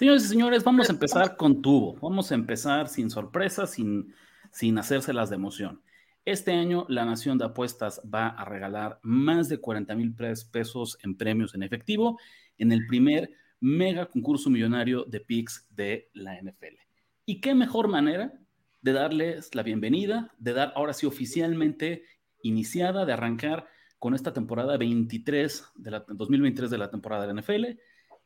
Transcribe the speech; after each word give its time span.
Señores 0.00 0.24
y 0.24 0.28
señores, 0.28 0.64
vamos 0.64 0.88
a 0.88 0.94
empezar 0.94 1.36
con 1.36 1.60
tubo. 1.60 1.94
Vamos 2.00 2.32
a 2.32 2.34
empezar 2.34 2.88
sin 2.88 3.10
sorpresas, 3.10 3.72
sin, 3.72 4.14
sin 4.50 4.78
hacérselas 4.78 5.28
de 5.28 5.36
emoción. 5.36 5.82
Este 6.24 6.52
año 6.52 6.86
la 6.88 7.04
Nación 7.04 7.36
de 7.36 7.44
Apuestas 7.44 8.00
va 8.02 8.28
a 8.28 8.46
regalar 8.46 8.98
más 9.02 9.50
de 9.50 9.58
40 9.58 9.94
mil 9.96 10.14
pesos 10.14 10.96
en 11.02 11.18
premios 11.18 11.54
en 11.54 11.62
efectivo 11.62 12.18
en 12.56 12.72
el 12.72 12.86
primer 12.86 13.30
mega 13.60 14.06
concurso 14.06 14.48
millonario 14.48 15.04
de 15.04 15.20
picks 15.20 15.66
de 15.68 16.08
la 16.14 16.40
NFL. 16.40 16.78
¿Y 17.26 17.42
qué 17.42 17.54
mejor 17.54 17.88
manera 17.88 18.32
de 18.80 18.94
darles 18.94 19.54
la 19.54 19.62
bienvenida, 19.62 20.32
de 20.38 20.54
dar 20.54 20.72
ahora 20.76 20.94
sí 20.94 21.04
oficialmente 21.04 22.04
iniciada, 22.42 23.04
de 23.04 23.12
arrancar 23.12 23.68
con 23.98 24.14
esta 24.14 24.32
temporada 24.32 24.78
23 24.78 25.62
de 25.74 25.90
la 25.90 26.06
2023 26.08 26.70
de 26.70 26.78
la 26.78 26.90
temporada 26.90 27.26
de 27.26 27.34
la 27.34 27.42
NFL? 27.42 27.78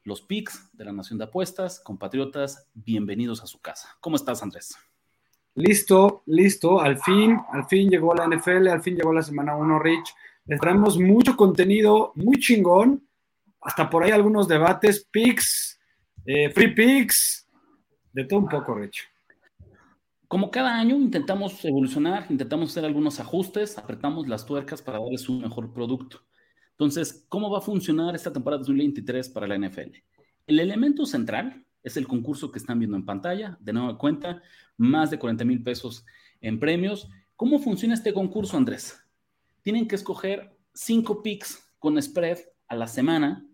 Los 0.05 0.21
picks 0.21 0.71
de 0.75 0.85
la 0.85 0.93
Nación 0.93 1.19
de 1.19 1.25
Apuestas. 1.25 1.81
Compatriotas, 1.81 2.69
bienvenidos 2.75 3.43
a 3.43 3.47
su 3.47 3.61
casa. 3.61 3.89
¿Cómo 4.01 4.17
estás, 4.17 4.43
Andrés? 4.43 4.77
Listo, 5.55 6.23
listo. 6.27 6.81
Al 6.81 6.99
fin, 6.99 7.39
al 7.53 7.67
fin 7.67 7.89
llegó 7.89 8.15
la 8.15 8.27
NFL, 8.27 8.69
al 8.69 8.83
fin 8.83 8.97
llegó 8.97 9.13
la 9.13 9.23
semana 9.23 9.57
1, 9.57 9.79
Rich. 9.79 10.15
Les 10.47 10.61
traemos 10.61 10.99
mucho 10.99 11.37
contenido, 11.37 12.13
muy 12.17 12.39
chingón. 12.39 13.09
Hasta 13.63 13.89
por 13.89 14.05
ahí 14.05 14.11
algunos 14.11 14.47
debates, 14.47 15.09
picks, 15.11 15.81
eh, 16.27 16.51
free 16.51 16.75
picks, 16.75 17.49
de 18.13 18.25
todo 18.25 18.41
un 18.41 18.49
poco, 18.49 18.75
Rich. 18.75 19.09
Como 20.29 20.51
cada 20.51 20.75
año 20.75 20.97
intentamos 20.97 21.65
evolucionar, 21.65 22.27
intentamos 22.29 22.71
hacer 22.71 22.85
algunos 22.85 23.21
ajustes, 23.21 23.79
apretamos 23.79 24.29
las 24.29 24.45
tuercas 24.45 24.83
para 24.83 24.99
darles 24.99 25.29
un 25.31 25.41
mejor 25.41 25.73
producto. 25.73 26.21
Entonces, 26.75 27.25
¿cómo 27.29 27.51
va 27.51 27.59
a 27.59 27.63
funcionar 27.63 28.15
esta 28.15 28.33
temporada 28.33 28.59
2023 28.59 29.29
para 29.29 29.47
la 29.47 29.57
NFL? 29.57 29.97
El 30.47 30.59
elemento 30.61 31.07
central 31.07 31.65
es 31.85 31.97
el 31.97 32.09
concurso 32.09 32.51
que 32.51 32.59
están 32.59 32.81
viendo 32.81 32.97
en 32.97 33.05
pantalla. 33.05 33.57
De 33.61 33.73
nueva 33.73 33.97
cuenta, 33.97 34.43
más 34.77 35.11
de 35.11 35.19
40 35.19 35.45
mil 35.45 35.63
pesos 35.63 36.05
en 36.41 36.59
premios. 36.59 37.09
¿Cómo 37.37 37.61
funciona 37.61 37.95
este 37.95 38.13
concurso, 38.13 38.57
Andrés? 38.57 39.01
Tienen 39.63 39.87
que 39.87 39.95
escoger 39.95 40.57
cinco 40.73 41.23
picks 41.23 41.63
con 41.79 42.01
spread 42.01 42.39
a 42.67 42.75
la 42.75 42.89
semana, 42.89 43.47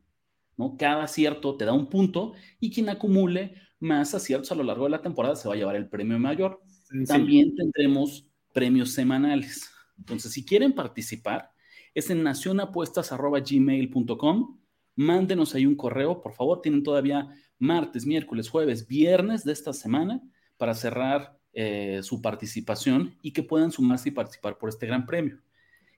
¿no? 0.57 0.77
Cada 0.79 1.05
acierto 1.05 1.57
te 1.57 1.67
da 1.67 1.73
un 1.73 1.89
punto 1.89 2.33
y 2.59 2.71
quien 2.71 2.89
acumule 2.89 3.55
más 3.81 4.15
aciertos 4.15 4.53
a 4.53 4.55
lo 4.55 4.63
largo 4.63 4.85
de 4.85 4.91
la 4.91 5.03
temporada 5.03 5.37
se 5.37 5.49
va 5.49 5.55
a 5.55 5.59
llevar 5.59 5.77
el 5.77 5.89
premio 5.89 6.19
mayor. 6.19 6.63
También 7.07 7.55
tendremos 7.55 8.27
premios 8.53 8.93
semanales. 8.93 9.71
Entonces, 9.99 10.33
si 10.33 10.45
quieren 10.45 10.73
participar, 10.73 11.51
es 11.95 12.11
en 12.11 12.23
nacionapuestas.gmail.com. 12.23 14.59
Mándenos 14.97 15.55
ahí 15.55 15.67
un 15.67 15.77
correo, 15.77 16.21
por 16.21 16.33
favor. 16.33 16.63
Tienen 16.63 16.83
todavía 16.83 17.29
martes, 17.59 18.07
miércoles, 18.07 18.49
jueves, 18.49 18.87
viernes 18.87 19.45
de 19.45 19.53
esta 19.53 19.73
semana 19.73 20.23
para 20.57 20.75
cerrar 20.75 21.39
eh, 21.53 22.01
su 22.03 22.23
participación 22.23 23.17
y 23.23 23.33
que 23.33 23.43
puedan 23.43 23.73
sumarse 23.73 24.11
y 24.11 24.13
participar 24.13 24.59
por 24.59 24.69
este 24.69 24.87
gran 24.87 25.07
premio. 25.07 25.41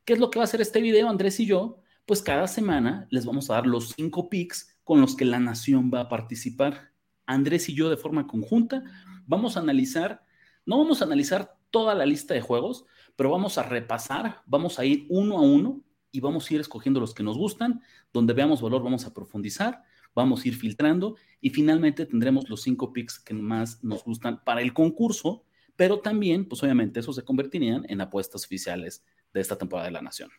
¿Qué 0.05 0.15
es 0.15 0.19
lo 0.19 0.31
que 0.31 0.39
va 0.39 0.45
a 0.45 0.45
hacer 0.45 0.61
este 0.61 0.81
video, 0.81 1.09
Andrés 1.09 1.39
y 1.41 1.47
yo? 1.47 1.79
Pues 2.07 2.23
cada 2.23 2.49
semana 2.49 3.07
les 3.11 3.25
vamos 3.25 3.51
a 3.51 3.55
dar 3.55 3.67
los 3.67 3.91
cinco 3.91 4.29
picks 4.29 4.77
con 4.83 5.01
los 5.01 5.15
que 5.15 5.25
la 5.25 5.39
nación 5.39 5.91
va 5.93 6.01
a 6.01 6.09
participar. 6.09 6.91
Andrés 7.27 7.69
y 7.69 7.75
yo 7.75 7.91
de 7.91 7.97
forma 7.97 8.27
conjunta 8.27 8.83
vamos 9.27 9.57
a 9.57 9.61
analizar, 9.61 10.25
no 10.67 10.79
vamos 10.79 11.01
a 11.01 11.05
analizar 11.05 11.57
toda 11.71 11.95
la 11.95 12.07
lista 12.07 12.35
de 12.35 12.41
juegos, 12.41 12.85
pero 13.15 13.31
vamos 13.31 13.59
a 13.59 13.63
repasar, 13.63 14.43
vamos 14.47 14.79
a 14.79 14.85
ir 14.85 15.07
uno 15.11 15.39
a 15.39 15.43
uno 15.43 15.83
y 16.13 16.21
vamos 16.21 16.49
a 16.49 16.55
ir 16.55 16.61
escogiendo 16.61 17.01
los 17.01 17.15
que 17.15 17.23
nos 17.23 17.37
gustan, 17.37 17.81
donde 18.13 18.35
veamos 18.35 18.61
valor 18.61 18.83
vamos 18.83 19.07
a 19.07 19.15
profundizar, 19.15 19.83
vamos 20.15 20.45
a 20.45 20.49
ir 20.49 20.55
filtrando 20.55 21.17
y 21.41 21.51
finalmente 21.51 22.07
tendremos 22.07 22.49
los 22.49 22.63
cinco 22.63 22.93
picks 22.93 23.19
que 23.19 23.35
más 23.35 23.83
nos 23.83 24.05
gustan 24.05 24.45
para 24.45 24.61
el 24.61 24.73
concurso, 24.73 25.45
pero 25.75 26.01
también, 26.01 26.47
pues 26.47 26.63
obviamente, 26.63 27.01
esos 27.01 27.17
se 27.17 27.25
convertirían 27.25 27.85
en 27.89 28.01
apuestas 28.03 28.45
oficiales 28.45 29.03
de 29.33 29.41
esta 29.41 29.57
temporada 29.57 29.87
de 29.87 29.93
la 29.93 30.03
Nación. 30.03 30.31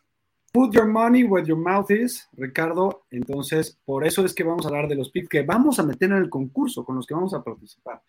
Put 0.52 0.72
your 0.72 0.86
money 0.86 1.24
where 1.24 1.44
your 1.44 1.58
mouth 1.58 1.90
is, 1.90 2.28
Ricardo. 2.34 3.06
Entonces, 3.10 3.76
por 3.84 4.06
eso 4.06 4.24
es 4.24 4.32
que 4.32 4.44
vamos 4.44 4.64
a 4.64 4.68
hablar 4.68 4.86
de 4.86 4.94
los 4.94 5.10
picks 5.10 5.28
que 5.28 5.42
vamos 5.42 5.80
a 5.80 5.82
meter 5.82 6.12
en 6.12 6.18
el 6.18 6.30
concurso 6.30 6.84
con 6.84 6.94
los 6.94 7.06
que 7.06 7.14
vamos 7.14 7.34
a 7.34 7.42
participar. 7.42 8.00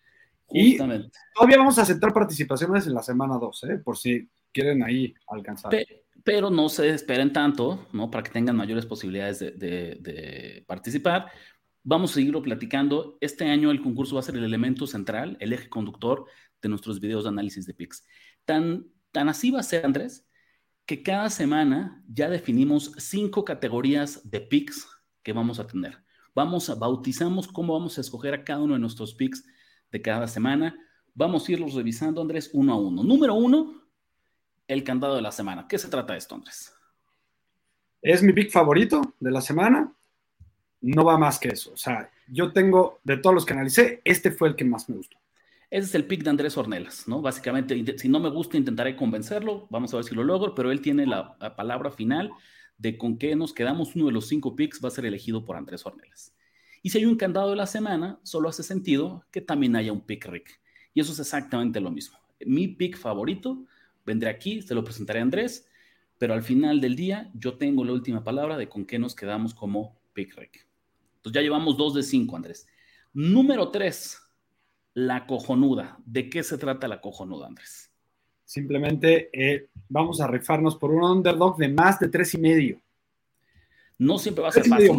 Justamente. 0.46 1.08
Y 1.08 1.34
todavía 1.34 1.58
vamos 1.58 1.76
a 1.78 1.82
aceptar 1.82 2.12
participaciones 2.12 2.86
en 2.86 2.94
la 2.94 3.02
semana 3.02 3.36
2, 3.36 3.64
¿eh? 3.64 3.78
por 3.78 3.98
si 3.98 4.30
quieren 4.52 4.84
ahí 4.84 5.12
alcanzar. 5.26 5.72
Pero 6.26 6.50
no 6.50 6.68
se 6.68 6.90
esperen 6.90 7.32
tanto, 7.32 7.86
¿no? 7.92 8.10
Para 8.10 8.24
que 8.24 8.32
tengan 8.32 8.56
mayores 8.56 8.84
posibilidades 8.84 9.38
de, 9.38 10.64
participar. 10.66 11.30
Vamos 11.84 12.10
a 12.10 12.14
seguirlo 12.14 12.42
platicando. 12.42 13.16
Este 13.20 13.44
año 13.44 13.70
el 13.70 13.80
concurso 13.80 14.16
va 14.16 14.22
a 14.22 14.24
ser 14.24 14.34
el 14.34 14.42
elemento 14.42 14.88
central, 14.88 15.36
el 15.38 15.52
eje 15.52 15.68
conductor 15.68 16.26
de 16.60 16.68
nuestros 16.68 16.98
videos 16.98 17.22
de 17.22 17.28
análisis 17.28 17.64
de 17.64 17.74
PICS. 17.74 18.04
Tan, 18.44 18.88
tan 19.12 19.28
así 19.28 19.52
va 19.52 19.60
a 19.60 19.62
ser, 19.62 19.86
Andrés, 19.86 20.26
que 20.84 21.04
cada 21.04 21.30
semana 21.30 22.02
ya 22.08 22.28
definimos 22.28 22.90
cinco 22.98 23.44
categorías 23.44 24.28
de 24.28 24.40
PICS 24.40 24.84
que 25.22 25.32
vamos 25.32 25.60
a 25.60 25.68
tener. 25.68 26.02
Vamos 26.34 26.68
a 26.68 26.74
bautizamos 26.74 27.46
cómo 27.46 27.74
vamos 27.74 27.98
a 27.98 28.00
escoger 28.00 28.34
a 28.34 28.42
cada 28.42 28.62
uno 28.62 28.74
de 28.74 28.80
nuestros 28.80 29.14
PICS 29.14 29.44
de 29.92 30.02
cada 30.02 30.26
semana. 30.26 30.76
Vamos 31.14 31.48
a 31.48 31.52
irlos 31.52 31.74
revisando, 31.74 32.20
Andrés, 32.20 32.50
uno 32.52 32.72
a 32.72 32.76
uno. 32.76 33.04
Número 33.04 33.34
uno, 33.34 33.85
el 34.68 34.84
candado 34.84 35.16
de 35.16 35.22
la 35.22 35.32
semana. 35.32 35.66
¿Qué 35.68 35.78
se 35.78 35.88
trata 35.88 36.12
de 36.12 36.18
esto, 36.18 36.34
Andrés? 36.34 36.74
Es 38.02 38.22
mi 38.22 38.32
pick 38.32 38.50
favorito 38.50 39.14
de 39.20 39.30
la 39.30 39.40
semana. 39.40 39.92
No 40.80 41.04
va 41.04 41.18
más 41.18 41.38
que 41.38 41.48
eso. 41.48 41.72
O 41.72 41.76
sea, 41.76 42.10
yo 42.28 42.52
tengo, 42.52 43.00
de 43.04 43.16
todos 43.16 43.34
los 43.34 43.44
que 43.46 43.52
analicé, 43.52 44.00
este 44.04 44.30
fue 44.30 44.48
el 44.48 44.56
que 44.56 44.64
más 44.64 44.88
me 44.88 44.96
gustó. 44.96 45.16
Ese 45.70 45.86
es 45.86 45.94
el 45.96 46.04
pick 46.04 46.22
de 46.22 46.30
Andrés 46.30 46.56
Ornelas, 46.56 47.08
¿no? 47.08 47.20
Básicamente, 47.20 47.98
si 47.98 48.08
no 48.08 48.20
me 48.20 48.30
gusta, 48.30 48.56
intentaré 48.56 48.94
convencerlo. 48.94 49.66
Vamos 49.70 49.92
a 49.92 49.96
ver 49.96 50.04
si 50.04 50.14
lo 50.14 50.22
logro, 50.22 50.54
pero 50.54 50.70
él 50.70 50.80
tiene 50.80 51.06
la, 51.06 51.36
palabra 51.56 51.90
final 51.90 52.30
de 52.78 52.96
con 52.96 53.18
qué 53.18 53.34
nos 53.34 53.52
quedamos. 53.52 53.96
Uno 53.96 54.06
de 54.06 54.12
los 54.12 54.28
cinco 54.28 54.54
picks 54.54 54.80
va 54.82 54.88
a 54.88 54.92
ser 54.92 55.06
elegido 55.06 55.44
por 55.44 55.56
Andrés 55.56 55.84
Ornelas. 55.84 56.34
Y 56.82 56.90
si 56.90 56.98
hay 56.98 57.06
un 57.06 57.16
candado 57.16 57.50
de 57.50 57.56
la 57.56 57.66
semana, 57.66 58.20
solo 58.22 58.48
hace 58.48 58.62
sentido 58.62 59.24
que 59.32 59.40
también 59.40 59.74
haya 59.74 59.92
un 59.92 60.02
pick 60.02 60.26
Rick. 60.26 60.60
Y 60.94 61.00
eso 61.00 61.12
es 61.12 61.18
exactamente 61.18 61.80
lo 61.80 61.90
mismo. 61.90 62.16
Mi 62.46 62.68
pick 62.68 62.96
favorito 62.96 63.64
vendré 64.06 64.30
aquí, 64.30 64.62
se 64.62 64.74
lo 64.74 64.84
presentaré 64.84 65.18
a 65.18 65.22
Andrés, 65.22 65.66
pero 66.16 66.32
al 66.32 66.42
final 66.42 66.80
del 66.80 66.96
día 66.96 67.30
yo 67.34 67.58
tengo 67.58 67.84
la 67.84 67.92
última 67.92 68.24
palabra 68.24 68.56
de 68.56 68.68
con 68.68 68.86
qué 68.86 68.98
nos 68.98 69.14
quedamos 69.14 69.52
como 69.52 69.98
pick 70.14 70.34
rec. 70.36 70.66
Entonces 71.16 71.34
ya 71.34 71.42
llevamos 71.42 71.76
dos 71.76 71.92
de 71.92 72.02
cinco, 72.02 72.36
Andrés. 72.36 72.66
Número 73.12 73.70
tres, 73.70 74.18
la 74.94 75.26
cojonuda. 75.26 75.98
¿De 76.06 76.30
qué 76.30 76.42
se 76.42 76.56
trata 76.56 76.88
la 76.88 77.00
cojonuda, 77.00 77.48
Andrés? 77.48 77.90
Simplemente 78.44 79.28
eh, 79.32 79.68
vamos 79.88 80.20
a 80.20 80.28
rifarnos 80.28 80.76
por 80.76 80.92
un 80.92 81.02
underdog 81.02 81.56
de 81.58 81.68
más 81.68 81.98
de 81.98 82.08
tres 82.08 82.32
y 82.34 82.38
medio. 82.38 82.80
No 83.98 84.18
siempre 84.18 84.42
va 84.42 84.48
a 84.48 84.52
ser 84.52 84.66
fácil. 84.66 84.96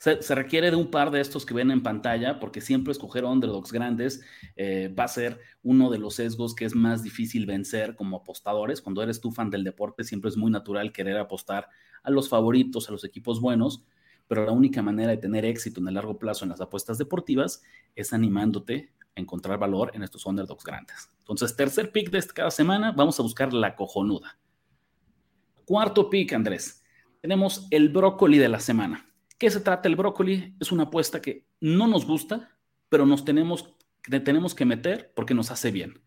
Se, 0.00 0.34
requiere 0.34 0.70
de 0.70 0.76
un 0.76 0.90
par 0.90 1.10
de 1.10 1.20
estos 1.20 1.44
que 1.44 1.52
ven 1.52 1.70
en 1.70 1.82
pantalla, 1.82 2.40
porque 2.40 2.62
siempre 2.62 2.90
escoger 2.90 3.26
underdogs 3.26 3.70
grandes 3.70 4.22
eh, 4.56 4.88
va 4.98 5.04
a 5.04 5.08
ser 5.08 5.38
uno 5.62 5.90
de 5.90 5.98
los 5.98 6.14
sesgos 6.14 6.54
que 6.54 6.64
es 6.64 6.74
más 6.74 7.02
difícil 7.02 7.44
vencer 7.44 7.94
como 7.96 8.16
apostadores. 8.16 8.80
Cuando 8.80 9.02
eres 9.02 9.20
tú 9.20 9.30
fan 9.30 9.50
del 9.50 9.62
deporte, 9.62 10.02
siempre 10.02 10.30
es 10.30 10.38
muy 10.38 10.50
natural 10.50 10.90
querer 10.90 11.18
apostar 11.18 11.68
a 12.02 12.10
los 12.10 12.30
favoritos, 12.30 12.88
a 12.88 12.92
los 12.92 13.04
equipos 13.04 13.42
buenos, 13.42 13.84
pero 14.26 14.46
la 14.46 14.52
única 14.52 14.80
manera 14.80 15.10
de 15.10 15.18
tener 15.18 15.44
éxito 15.44 15.80
en 15.80 15.88
el 15.88 15.94
largo 15.94 16.18
plazo 16.18 16.46
en 16.46 16.48
las 16.48 16.62
apuestas 16.62 16.96
deportivas 16.96 17.62
es 17.94 18.14
animándote 18.14 18.94
a 19.14 19.20
encontrar 19.20 19.58
valor 19.58 19.90
en 19.92 20.02
estos 20.02 20.24
underdogs 20.24 20.64
grandes. 20.64 21.10
Entonces, 21.18 21.54
tercer 21.54 21.92
pick 21.92 22.08
de 22.10 22.22
cada 22.28 22.50
semana, 22.50 22.92
vamos 22.92 23.20
a 23.20 23.22
buscar 23.22 23.52
la 23.52 23.76
cojonuda. 23.76 24.38
Cuarto 25.66 26.08
pick, 26.08 26.32
Andrés. 26.32 26.82
Tenemos 27.20 27.66
el 27.70 27.90
brócoli 27.90 28.38
de 28.38 28.48
la 28.48 28.60
semana. 28.60 29.09
¿Qué 29.40 29.50
se 29.50 29.60
trata 29.60 29.88
el 29.88 29.96
brócoli? 29.96 30.54
Es 30.60 30.70
una 30.70 30.82
apuesta 30.82 31.22
que 31.22 31.46
no 31.60 31.88
nos 31.88 32.04
gusta, 32.04 32.50
pero 32.90 33.06
nos 33.06 33.24
tenemos, 33.24 33.74
tenemos 34.22 34.54
que 34.54 34.66
meter 34.66 35.12
porque 35.16 35.32
nos 35.32 35.50
hace 35.50 35.70
bien. 35.70 35.98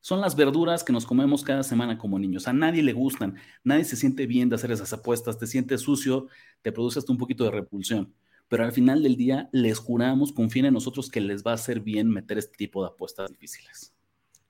Son 0.00 0.20
las 0.20 0.34
verduras 0.34 0.82
que 0.82 0.92
nos 0.92 1.06
comemos 1.06 1.44
cada 1.44 1.62
semana 1.62 1.96
como 1.96 2.18
niños. 2.18 2.48
A 2.48 2.52
nadie 2.52 2.82
le 2.82 2.92
gustan, 2.92 3.36
nadie 3.62 3.84
se 3.84 3.94
siente 3.94 4.26
bien 4.26 4.48
de 4.48 4.56
hacer 4.56 4.72
esas 4.72 4.92
apuestas, 4.92 5.38
te 5.38 5.46
sientes 5.46 5.82
sucio, 5.82 6.26
te 6.60 6.72
produce 6.72 6.98
hasta 6.98 7.12
un 7.12 7.18
poquito 7.18 7.44
de 7.44 7.52
repulsión. 7.52 8.12
Pero 8.48 8.64
al 8.64 8.72
final 8.72 9.00
del 9.00 9.14
día 9.14 9.48
les 9.52 9.78
juramos, 9.78 10.32
confíen 10.32 10.66
en 10.66 10.74
nosotros 10.74 11.08
que 11.08 11.20
les 11.20 11.46
va 11.46 11.52
a 11.52 11.54
hacer 11.54 11.78
bien 11.78 12.10
meter 12.10 12.36
este 12.36 12.56
tipo 12.56 12.82
de 12.82 12.88
apuestas 12.88 13.30
difíciles. 13.30 13.94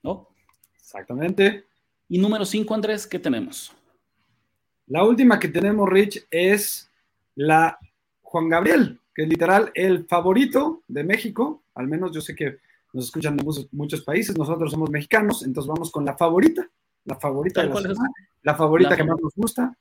¿No? 0.02 0.30
Exactamente. 0.74 1.66
Y 2.08 2.16
número 2.16 2.46
5, 2.46 2.74
Andrés, 2.74 3.06
¿qué 3.06 3.18
tenemos? 3.18 3.74
La 4.86 5.04
última 5.04 5.38
que 5.38 5.48
tenemos, 5.48 5.86
Rich, 5.86 6.26
es 6.30 6.90
la 7.34 7.78
Juan 8.26 8.48
Gabriel, 8.48 9.00
que 9.14 9.22
es 9.22 9.28
literal 9.28 9.70
el 9.74 10.04
favorito 10.06 10.82
de 10.88 11.04
México. 11.04 11.62
Al 11.74 11.86
menos 11.86 12.12
yo 12.12 12.20
sé 12.20 12.34
que 12.34 12.58
nos 12.92 13.06
escuchan 13.06 13.36
de 13.36 13.44
muchos, 13.70 14.00
países, 14.02 14.36
nosotros 14.36 14.72
somos 14.72 14.90
mexicanos, 14.90 15.44
entonces 15.44 15.68
vamos 15.68 15.90
con 15.90 16.04
la 16.04 16.16
favorita, 16.16 16.68
la 17.04 17.14
favorita 17.16 17.62
de 17.62 17.68
la, 17.68 17.94
la 18.42 18.54
favorita 18.54 18.96
que 18.96 19.04
más 19.04 19.20
nos 19.22 19.32
gusta. 19.34 19.76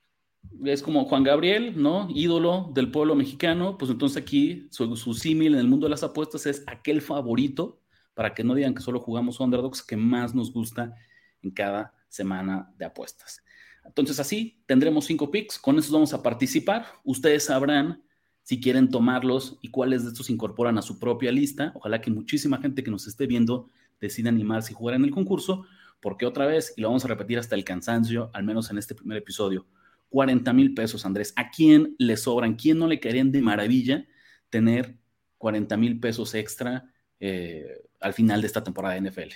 Es 0.64 0.84
como 0.84 1.06
Juan 1.06 1.24
Gabriel, 1.24 1.74
¿no? 1.82 2.08
Ídolo 2.14 2.70
del 2.74 2.92
pueblo 2.92 3.16
mexicano, 3.16 3.78
pues 3.78 3.90
entonces 3.90 4.22
aquí 4.22 4.68
su, 4.70 4.96
su 4.96 5.14
símil 5.16 5.56
en 5.56 5.60
el 5.60 5.68
mundo 5.68 5.88
de 5.88 5.92
las 5.92 6.04
apuestas 6.04 6.46
es 6.46 6.64
aquel 6.68 7.02
favorito, 7.02 7.80
para 8.14 8.34
que 8.34 8.44
no 8.44 8.54
digan 8.54 8.76
que 8.76 8.84
solo 8.84 9.00
jugamos 9.00 9.40
underdogs, 9.40 9.82
que 9.82 9.98
más 9.98 10.36
nos 10.36 10.54
gusta 10.54 10.96
en 11.42 11.52
cada 11.52 11.94
semana 12.10 12.72
de 12.78 12.86
apuestas. 12.86 13.44
Entonces 13.84 14.20
así 14.20 14.62
tendremos 14.66 15.06
cinco 15.06 15.32
picks, 15.32 15.58
con 15.58 15.80
esos 15.80 15.92
vamos 15.92 16.14
a 16.14 16.22
participar. 16.22 16.86
Ustedes 17.04 17.46
sabrán 17.46 18.05
si 18.46 18.62
quieren 18.62 18.90
tomarlos 18.90 19.58
y 19.64 19.70
cuáles 19.70 20.04
de 20.04 20.10
estos 20.10 20.30
incorporan 20.30 20.78
a 20.78 20.84
su 20.84 21.00
propia 21.00 21.32
lista. 21.32 21.72
Ojalá 21.74 22.00
que 22.00 22.12
muchísima 22.12 22.60
gente 22.60 22.84
que 22.84 22.92
nos 22.92 23.08
esté 23.08 23.26
viendo 23.26 23.72
decida 24.00 24.30
animarse 24.30 24.72
y 24.72 24.76
jugar 24.76 24.96
en 24.96 25.04
el 25.04 25.10
concurso, 25.10 25.66
porque 26.00 26.28
otra 26.28 26.46
vez, 26.46 26.72
y 26.78 26.82
lo 26.82 26.90
vamos 26.90 27.04
a 27.06 27.08
repetir 27.08 27.40
hasta 27.40 27.56
el 27.56 27.64
cansancio, 27.64 28.30
al 28.34 28.44
menos 28.44 28.70
en 28.70 28.78
este 28.78 28.94
primer 28.94 29.18
episodio, 29.18 29.66
40 30.10 30.54
mil 30.54 30.76
pesos, 30.76 31.08
Andrés. 31.08 31.34
¿A 31.36 31.50
quién 31.50 31.96
le 31.98 32.18
sobran? 32.18 32.54
¿Quién 32.54 32.78
no 32.78 32.88
le 32.88 33.00
caerían 33.00 33.32
de 33.32 33.42
maravilla 33.42 34.06
tener 34.52 34.96
40 35.40 35.76
mil 35.78 36.00
pesos 36.00 36.36
extra 36.36 36.94
eh, 37.20 37.82
al 38.00 38.14
final 38.14 38.42
de 38.42 38.48
esta 38.48 38.64
temporada 38.64 38.94
de 38.94 39.10
NFL? 39.10 39.34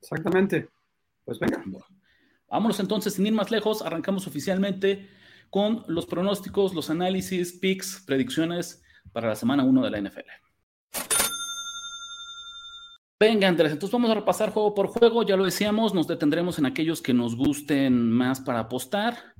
Exactamente. 0.00 0.68
Pues 1.24 1.40
venga. 1.40 1.64
vámonos 2.48 2.78
entonces, 2.78 3.14
sin 3.14 3.26
ir 3.26 3.32
más 3.32 3.50
lejos, 3.50 3.82
arrancamos 3.82 4.28
oficialmente 4.28 5.17
con 5.50 5.84
los 5.88 6.06
pronósticos, 6.06 6.74
los 6.74 6.90
análisis, 6.90 7.52
picks, 7.52 8.02
predicciones 8.06 8.82
para 9.12 9.28
la 9.28 9.36
semana 9.36 9.64
1 9.64 9.82
de 9.82 9.90
la 9.90 10.00
NFL. 10.00 10.48
Venga, 13.20 13.48
Andrés, 13.48 13.72
entonces 13.72 13.92
vamos 13.92 14.10
a 14.10 14.14
repasar 14.14 14.50
juego 14.50 14.74
por 14.74 14.86
juego. 14.86 15.24
Ya 15.24 15.36
lo 15.36 15.44
decíamos, 15.44 15.92
nos 15.92 16.06
detendremos 16.06 16.58
en 16.60 16.66
aquellos 16.66 17.02
que 17.02 17.12
nos 17.12 17.34
gusten 17.34 18.12
más 18.12 18.40
para 18.40 18.60
apostar. 18.60 19.34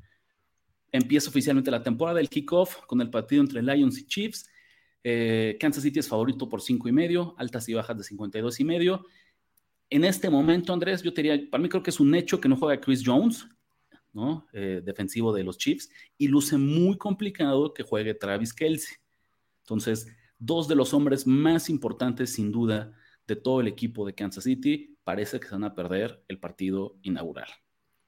Empieza 0.90 1.30
oficialmente 1.30 1.70
la 1.70 1.82
temporada 1.82 2.16
del 2.16 2.28
kickoff 2.28 2.84
con 2.86 3.00
el 3.00 3.08
partido 3.08 3.40
entre 3.40 3.62
Lions 3.62 3.98
y 3.98 4.06
Chiefs. 4.06 4.50
Eh, 5.04 5.56
Kansas 5.60 5.84
City 5.84 6.00
es 6.00 6.08
favorito 6.08 6.48
por 6.48 6.60
5 6.60 6.88
y 6.88 6.92
medio, 6.92 7.36
altas 7.38 7.68
y 7.68 7.74
bajas 7.74 7.96
de 7.96 8.02
52 8.02 8.58
y 8.58 8.64
medio. 8.64 9.06
En 9.90 10.04
este 10.04 10.28
momento, 10.28 10.72
Andrés, 10.72 11.02
yo 11.02 11.14
te 11.14 11.22
diría, 11.22 11.48
para 11.48 11.62
mí 11.62 11.68
creo 11.68 11.82
que 11.82 11.90
es 11.90 12.00
un 12.00 12.14
hecho 12.16 12.40
que 12.40 12.48
no 12.48 12.56
juega 12.56 12.80
Chris 12.80 13.02
Jones. 13.04 13.46
Eh, 14.52 14.82
defensivo 14.84 15.32
de 15.32 15.44
los 15.44 15.58
Chiefs, 15.58 15.90
y 16.16 16.26
luce 16.26 16.56
muy 16.56 16.96
complicado 16.98 17.72
que 17.72 17.84
juegue 17.84 18.14
Travis 18.14 18.52
Kelsey. 18.52 18.96
Entonces, 19.60 20.08
dos 20.38 20.66
de 20.66 20.74
los 20.74 20.92
hombres 20.92 21.26
más 21.26 21.70
importantes, 21.70 22.32
sin 22.32 22.50
duda, 22.50 22.92
de 23.26 23.36
todo 23.36 23.60
el 23.60 23.68
equipo 23.68 24.04
de 24.06 24.14
Kansas 24.14 24.44
City, 24.44 24.96
parece 25.04 25.38
que 25.38 25.46
se 25.46 25.54
van 25.54 25.64
a 25.64 25.74
perder 25.74 26.24
el 26.26 26.38
partido 26.40 26.96
inaugural. 27.02 27.48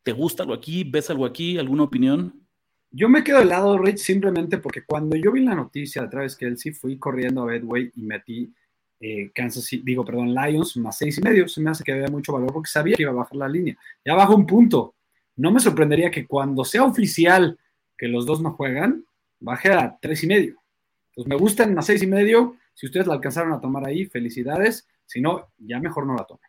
¿Te 0.03 0.13
gusta 0.13 0.43
algo 0.43 0.55
aquí? 0.55 0.83
¿Ves 0.83 1.11
algo 1.11 1.27
aquí? 1.27 1.59
¿Alguna 1.59 1.85
opinión? 1.85 2.45
Yo 2.91 3.09
me 3.09 3.23
quedo 3.23 3.39
del 3.39 3.51
lado, 3.51 3.79
Rich, 3.79 3.99
simplemente 3.99 4.59
porque 4.59 4.83
cuando 4.85 5.15
yo 5.17 5.31
vi 5.31 5.45
la 5.45 5.55
noticia 5.55 6.03
de 6.03 6.09
Travis 6.09 6.35
Kelsey, 6.35 6.73
fui 6.73 6.99
corriendo 6.99 7.43
a 7.43 7.47
Bedway 7.47 7.93
y 7.95 8.03
metí 8.03 8.53
eh, 8.99 9.31
Kansas 9.33 9.65
City, 9.65 9.83
digo, 9.85 10.05
perdón, 10.05 10.35
Lions 10.35 10.77
más 10.79 10.99
seis 10.99 11.19
y 11.19 11.21
medio. 11.21 11.47
Se 11.47 11.61
me 11.61 11.71
hace 11.71 11.85
que 11.85 11.93
había 11.93 12.09
mucho 12.09 12.33
valor 12.33 12.53
porque 12.53 12.71
sabía 12.71 12.97
que 12.97 13.03
iba 13.03 13.13
a 13.13 13.15
bajar 13.15 13.37
la 13.37 13.49
línea. 13.49 13.77
Ya 14.05 14.15
bajó 14.15 14.35
un 14.35 14.47
punto 14.47 14.97
no 15.41 15.51
me 15.51 15.61
sorprendería 15.61 16.11
que 16.11 16.27
cuando 16.27 16.67
sea 16.67 16.85
oficial 16.85 17.59
que 17.97 18.09
los 18.09 18.27
dos 18.27 18.43
no 18.43 18.53
juegan, 18.53 19.07
baje 19.39 19.73
a 19.73 19.97
tres 19.99 20.23
y 20.23 20.27
medio. 20.27 20.57
Entonces 21.09 21.31
me 21.31 21.37
gustan 21.37 21.79
a 21.79 21.83
seis 21.83 22.03
y 22.03 22.07
medio. 22.07 22.57
Si 22.75 22.85
ustedes 22.85 23.07
la 23.07 23.15
alcanzaron 23.15 23.55
a 23.55 23.61
tomar 23.61 23.87
ahí, 23.87 24.05
felicidades. 24.05 24.87
Si 25.07 25.23
no, 25.23 25.49
ya 25.57 25.81
mejor 25.81 26.07
no 26.07 26.15
la 26.15 26.25
tomen. 26.25 26.45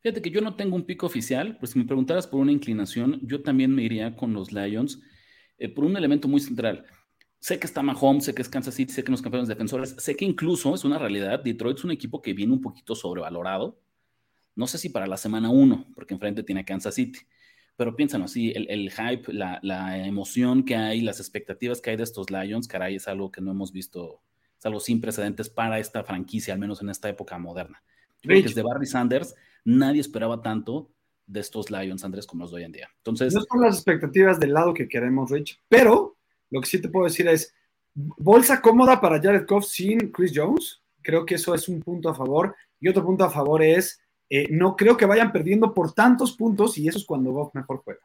Fíjate 0.00 0.22
que 0.22 0.30
yo 0.30 0.40
no 0.40 0.56
tengo 0.56 0.74
un 0.74 0.86
pico 0.86 1.04
oficial, 1.04 1.58
pues 1.58 1.72
si 1.72 1.78
me 1.78 1.84
preguntaras 1.84 2.26
por 2.26 2.40
una 2.40 2.50
inclinación, 2.50 3.20
yo 3.22 3.42
también 3.42 3.74
me 3.74 3.82
iría 3.82 4.16
con 4.16 4.32
los 4.32 4.52
Lions 4.52 5.02
eh, 5.58 5.68
por 5.68 5.84
un 5.84 5.94
elemento 5.94 6.26
muy 6.26 6.40
central. 6.40 6.86
Sé 7.40 7.58
que 7.58 7.66
está 7.66 7.82
Mahomes, 7.82 8.24
sé 8.24 8.34
que 8.34 8.40
es 8.40 8.48
Kansas 8.48 8.74
City, 8.74 8.90
sé 8.90 9.04
que 9.04 9.10
los 9.10 9.20
campeones 9.20 9.48
defensores, 9.48 9.96
sé 9.98 10.16
que 10.16 10.24
incluso 10.24 10.74
es 10.74 10.84
una 10.84 10.98
realidad, 10.98 11.42
Detroit 11.44 11.76
es 11.76 11.84
un 11.84 11.90
equipo 11.90 12.22
que 12.22 12.32
viene 12.32 12.54
un 12.54 12.62
poquito 12.62 12.94
sobrevalorado. 12.94 13.78
No 14.56 14.66
sé 14.66 14.78
si 14.78 14.88
para 14.88 15.06
la 15.06 15.18
semana 15.18 15.50
uno, 15.50 15.86
porque 15.94 16.14
enfrente 16.14 16.42
tiene 16.42 16.64
Kansas 16.64 16.94
City 16.94 17.20
pero 17.76 17.96
piénsanos, 17.96 18.30
sí, 18.30 18.52
el, 18.54 18.90
hype, 18.90 19.32
la, 19.32 20.06
emoción 20.06 20.64
que 20.64 20.76
hay, 20.76 21.00
las 21.00 21.18
expectativas 21.18 21.80
que 21.80 21.90
hay 21.90 21.96
de 21.96 22.04
estos 22.04 22.30
Lions, 22.30 22.68
caray, 22.68 22.96
es 22.96 23.08
algo 23.08 23.32
que 23.32 23.40
no 23.40 23.50
hemos 23.50 23.72
visto, 23.72 24.20
es 24.58 24.64
algo 24.64 24.78
sin 24.78 25.00
precedentes 25.00 25.48
para 25.50 25.78
esta 25.78 26.04
franquicia, 26.04 26.54
al 26.54 26.60
menos 26.60 26.80
en 26.82 26.90
esta 26.90 27.08
época 27.08 27.36
moderna. 27.38 27.82
desde 28.22 28.62
Barry 28.62 28.86
Sanders, 28.86 29.34
nadie 29.64 30.00
esperaba 30.00 30.40
tanto 30.40 30.90
de 31.26 31.40
estos 31.40 31.70
Lions, 31.70 32.04
Andrés, 32.04 32.26
como 32.26 32.44
los 32.44 32.52
de 32.52 32.58
hoy 32.58 32.64
en 32.64 32.72
día. 32.72 32.88
Entonces, 32.98 33.34
no 33.34 33.40
son 33.40 33.62
las 33.62 33.76
expectativas 33.76 34.38
del 34.38 34.52
lado 34.52 34.72
que 34.72 34.86
queremos, 34.86 35.30
Rich, 35.30 35.60
pero 35.68 36.16
lo 36.50 36.60
que 36.60 36.68
sí 36.68 36.80
te 36.80 36.88
puedo 36.88 37.06
decir 37.06 37.26
es, 37.26 37.54
bolsa 37.94 38.60
cómoda 38.60 39.00
para 39.00 39.20
Jared 39.20 39.46
Goff 39.48 39.66
sin 39.66 40.12
Chris 40.12 40.32
Jones, 40.34 40.82
creo 41.02 41.26
que 41.26 41.36
eso 41.36 41.54
es 41.54 41.68
un 41.68 41.80
punto 41.80 42.08
a 42.08 42.14
favor, 42.14 42.54
y 42.80 42.88
otro 42.88 43.04
punto 43.04 43.24
a 43.24 43.30
favor 43.30 43.62
es 43.62 44.00
eh, 44.36 44.48
no 44.50 44.74
creo 44.74 44.96
que 44.96 45.06
vayan 45.06 45.30
perdiendo 45.30 45.72
por 45.72 45.92
tantos 45.92 46.32
puntos 46.32 46.76
y 46.76 46.88
eso 46.88 46.98
es 46.98 47.04
cuando 47.04 47.30
Goff 47.30 47.54
mejor 47.54 47.82
juega. 47.84 48.00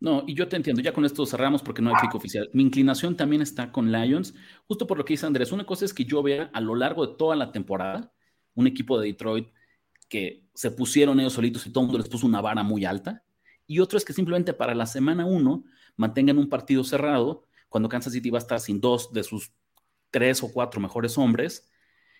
No, 0.00 0.24
y 0.26 0.34
yo 0.34 0.48
te 0.48 0.56
entiendo, 0.56 0.80
ya 0.80 0.94
con 0.94 1.04
esto 1.04 1.26
cerramos 1.26 1.62
porque 1.62 1.82
no 1.82 1.90
hay 1.90 2.00
pico 2.00 2.16
oficial. 2.16 2.48
Mi 2.54 2.62
inclinación 2.62 3.16
también 3.18 3.42
está 3.42 3.70
con 3.70 3.92
Lions, 3.92 4.34
justo 4.66 4.86
por 4.86 4.96
lo 4.96 5.04
que 5.04 5.12
dice 5.12 5.26
Andrés. 5.26 5.52
Una 5.52 5.66
cosa 5.66 5.84
es 5.84 5.92
que 5.92 6.06
yo 6.06 6.22
vea 6.22 6.50
a 6.54 6.60
lo 6.62 6.74
largo 6.74 7.06
de 7.06 7.16
toda 7.18 7.36
la 7.36 7.52
temporada 7.52 8.12
un 8.54 8.66
equipo 8.66 8.98
de 8.98 9.08
Detroit 9.08 9.48
que 10.08 10.46
se 10.54 10.70
pusieron 10.70 11.20
ellos 11.20 11.34
solitos 11.34 11.66
y 11.66 11.70
todo 11.70 11.84
el 11.84 11.88
mundo 11.88 11.98
les 11.98 12.08
puso 12.08 12.26
una 12.26 12.40
vara 12.40 12.62
muy 12.62 12.86
alta. 12.86 13.22
Y 13.66 13.80
otro 13.80 13.98
es 13.98 14.06
que 14.06 14.14
simplemente 14.14 14.54
para 14.54 14.74
la 14.74 14.86
semana 14.86 15.26
uno 15.26 15.64
mantengan 15.96 16.38
un 16.38 16.48
partido 16.48 16.82
cerrado 16.82 17.44
cuando 17.68 17.90
Kansas 17.90 18.14
City 18.14 18.30
va 18.30 18.38
a 18.38 18.42
estar 18.42 18.60
sin 18.60 18.80
dos 18.80 19.12
de 19.12 19.22
sus 19.22 19.52
tres 20.10 20.42
o 20.42 20.50
cuatro 20.50 20.80
mejores 20.80 21.18
hombres, 21.18 21.70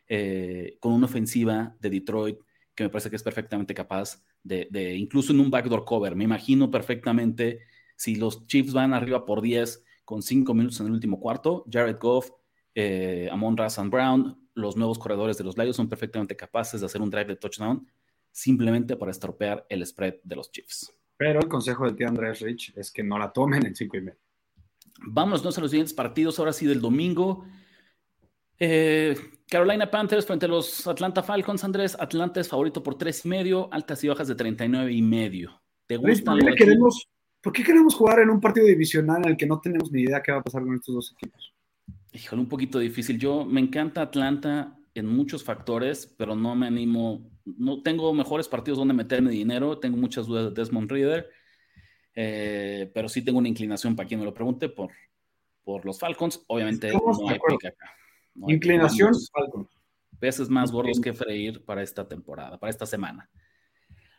eh, 0.07 0.77
con 0.81 0.93
una 0.93 1.07
ofensiva 1.07 1.77
de 1.81 1.89
Detroit 1.89 2.39
que 2.75 2.85
me 2.85 2.91
parece 2.91 3.11
que 3.11 3.17
es 3.17 3.23
perfectamente 3.23 3.75
capaz 3.75 4.23
de, 4.43 4.97
incluso 4.97 5.33
en 5.33 5.41
un 5.41 5.51
backdoor 5.51 5.85
cover, 5.85 6.17
me 6.17 6.25
imagino 6.25 6.71
perfectamente 6.71 7.61
si 7.97 8.17
los 8.17 8.47
Chiefs 8.47 8.73
van 8.73 8.93
arriba 8.93 9.25
por 9.25 9.41
10 9.41 9.85
con 10.05 10.23
5 10.23 10.53
minutos 10.55 10.81
en 10.81 10.87
el 10.87 10.93
último 10.93 11.21
cuarto, 11.21 11.65
Jared 11.71 11.99
Goff, 11.99 12.31
eh, 12.75 13.29
Amon 13.31 13.57
Razan 13.57 13.91
Brown, 13.91 14.49
los 14.55 14.77
nuevos 14.77 14.99
corredores 14.99 15.39
de 15.39 15.45
los 15.45 15.57
Lions 15.57 15.77
son 15.77 15.89
perfectamente 15.89 16.37
capaces 16.37 16.81
de 16.81 16.87
hacer 16.87 17.01
un 17.01 17.11
drive 17.11 17.27
de 17.27 17.37
touchdown 17.37 17.87
simplemente 18.31 18.97
para 18.97 19.13
estropear 19.13 19.65
el 19.69 19.87
spread 19.87 20.17
de 20.25 20.37
los 20.37 20.51
Chiefs. 20.51 20.93
Pero 21.17 21.41
el 21.41 21.49
consejo 21.49 21.87
de 21.87 21.93
ti, 21.93 22.05
Andrés 22.05 22.41
Rich, 22.41 22.73
es 22.77 22.91
que 22.91 23.05
no 23.05 23.19
la 23.19 23.33
tomen 23.33 23.65
en 23.65 23.77
5 23.77 23.97
y 23.97 24.01
medio. 24.01 24.19
Vámonos 25.07 25.57
a 25.57 25.61
los 25.61 25.71
siguientes 25.71 25.95
partidos, 25.95 26.39
ahora 26.39 26.53
sí 26.53 26.67
del 26.67 26.81
domingo. 26.81 27.45
Eh, 28.59 29.17
Carolina 29.49 29.91
Panthers 29.91 30.27
frente 30.27 30.47
a 30.47 30.49
los 30.49 30.87
Atlanta 30.87 31.23
Falcons, 31.23 31.65
Andrés. 31.65 31.97
Atlanta 31.99 32.41
es 32.41 32.49
favorito 32.49 32.83
por 32.83 32.97
tres 32.97 33.25
y 33.25 33.29
medio, 33.29 33.69
altas 33.73 34.03
y 34.05 34.09
bajas 34.09 34.29
de 34.29 34.35
39 34.35 34.93
y 34.93 35.03
medio. 35.03 35.63
¿Te 35.87 35.97
gusta? 35.97 36.33
¿Por 36.33 36.45
qué, 36.45 36.55
queremos, 36.55 37.09
¿Por 37.41 37.53
qué 37.53 37.63
queremos 37.63 37.95
jugar 37.95 38.21
en 38.21 38.31
un 38.31 38.41
partido 38.41 38.67
divisional 38.67 39.23
en 39.25 39.31
el 39.31 39.37
que 39.37 39.47
no 39.47 39.61
tenemos 39.61 39.93
ni 39.93 40.03
idea 40.03 40.23
qué 40.23 40.33
va 40.33 40.39
a 40.39 40.43
pasar 40.43 40.63
con 40.63 40.75
estos 40.75 40.95
dos 40.95 41.13
equipos? 41.13 41.55
Híjole, 42.13 42.43
un 42.43 42.49
poquito 42.49 42.79
difícil. 42.79 43.19
Yo 43.19 43.45
me 43.45 43.61
encanta 43.61 44.03
Atlanta 44.03 44.79
en 44.95 45.07
muchos 45.07 45.45
factores, 45.45 46.07
pero 46.17 46.35
no 46.35 46.55
me 46.55 46.67
animo. 46.67 47.31
No 47.45 47.83
tengo 47.83 48.15
mejores 48.15 48.49
partidos 48.49 48.79
donde 48.79 48.95
meterme 48.95 49.31
dinero. 49.31 49.79
Tengo 49.79 49.97
muchas 49.97 50.27
dudas 50.27 50.55
de 50.55 50.61
Desmond 50.63 50.91
Reader. 50.91 51.29
Eh, 52.15 52.91
pero 52.95 53.09
sí 53.09 53.23
tengo 53.23 53.39
una 53.39 53.49
inclinación 53.49 53.97
para 53.97 54.09
quien 54.09 54.21
me 54.21 54.27
lo 54.27 54.33
pregunte 54.33 54.69
por, 54.69 54.91
por 55.65 55.85
los 55.85 55.99
Falcons. 55.99 56.45
Obviamente 56.47 56.93
no 56.93 57.29
hay 57.29 57.39
pick 57.49 57.67
acá. 57.67 57.91
Inclinación, 58.49 59.13
Peces 60.19 60.49
más 60.49 60.73
gordos 60.73 61.01
que 61.01 61.13
freír 61.13 61.65
para 61.65 61.83
esta 61.83 62.09
temporada, 62.09 62.59
para 62.59 62.71
esta 62.71 62.87
semana. 62.87 63.29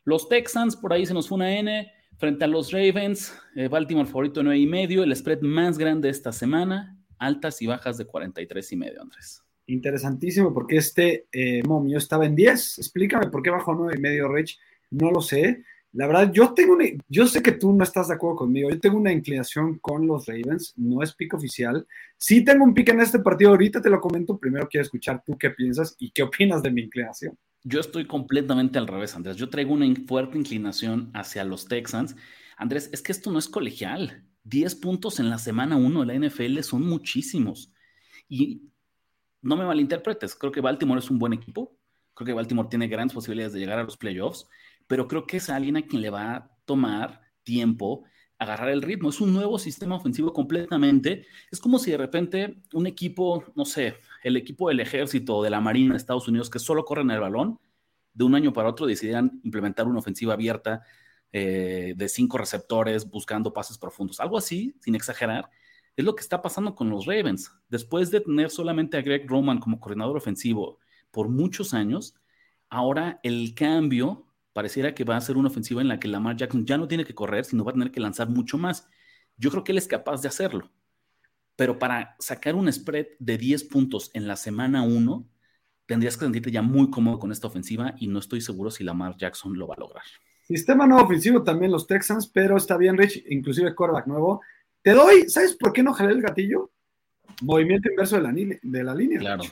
Los 0.03 0.29
Texans, 0.29 0.75
por 0.75 0.93
ahí 0.93 1.05
se 1.05 1.13
nos 1.13 1.27
fue 1.27 1.37
una 1.37 1.57
N, 1.57 1.91
frente 2.17 2.45
a 2.45 2.47
los 2.47 2.71
Ravens, 2.71 3.33
eh, 3.55 3.67
Baltimore 3.67 4.07
favorito 4.07 4.43
9 4.43 4.57
y 4.59 4.67
medio, 4.67 5.03
el 5.03 5.15
spread 5.15 5.41
más 5.41 5.77
grande 5.77 6.09
esta 6.09 6.31
semana, 6.31 6.97
altas 7.17 7.61
y 7.61 7.67
bajas 7.67 7.97
de 7.97 8.05
43 8.05 8.71
y 8.71 8.75
medio, 8.75 9.01
Andrés. 9.01 9.41
Interesantísimo, 9.67 10.53
porque 10.53 10.77
este 10.77 11.27
eh, 11.31 11.63
momio 11.63 11.97
estaba 11.97 12.25
en 12.25 12.35
10. 12.35 12.77
Explícame 12.77 13.29
por 13.29 13.41
qué 13.41 13.49
bajó 13.49 13.73
9 13.73 13.95
y 13.97 14.01
medio, 14.01 14.31
Rich. 14.31 14.59
no 14.91 15.09
lo 15.09 15.21
sé. 15.21 15.63
La 15.95 16.07
verdad, 16.07 16.29
yo 16.33 16.53
tengo 16.53 16.77
yo 17.07 17.25
sé 17.25 17.41
que 17.41 17.53
tú 17.53 17.71
no 17.71 17.81
estás 17.81 18.09
de 18.09 18.15
acuerdo 18.15 18.35
conmigo. 18.35 18.69
Yo 18.69 18.81
tengo 18.81 18.97
una 18.97 19.13
inclinación 19.13 19.79
con 19.79 20.05
los 20.05 20.25
Ravens, 20.25 20.73
no 20.75 21.01
es 21.01 21.15
pick 21.15 21.33
oficial. 21.33 21.87
Sí 22.17 22.43
tengo 22.43 22.65
un 22.65 22.73
pick 22.73 22.89
en 22.89 22.99
este 22.99 23.19
partido, 23.19 23.51
ahorita 23.51 23.81
te 23.81 23.89
lo 23.89 24.01
comento. 24.01 24.37
Primero 24.37 24.67
quiero 24.67 24.83
escuchar 24.83 25.23
tú 25.25 25.37
qué 25.37 25.51
piensas 25.51 25.95
y 25.97 26.11
qué 26.11 26.23
opinas 26.23 26.61
de 26.61 26.71
mi 26.71 26.81
inclinación. 26.81 27.37
Yo 27.63 27.79
estoy 27.79 28.05
completamente 28.05 28.77
al 28.77 28.87
revés, 28.87 29.15
Andrés. 29.15 29.37
Yo 29.37 29.49
traigo 29.49 29.73
una 29.73 29.87
fuerte 30.05 30.37
inclinación 30.37 31.11
hacia 31.13 31.45
los 31.45 31.65
Texans. 31.65 32.17
Andrés, 32.57 32.89
es 32.91 33.01
que 33.01 33.13
esto 33.13 33.31
no 33.31 33.39
es 33.39 33.47
colegial. 33.47 34.25
10 34.43 34.75
puntos 34.75 35.21
en 35.21 35.29
la 35.29 35.37
semana 35.37 35.77
1 35.77 36.03
de 36.03 36.05
la 36.07 36.27
NFL 36.27 36.59
son 36.59 36.85
muchísimos. 36.85 37.71
Y 38.27 38.63
no 39.41 39.55
me 39.55 39.63
malinterpretes, 39.63 40.35
creo 40.35 40.51
que 40.51 40.59
Baltimore 40.59 40.99
es 40.99 41.09
un 41.09 41.19
buen 41.19 41.31
equipo. 41.31 41.77
Creo 42.15 42.25
que 42.25 42.33
Baltimore 42.33 42.67
tiene 42.69 42.89
grandes 42.89 43.13
posibilidades 43.13 43.53
de 43.53 43.59
llegar 43.59 43.79
a 43.79 43.83
los 43.83 43.95
playoffs 43.95 44.49
pero 44.87 45.07
creo 45.07 45.25
que 45.25 45.37
es 45.37 45.49
alguien 45.49 45.77
a 45.77 45.85
quien 45.85 46.01
le 46.01 46.09
va 46.09 46.35
a 46.35 46.57
tomar 46.65 47.21
tiempo 47.43 48.03
agarrar 48.37 48.69
el 48.69 48.81
ritmo. 48.81 49.09
Es 49.09 49.21
un 49.21 49.33
nuevo 49.33 49.57
sistema 49.59 49.95
ofensivo 49.95 50.33
completamente. 50.33 51.25
Es 51.51 51.59
como 51.59 51.79
si 51.79 51.91
de 51.91 51.97
repente 51.97 52.61
un 52.73 52.87
equipo, 52.87 53.45
no 53.55 53.65
sé, 53.65 53.95
el 54.23 54.37
equipo 54.37 54.69
del 54.69 54.79
ejército 54.79 55.41
de 55.41 55.49
la 55.49 55.61
Marina 55.61 55.93
de 55.93 55.97
Estados 55.97 56.27
Unidos 56.27 56.49
que 56.49 56.59
solo 56.59 56.85
corren 56.85 57.11
el 57.11 57.19
balón, 57.19 57.59
de 58.13 58.23
un 58.23 58.35
año 58.35 58.53
para 58.53 58.69
otro 58.69 58.85
decidieran 58.85 59.41
implementar 59.43 59.87
una 59.87 59.99
ofensiva 59.99 60.33
abierta 60.33 60.83
eh, 61.31 61.93
de 61.97 62.07
cinco 62.09 62.37
receptores 62.37 63.09
buscando 63.09 63.53
pases 63.53 63.77
profundos. 63.77 64.19
Algo 64.19 64.37
así, 64.37 64.75
sin 64.79 64.95
exagerar, 64.95 65.49
es 65.95 66.05
lo 66.05 66.15
que 66.15 66.21
está 66.21 66.41
pasando 66.41 66.75
con 66.75 66.89
los 66.89 67.05
Ravens. 67.05 67.51
Después 67.69 68.11
de 68.11 68.21
tener 68.21 68.49
solamente 68.49 68.97
a 68.97 69.01
Greg 69.01 69.27
Roman 69.27 69.59
como 69.59 69.79
coordinador 69.79 70.15
ofensivo 70.17 70.79
por 71.11 71.27
muchos 71.27 71.73
años, 71.73 72.15
ahora 72.69 73.19
el 73.23 73.53
cambio 73.53 74.25
pareciera 74.55 74.95
que 74.95 75.03
va 75.03 75.17
a 75.17 75.21
ser 75.21 75.35
una 75.35 75.49
ofensiva 75.49 75.81
en 75.81 75.89
la 75.89 75.99
que 75.99 76.07
Lamar 76.07 76.37
Jackson 76.37 76.65
ya 76.65 76.77
no 76.77 76.87
tiene 76.87 77.03
que 77.03 77.13
correr, 77.13 77.43
sino 77.43 77.65
va 77.65 77.71
a 77.71 77.73
tener 77.73 77.91
que 77.91 77.99
lanzar 77.99 78.29
mucho 78.29 78.57
más. 78.57 78.87
Yo 79.35 79.51
creo 79.51 79.65
que 79.65 79.73
él 79.73 79.77
es 79.77 79.85
capaz 79.85 80.21
de 80.21 80.29
hacerlo. 80.29 80.71
Pero 81.57 81.77
para 81.77 82.15
sacar 82.19 82.55
un 82.55 82.71
spread 82.71 83.07
de 83.19 83.37
10 83.37 83.65
puntos 83.65 84.11
en 84.13 84.29
la 84.29 84.37
semana 84.37 84.81
1, 84.83 85.27
tendrías 85.85 86.15
que 86.15 86.23
sentirte 86.23 86.51
ya 86.51 86.61
muy 86.61 86.89
cómodo 86.89 87.19
con 87.19 87.33
esta 87.33 87.47
ofensiva 87.47 87.95
y 87.99 88.07
no 88.07 88.17
estoy 88.19 88.39
seguro 88.39 88.71
si 88.71 88.85
Lamar 88.85 89.17
Jackson 89.17 89.59
lo 89.59 89.67
va 89.67 89.75
a 89.75 89.79
lograr. 89.81 90.03
Sistema 90.47 90.87
nuevo 90.87 91.03
ofensivo 91.03 91.43
también 91.43 91.73
los 91.73 91.85
Texans, 91.85 92.25
pero 92.25 92.55
está 92.55 92.77
bien, 92.77 92.97
Rich, 92.97 93.25
inclusive 93.29 93.75
quarterback 93.75 94.07
nuevo. 94.07 94.39
Te 94.81 94.93
doy, 94.93 95.27
¿sabes 95.27 95.57
por 95.57 95.73
qué 95.73 95.83
no 95.83 95.91
jalé 95.91 96.13
el 96.13 96.21
gatillo? 96.21 96.71
Movimiento 97.41 97.89
inverso 97.89 98.15
de 98.15 98.21
la, 98.21 98.31
de 98.31 98.83
la 98.85 98.95
línea. 98.95 99.19
Claro, 99.19 99.43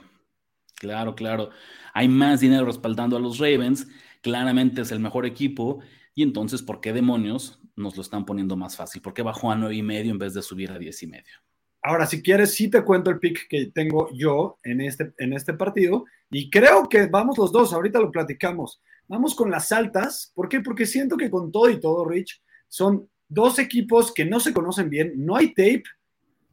claro, 0.76 1.14
claro. 1.14 1.50
Hay 1.94 2.08
más 2.08 2.40
dinero 2.40 2.66
respaldando 2.66 3.18
a 3.18 3.20
los 3.20 3.40
Ravens 3.40 3.86
claramente 4.24 4.82
es 4.82 4.92
el 4.92 5.00
mejor 5.00 5.28
equipo 5.28 5.82
y 6.16 6.24
entonces, 6.24 6.64
¿por 6.64 6.80
qué 6.80 6.94
demonios 6.94 7.60
nos 7.76 7.96
lo 7.96 8.02
están 8.02 8.26
poniendo 8.26 8.56
más 8.56 8.76
fácil? 8.76 9.02
¿Por 9.02 9.14
qué 9.14 9.22
bajó 9.22 9.52
a 9.52 9.56
nueve 9.56 9.76
y 9.76 9.84
medio 9.84 10.12
en 10.12 10.18
vez 10.18 10.34
de 10.34 10.42
subir 10.42 10.72
a 10.72 10.80
diez 10.80 11.04
y 11.04 11.08
medio? 11.08 11.34
Ahora, 11.82 12.06
si 12.06 12.24
quieres, 12.24 12.54
sí 12.54 12.70
te 12.70 12.84
cuento 12.84 13.12
el 13.12 13.20
pick 13.20 13.48
que 13.50 13.66
tengo 13.68 14.10
yo 14.14 14.58
en 14.64 14.80
este, 14.80 15.14
en 15.18 15.34
este 15.34 15.54
partido 15.54 16.06
y 16.32 16.50
creo 16.50 16.88
que 16.88 17.08
vamos 17.08 17.38
los 17.38 17.52
dos, 17.52 17.74
ahorita 17.74 18.00
lo 18.00 18.10
platicamos. 18.10 18.82
Vamos 19.10 19.36
con 19.36 19.52
las 19.52 19.72
altas, 19.74 20.32
¿por 20.34 20.48
qué? 20.48 20.62
Porque 20.62 20.86
siento 20.86 21.18
que 21.18 21.30
con 21.30 21.52
todo 21.52 21.70
y 21.70 21.80
todo, 21.80 22.06
Rich, 22.06 22.42
son 22.70 23.10
dos 23.28 23.60
equipos 23.60 24.14
que 24.14 24.24
no 24.24 24.40
se 24.40 24.54
conocen 24.54 24.90
bien, 24.90 25.14
no 25.18 25.36
hay 25.36 25.50
tape, 25.50 25.84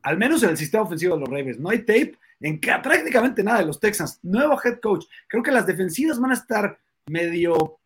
al 0.03 0.19
menos 0.19 0.43
en 0.43 0.51
el 0.51 0.57
sistema 0.57 0.83
ofensivo 0.83 1.15
de 1.15 1.21
los 1.21 1.29
Ravens, 1.29 1.61
no 1.61 1.71
hay 1.71 1.79
tape 1.81 2.15
en 2.41 2.59
prácticamente 2.59 3.45
nada 3.45 3.61
de 3.61 3.67
los 3.67 3.79
Texans. 3.79 4.19
Nuevo 4.23 4.59
head 4.65 4.81
coach, 4.81 5.05
creo 5.29 5.43
que 5.43 5.53
las 5.53 5.67
defensivas 5.67 6.19
van 6.19 6.33
a 6.33 6.35
estar 6.35 6.77
medio 7.11 7.79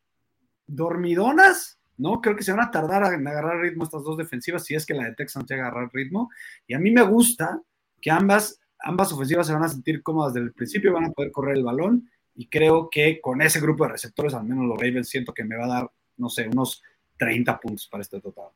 dormidonas, 0.66 1.78
¿no? 1.96 2.20
Creo 2.20 2.36
que 2.36 2.42
se 2.42 2.52
van 2.52 2.60
a 2.60 2.70
tardar 2.70 3.12
en 3.12 3.26
agarrar 3.26 3.60
ritmo 3.60 3.84
estas 3.84 4.04
dos 4.04 4.16
defensivas 4.16 4.64
si 4.64 4.74
es 4.74 4.86
que 4.86 4.94
la 4.94 5.04
de 5.04 5.14
Texans 5.14 5.48
llega 5.48 5.64
a 5.64 5.68
agarrar 5.68 5.90
ritmo. 5.92 6.30
Y 6.66 6.74
a 6.74 6.78
mí 6.78 6.90
me 6.90 7.02
gusta 7.02 7.60
que 8.00 8.10
ambas, 8.10 8.60
ambas 8.80 9.12
ofensivas 9.12 9.46
se 9.46 9.52
van 9.52 9.64
a 9.64 9.68
sentir 9.68 10.02
cómodas 10.02 10.34
desde 10.34 10.48
el 10.48 10.52
principio, 10.52 10.92
van 10.92 11.06
a 11.06 11.10
poder 11.10 11.32
correr 11.32 11.56
el 11.56 11.64
balón. 11.64 12.08
Y 12.34 12.48
creo 12.48 12.88
que 12.90 13.20
con 13.20 13.42
ese 13.42 13.60
grupo 13.60 13.84
de 13.84 13.92
receptores, 13.92 14.34
al 14.34 14.44
menos 14.44 14.66
los 14.66 14.78
Ravens, 14.78 15.08
siento 15.08 15.32
que 15.32 15.44
me 15.44 15.56
va 15.56 15.64
a 15.64 15.68
dar, 15.68 15.90
no 16.16 16.28
sé, 16.28 16.48
unos 16.48 16.82
30 17.16 17.60
puntos 17.60 17.86
para 17.88 18.02
este 18.02 18.20
total. 18.20 18.48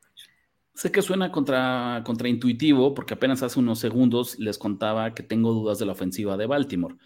Sé 0.74 0.92
que 0.92 1.02
suena 1.02 1.32
contra, 1.32 2.02
contraintuitivo 2.04 2.94
porque 2.94 3.14
apenas 3.14 3.42
hace 3.42 3.58
unos 3.58 3.80
segundos 3.80 4.38
les 4.38 4.58
contaba 4.58 5.12
que 5.12 5.24
tengo 5.24 5.52
dudas 5.52 5.78
de 5.78 5.86
la 5.86 5.92
ofensiva 5.92 6.36
de 6.36 6.46
Baltimore, 6.46 6.96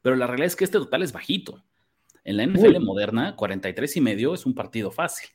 pero 0.00 0.16
la 0.16 0.26
realidad 0.26 0.46
es 0.46 0.56
que 0.56 0.64
este 0.64 0.78
total 0.78 1.02
es 1.02 1.12
bajito. 1.12 1.62
En 2.28 2.36
la 2.36 2.46
NFL 2.46 2.78
moderna, 2.80 3.34
43 3.34 3.96
y 3.96 4.00
medio 4.02 4.34
es 4.34 4.44
un 4.44 4.54
partido 4.54 4.90
fácil. 4.90 5.30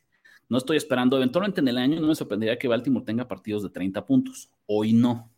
No 0.48 0.58
estoy 0.58 0.76
esperando, 0.76 1.16
eventualmente 1.16 1.60
en 1.60 1.66
el 1.66 1.76
año 1.76 2.00
no 2.00 2.06
me 2.06 2.14
sorprendería 2.14 2.56
que 2.56 2.68
Baltimore 2.68 3.04
tenga 3.04 3.26
partidos 3.26 3.64
de 3.64 3.70
30 3.70 4.06
puntos. 4.06 4.48
Hoy 4.66 4.92
no. 4.92 5.28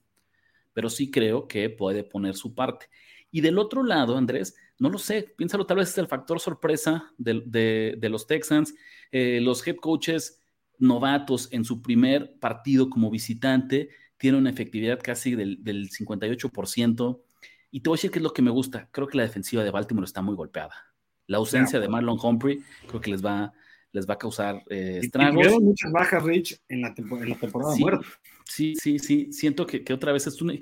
Pero 0.74 0.90
sí 0.90 1.10
creo 1.10 1.48
que 1.48 1.70
puede 1.70 2.04
poner 2.04 2.34
su 2.34 2.54
parte. 2.54 2.90
Y 3.30 3.40
del 3.40 3.56
otro 3.56 3.84
lado, 3.84 4.18
Andrés, 4.18 4.54
no 4.78 4.90
lo 4.90 4.98
sé, 4.98 5.34
piénsalo, 5.34 5.64
tal 5.64 5.78
vez 5.78 5.88
es 5.88 5.96
el 5.96 6.08
factor 6.08 6.40
sorpresa 6.40 7.10
de, 7.16 7.96
los 8.02 8.26
Texans, 8.26 8.74
eh, 9.10 9.40
los 9.40 9.66
head 9.66 9.76
coaches 9.76 10.42
novatos 10.78 11.48
en 11.52 11.64
su 11.64 11.80
primer 11.80 12.38
partido 12.38 12.90
como 12.90 13.10
visitante 13.10 13.88
tienen 14.18 14.42
una 14.42 14.50
efectividad 14.50 15.00
casi 15.02 15.34
del, 15.34 15.64
del 15.64 15.88
58%. 15.88 17.22
Y 17.70 17.80
te 17.80 17.88
voy 17.88 17.94
a 17.94 17.96
decir 17.96 18.10
qué 18.10 18.18
es 18.18 18.22
lo 18.22 18.34
que 18.34 18.42
me 18.42 18.50
gusta. 18.50 18.90
Creo 18.92 19.06
que 19.06 19.16
la 19.16 19.22
defensiva 19.22 19.64
de 19.64 19.70
Baltimore 19.70 20.04
está 20.04 20.20
muy 20.20 20.34
golpeada. 20.34 20.94
La 21.26 21.38
ausencia 21.38 21.80
de 21.80 21.88
Marlon 21.88 22.18
Humphrey 22.22 22.62
creo 22.86 23.00
que 23.00 23.10
les 23.10 23.24
va, 23.24 23.52
les 23.92 24.08
va 24.08 24.14
a 24.14 24.18
causar 24.18 24.62
eh, 24.68 25.00
estragos. 25.02 25.46
Y 25.52 25.60
muchas 25.60 25.92
bajas, 25.92 26.22
Rich, 26.22 26.60
en 26.68 26.82
la, 26.82 26.94
temporada 26.94 27.74
sí, 27.74 27.80
muerta. 27.80 28.06
Sí, 28.44 28.74
sí, 28.76 28.98
sí. 28.98 29.32
Siento 29.32 29.66
que, 29.66 29.84
otra 29.92 30.12
vez 30.12 30.26
es 30.26 30.40
un. 30.40 30.60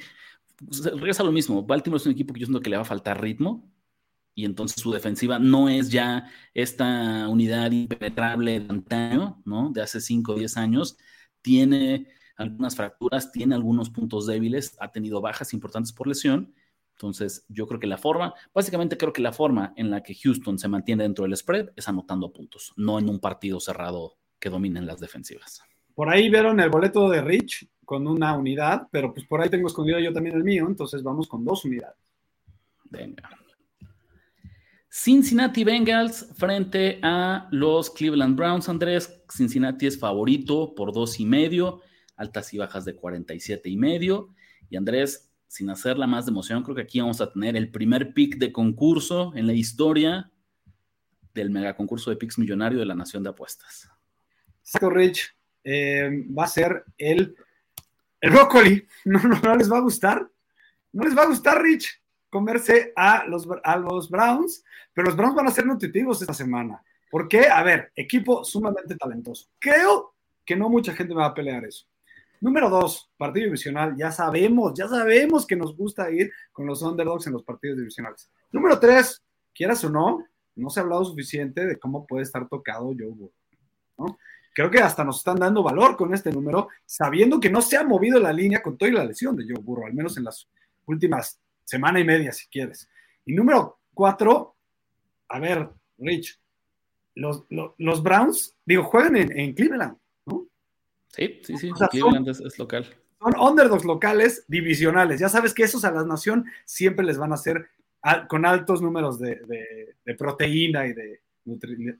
Regresa 0.96 1.22
lo 1.22 1.32
mismo. 1.32 1.62
Baltimore 1.62 2.00
es 2.00 2.06
un 2.06 2.12
equipo 2.12 2.32
que 2.32 2.40
yo 2.40 2.46
siento 2.46 2.62
que 2.62 2.70
le 2.70 2.76
va 2.76 2.82
a 2.82 2.86
faltar 2.86 3.20
ritmo. 3.20 3.70
Y 4.36 4.44
entonces 4.44 4.82
su 4.82 4.90
defensiva 4.90 5.38
no 5.38 5.68
es 5.68 5.90
ya 5.90 6.28
esta 6.54 7.28
unidad 7.28 7.70
impenetrable 7.70 8.58
de 8.58 8.66
antaño, 8.68 9.40
¿no? 9.44 9.70
De 9.70 9.80
hace 9.80 10.00
5 10.00 10.32
o 10.32 10.34
10 10.36 10.56
años. 10.56 10.96
Tiene 11.40 12.08
algunas 12.36 12.74
fracturas, 12.74 13.30
tiene 13.30 13.54
algunos 13.54 13.90
puntos 13.90 14.26
débiles, 14.26 14.76
ha 14.80 14.90
tenido 14.90 15.20
bajas 15.20 15.52
importantes 15.52 15.92
por 15.92 16.08
lesión 16.08 16.52
entonces, 16.94 17.44
yo 17.48 17.66
creo 17.66 17.80
que 17.80 17.88
la 17.88 17.98
forma, 17.98 18.34
básicamente 18.54 18.96
creo 18.96 19.12
que 19.12 19.20
la 19.20 19.32
forma 19.32 19.72
en 19.76 19.90
la 19.90 20.02
que 20.02 20.14
Houston 20.14 20.58
se 20.58 20.68
mantiene 20.68 21.02
dentro 21.02 21.24
del 21.24 21.36
spread 21.36 21.70
es 21.74 21.88
anotando 21.88 22.32
puntos, 22.32 22.72
no 22.76 22.98
en 22.98 23.08
un 23.08 23.18
partido 23.18 23.58
cerrado 23.58 24.16
que 24.38 24.48
dominen 24.48 24.86
las 24.86 25.00
defensivas. 25.00 25.60
Por 25.94 26.08
ahí 26.08 26.30
vieron 26.30 26.60
el 26.60 26.70
boleto 26.70 27.08
de 27.08 27.20
Rich 27.20 27.68
con 27.84 28.06
una 28.06 28.36
unidad, 28.36 28.88
pero 28.90 29.12
pues 29.12 29.26
por 29.26 29.40
ahí 29.40 29.48
tengo 29.48 29.66
escondido 29.66 29.98
yo 29.98 30.12
también 30.12 30.36
el 30.36 30.44
mío, 30.44 30.66
entonces 30.68 31.02
vamos 31.02 31.28
con 31.28 31.44
dos 31.44 31.64
unidades. 31.64 31.98
Venga. 32.84 33.28
Cincinnati 34.88 35.64
Bengals 35.64 36.30
frente 36.36 37.00
a 37.02 37.48
los 37.50 37.90
Cleveland 37.90 38.36
Browns, 38.36 38.68
Andrés. 38.68 39.24
Cincinnati 39.28 39.86
es 39.86 39.98
favorito 39.98 40.72
por 40.76 40.92
dos 40.92 41.18
y 41.18 41.26
medio, 41.26 41.80
altas 42.14 42.54
y 42.54 42.58
bajas 42.58 42.84
de 42.84 42.94
47 42.94 43.68
y 43.68 43.76
medio. 43.76 44.28
Y 44.70 44.76
Andrés, 44.76 45.33
sin 45.54 45.70
hacerla 45.70 46.08
más 46.08 46.26
de 46.26 46.32
emoción, 46.32 46.64
creo 46.64 46.74
que 46.74 46.82
aquí 46.82 46.98
vamos 46.98 47.20
a 47.20 47.30
tener 47.30 47.54
el 47.54 47.70
primer 47.70 48.12
pick 48.12 48.38
de 48.38 48.50
concurso 48.50 49.32
en 49.36 49.46
la 49.46 49.52
historia 49.52 50.28
del 51.32 51.50
mega 51.50 51.76
concurso 51.76 52.10
de 52.10 52.16
picks 52.16 52.38
millonario 52.38 52.80
de 52.80 52.84
la 52.84 52.96
Nación 52.96 53.22
de 53.22 53.28
Apuestas. 53.28 53.88
Saco 54.62 54.90
Rich 54.90 55.32
eh, 55.62 56.26
va 56.36 56.42
a 56.42 56.48
ser 56.48 56.84
el, 56.98 57.36
el 58.20 58.30
brócoli. 58.32 58.84
No, 59.04 59.20
no, 59.22 59.56
les 59.56 59.70
va 59.70 59.76
a 59.76 59.82
gustar. 59.82 60.28
No 60.92 61.04
les 61.04 61.16
va 61.16 61.22
a 61.22 61.26
gustar, 61.26 61.62
Rich, 61.62 62.02
comerse 62.28 62.92
a 62.96 63.24
los, 63.26 63.46
a 63.62 63.76
los 63.76 64.10
Browns, 64.10 64.64
pero 64.92 65.06
los 65.06 65.16
Browns 65.16 65.36
van 65.36 65.46
a 65.46 65.52
ser 65.52 65.66
nutritivos 65.66 66.20
esta 66.20 66.34
semana. 66.34 66.82
¿Por 67.12 67.28
qué? 67.28 67.46
A 67.46 67.62
ver, 67.62 67.92
equipo 67.94 68.42
sumamente 68.44 68.96
talentoso. 68.96 69.50
Creo 69.60 70.16
que 70.44 70.56
no 70.56 70.68
mucha 70.68 70.94
gente 70.94 71.14
va 71.14 71.26
a 71.26 71.34
pelear 71.34 71.64
eso. 71.64 71.86
Número 72.40 72.68
dos, 72.68 73.10
partido 73.16 73.46
divisional. 73.46 73.96
Ya 73.96 74.10
sabemos, 74.10 74.74
ya 74.74 74.88
sabemos 74.88 75.46
que 75.46 75.56
nos 75.56 75.76
gusta 75.76 76.10
ir 76.10 76.30
con 76.52 76.66
los 76.66 76.82
underdogs 76.82 77.26
en 77.26 77.32
los 77.32 77.42
partidos 77.42 77.78
divisionales. 77.78 78.30
Número 78.52 78.78
tres, 78.78 79.22
quieras 79.54 79.82
o 79.84 79.90
no, 79.90 80.24
no 80.56 80.70
se 80.70 80.80
ha 80.80 80.82
hablado 80.82 81.04
suficiente 81.04 81.66
de 81.66 81.78
cómo 81.78 82.06
puede 82.06 82.24
estar 82.24 82.48
tocado 82.48 82.86
Joe 82.86 83.06
Burrow. 83.06 83.32
¿no? 83.98 84.18
Creo 84.54 84.70
que 84.70 84.78
hasta 84.78 85.04
nos 85.04 85.18
están 85.18 85.36
dando 85.36 85.62
valor 85.62 85.96
con 85.96 86.12
este 86.14 86.30
número, 86.30 86.68
sabiendo 86.84 87.40
que 87.40 87.50
no 87.50 87.60
se 87.60 87.76
ha 87.76 87.84
movido 87.84 88.20
la 88.20 88.32
línea 88.32 88.62
con 88.62 88.76
toda 88.76 88.92
la 88.92 89.04
lesión 89.04 89.34
de 89.36 89.44
Joe 89.44 89.62
Burrow, 89.62 89.86
al 89.86 89.94
menos 89.94 90.16
en 90.16 90.24
las 90.24 90.48
últimas 90.86 91.40
semana 91.64 91.98
y 91.98 92.04
media, 92.04 92.30
si 92.30 92.46
quieres. 92.48 92.88
Y 93.24 93.34
número 93.34 93.78
cuatro, 93.94 94.54
a 95.28 95.38
ver, 95.38 95.70
Rich, 95.98 96.38
los, 97.14 98.02
Browns, 98.02 98.54
digo, 98.64 98.84
juegan 98.84 99.16
en 99.16 99.54
Cleveland. 99.54 99.96
Sí, 101.14 101.40
sí, 101.44 101.56
sí, 101.56 101.70
Cleveland 101.90 102.28
es, 102.28 102.58
local. 102.58 102.86
Son 103.20 103.38
underdogs 103.38 103.84
locales 103.84 104.44
divisionales. 104.48 105.20
Ya 105.20 105.28
sabes 105.28 105.54
que 105.54 105.62
esos 105.62 105.84
a 105.84 105.92
la 105.92 106.04
nación 106.04 106.44
siempre 106.64 107.06
les 107.06 107.18
van 107.18 107.32
a 107.32 107.36
hacer 107.36 107.68
con 108.28 108.44
altos 108.44 108.82
números 108.82 109.18
de, 109.18 109.94
proteína 110.18 110.86
y 110.86 110.92
de, 110.92 111.20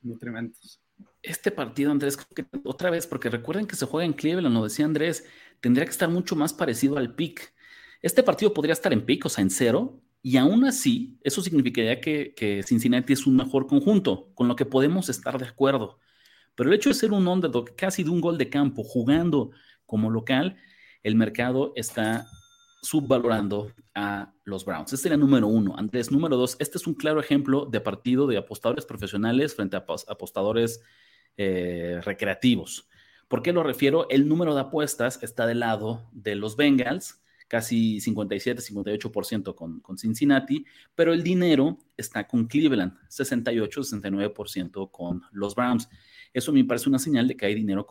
nutrimentos. 0.02 0.80
Este 1.22 1.50
partido, 1.50 1.90
Andrés, 1.90 2.18
otra 2.64 2.90
vez, 2.90 3.06
porque 3.06 3.30
recuerden 3.30 3.66
que 3.66 3.76
se 3.76 3.86
juega 3.86 4.04
en 4.04 4.12
Cleveland, 4.12 4.54
lo 4.54 4.64
decía 4.64 4.84
Andrés, 4.84 5.24
tendría 5.60 5.84
que 5.84 5.92
estar 5.92 6.08
mucho 6.08 6.36
más 6.36 6.52
parecido 6.52 6.98
al 6.98 7.14
pick. 7.14 7.54
Este 8.02 8.22
partido 8.22 8.52
podría 8.52 8.74
estar 8.74 8.92
en 8.92 9.06
pick, 9.06 9.24
o 9.24 9.28
sea, 9.28 9.42
en 9.42 9.50
cero, 9.50 10.02
y 10.22 10.36
aún 10.36 10.64
así, 10.64 11.18
eso 11.22 11.40
significaría 11.40 12.00
que, 12.00 12.34
que, 12.34 12.62
Cincinnati 12.62 13.12
es 13.12 13.26
un 13.26 13.36
mejor 13.36 13.66
conjunto, 13.66 14.30
con 14.34 14.48
lo 14.48 14.56
que 14.56 14.66
podemos 14.66 15.08
estar 15.08 15.38
de 15.38 15.46
acuerdo. 15.46 15.98
Pero 16.54 16.70
el 16.70 16.76
hecho 16.76 16.90
de 16.90 16.94
ser 16.94 17.12
un 17.12 17.26
underdog 17.26 17.74
casi 17.76 18.02
de 18.02 18.10
un 18.10 18.20
gol 18.20 18.38
de 18.38 18.50
campo, 18.50 18.82
jugando 18.82 19.50
como 19.86 20.10
local, 20.10 20.56
el 21.02 21.14
mercado 21.16 21.72
está 21.76 22.26
subvalorando 22.82 23.72
a 23.94 24.32
los 24.44 24.64
Browns. 24.64 24.92
Este 24.92 25.08
era 25.08 25.16
número 25.16 25.46
uno. 25.46 25.74
Andrés, 25.76 26.10
número 26.10 26.36
dos, 26.36 26.56
este 26.58 26.78
es 26.78 26.86
un 26.86 26.94
claro 26.94 27.20
ejemplo 27.20 27.66
de 27.66 27.80
partido 27.80 28.26
de 28.26 28.36
apostadores 28.36 28.84
profesionales 28.84 29.54
frente 29.54 29.76
a 29.76 29.84
apostadores 30.08 30.82
eh, 31.36 32.00
recreativos. 32.04 32.88
¿Por 33.28 33.42
qué 33.42 33.52
lo 33.52 33.62
refiero? 33.62 34.06
El 34.10 34.28
número 34.28 34.54
de 34.54 34.60
apuestas 34.60 35.22
está 35.22 35.46
del 35.46 35.60
lado 35.60 36.08
de 36.12 36.34
los 36.34 36.56
Bengals, 36.56 37.22
casi 37.48 37.98
57-58% 37.98 39.54
con, 39.54 39.80
con 39.80 39.98
Cincinnati, 39.98 40.66
pero 40.94 41.12
el 41.12 41.22
dinero 41.22 41.78
está 41.96 42.26
con 42.26 42.46
Cleveland, 42.46 42.98
68-69% 43.08 44.90
con 44.90 45.22
los 45.32 45.54
Browns. 45.54 45.88
Eso 46.34 46.52
me 46.52 46.64
parece 46.64 46.88
una 46.88 46.98
señal 46.98 47.26
de 47.26 47.36
que 47.36 47.46
hay 47.46 47.54
dinero 47.54 47.86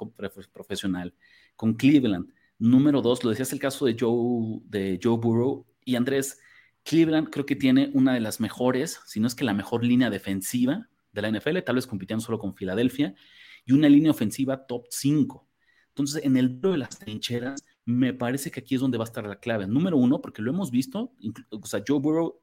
profesional 0.53 1.15
con 1.55 1.73
Cleveland. 1.73 2.31
Número 2.59 3.01
dos, 3.01 3.23
lo 3.23 3.31
decías 3.31 3.51
el 3.53 3.59
caso 3.59 3.85
de 3.85 3.95
Joe, 3.99 4.59
de 4.65 4.99
Joe 5.01 5.17
Burrow 5.17 5.65
y 5.83 5.95
Andrés. 5.95 6.39
Cleveland 6.83 7.29
creo 7.29 7.45
que 7.45 7.55
tiene 7.55 7.89
una 7.93 8.13
de 8.13 8.19
las 8.19 8.39
mejores, 8.39 8.99
si 9.05 9.19
no 9.19 9.27
es 9.27 9.33
que 9.33 9.45
la 9.45 9.53
mejor 9.53 9.83
línea 9.83 10.09
defensiva 10.09 10.89
de 11.13 11.21
la 11.21 11.29
NFL, 11.29 11.59
tal 11.59 11.75
vez 11.75 11.87
compitiendo 11.87 12.23
solo 12.23 12.37
con 12.37 12.53
Filadelfia, 12.53 13.15
y 13.65 13.71
una 13.71 13.87
línea 13.87 14.11
ofensiva 14.11 14.65
top 14.67 14.85
5. 14.89 15.47
Entonces, 15.89 16.23
en 16.25 16.35
el 16.37 16.59
de 16.59 16.77
las 16.77 16.99
trincheras, 16.99 17.63
me 17.85 18.13
parece 18.13 18.51
que 18.51 18.59
aquí 18.59 18.75
es 18.75 18.81
donde 18.81 18.97
va 18.97 19.05
a 19.05 19.07
estar 19.07 19.25
la 19.25 19.39
clave. 19.39 19.67
Número 19.67 19.95
uno, 19.95 20.21
porque 20.21 20.41
lo 20.41 20.51
hemos 20.51 20.71
visto, 20.71 21.13
o 21.49 21.65
sea, 21.65 21.83
Joe 21.87 21.99
Burrow, 21.99 22.41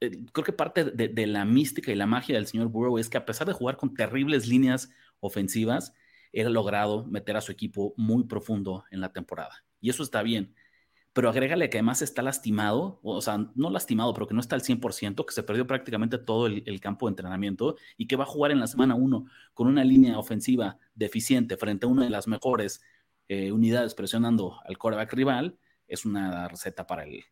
eh, 0.00 0.24
creo 0.32 0.44
que 0.44 0.52
parte 0.52 0.84
de, 0.84 1.08
de, 1.08 1.26
la 1.26 1.44
mística 1.44 1.92
y 1.92 1.94
la 1.94 2.06
magia 2.06 2.34
del 2.34 2.46
señor 2.46 2.68
Burrow 2.68 2.96
es 2.96 3.10
que 3.10 3.18
a 3.18 3.26
pesar 3.26 3.46
de 3.46 3.52
jugar 3.52 3.76
con 3.76 3.92
terribles 3.92 4.48
líneas 4.48 4.90
ofensivas, 5.20 5.94
él 6.32 6.46
ha 6.46 6.50
logrado 6.50 7.04
meter 7.06 7.36
a 7.36 7.40
su 7.40 7.52
equipo 7.52 7.94
muy 7.96 8.24
profundo 8.24 8.84
en 8.90 9.00
la 9.00 9.12
temporada. 9.12 9.64
Y 9.80 9.90
eso 9.90 10.02
está 10.02 10.22
bien. 10.22 10.54
Pero 11.12 11.28
agrégale 11.28 11.68
que 11.70 11.78
además 11.78 12.02
está 12.02 12.22
lastimado, 12.22 13.00
o 13.02 13.20
sea, 13.20 13.38
no 13.56 13.70
lastimado, 13.70 14.14
pero 14.14 14.28
que 14.28 14.34
no 14.34 14.40
está 14.40 14.54
al 14.54 14.62
100%, 14.62 15.26
que 15.26 15.34
se 15.34 15.42
perdió 15.42 15.66
prácticamente 15.66 16.18
todo 16.18 16.46
el, 16.46 16.80
campo 16.80 17.06
de 17.06 17.10
entrenamiento 17.10 17.76
y 17.96 18.06
que 18.06 18.14
va 18.14 18.24
a 18.24 18.28
jugar 18.28 18.52
en 18.52 18.60
la 18.60 18.68
semana 18.68 18.94
1 18.94 19.24
con 19.52 19.66
una 19.66 19.82
línea 19.82 20.18
ofensiva 20.18 20.78
deficiente 20.94 21.56
frente 21.56 21.86
a 21.86 21.88
una 21.88 22.04
de 22.04 22.10
las 22.10 22.28
mejores 22.28 22.80
eh, 23.26 23.50
unidades 23.50 23.94
presionando 23.94 24.60
al 24.64 24.78
coreback 24.78 25.12
rival, 25.12 25.58
es 25.88 26.04
una 26.04 26.46
receta 26.46 26.86
para 26.86 27.02
el, 27.02 27.24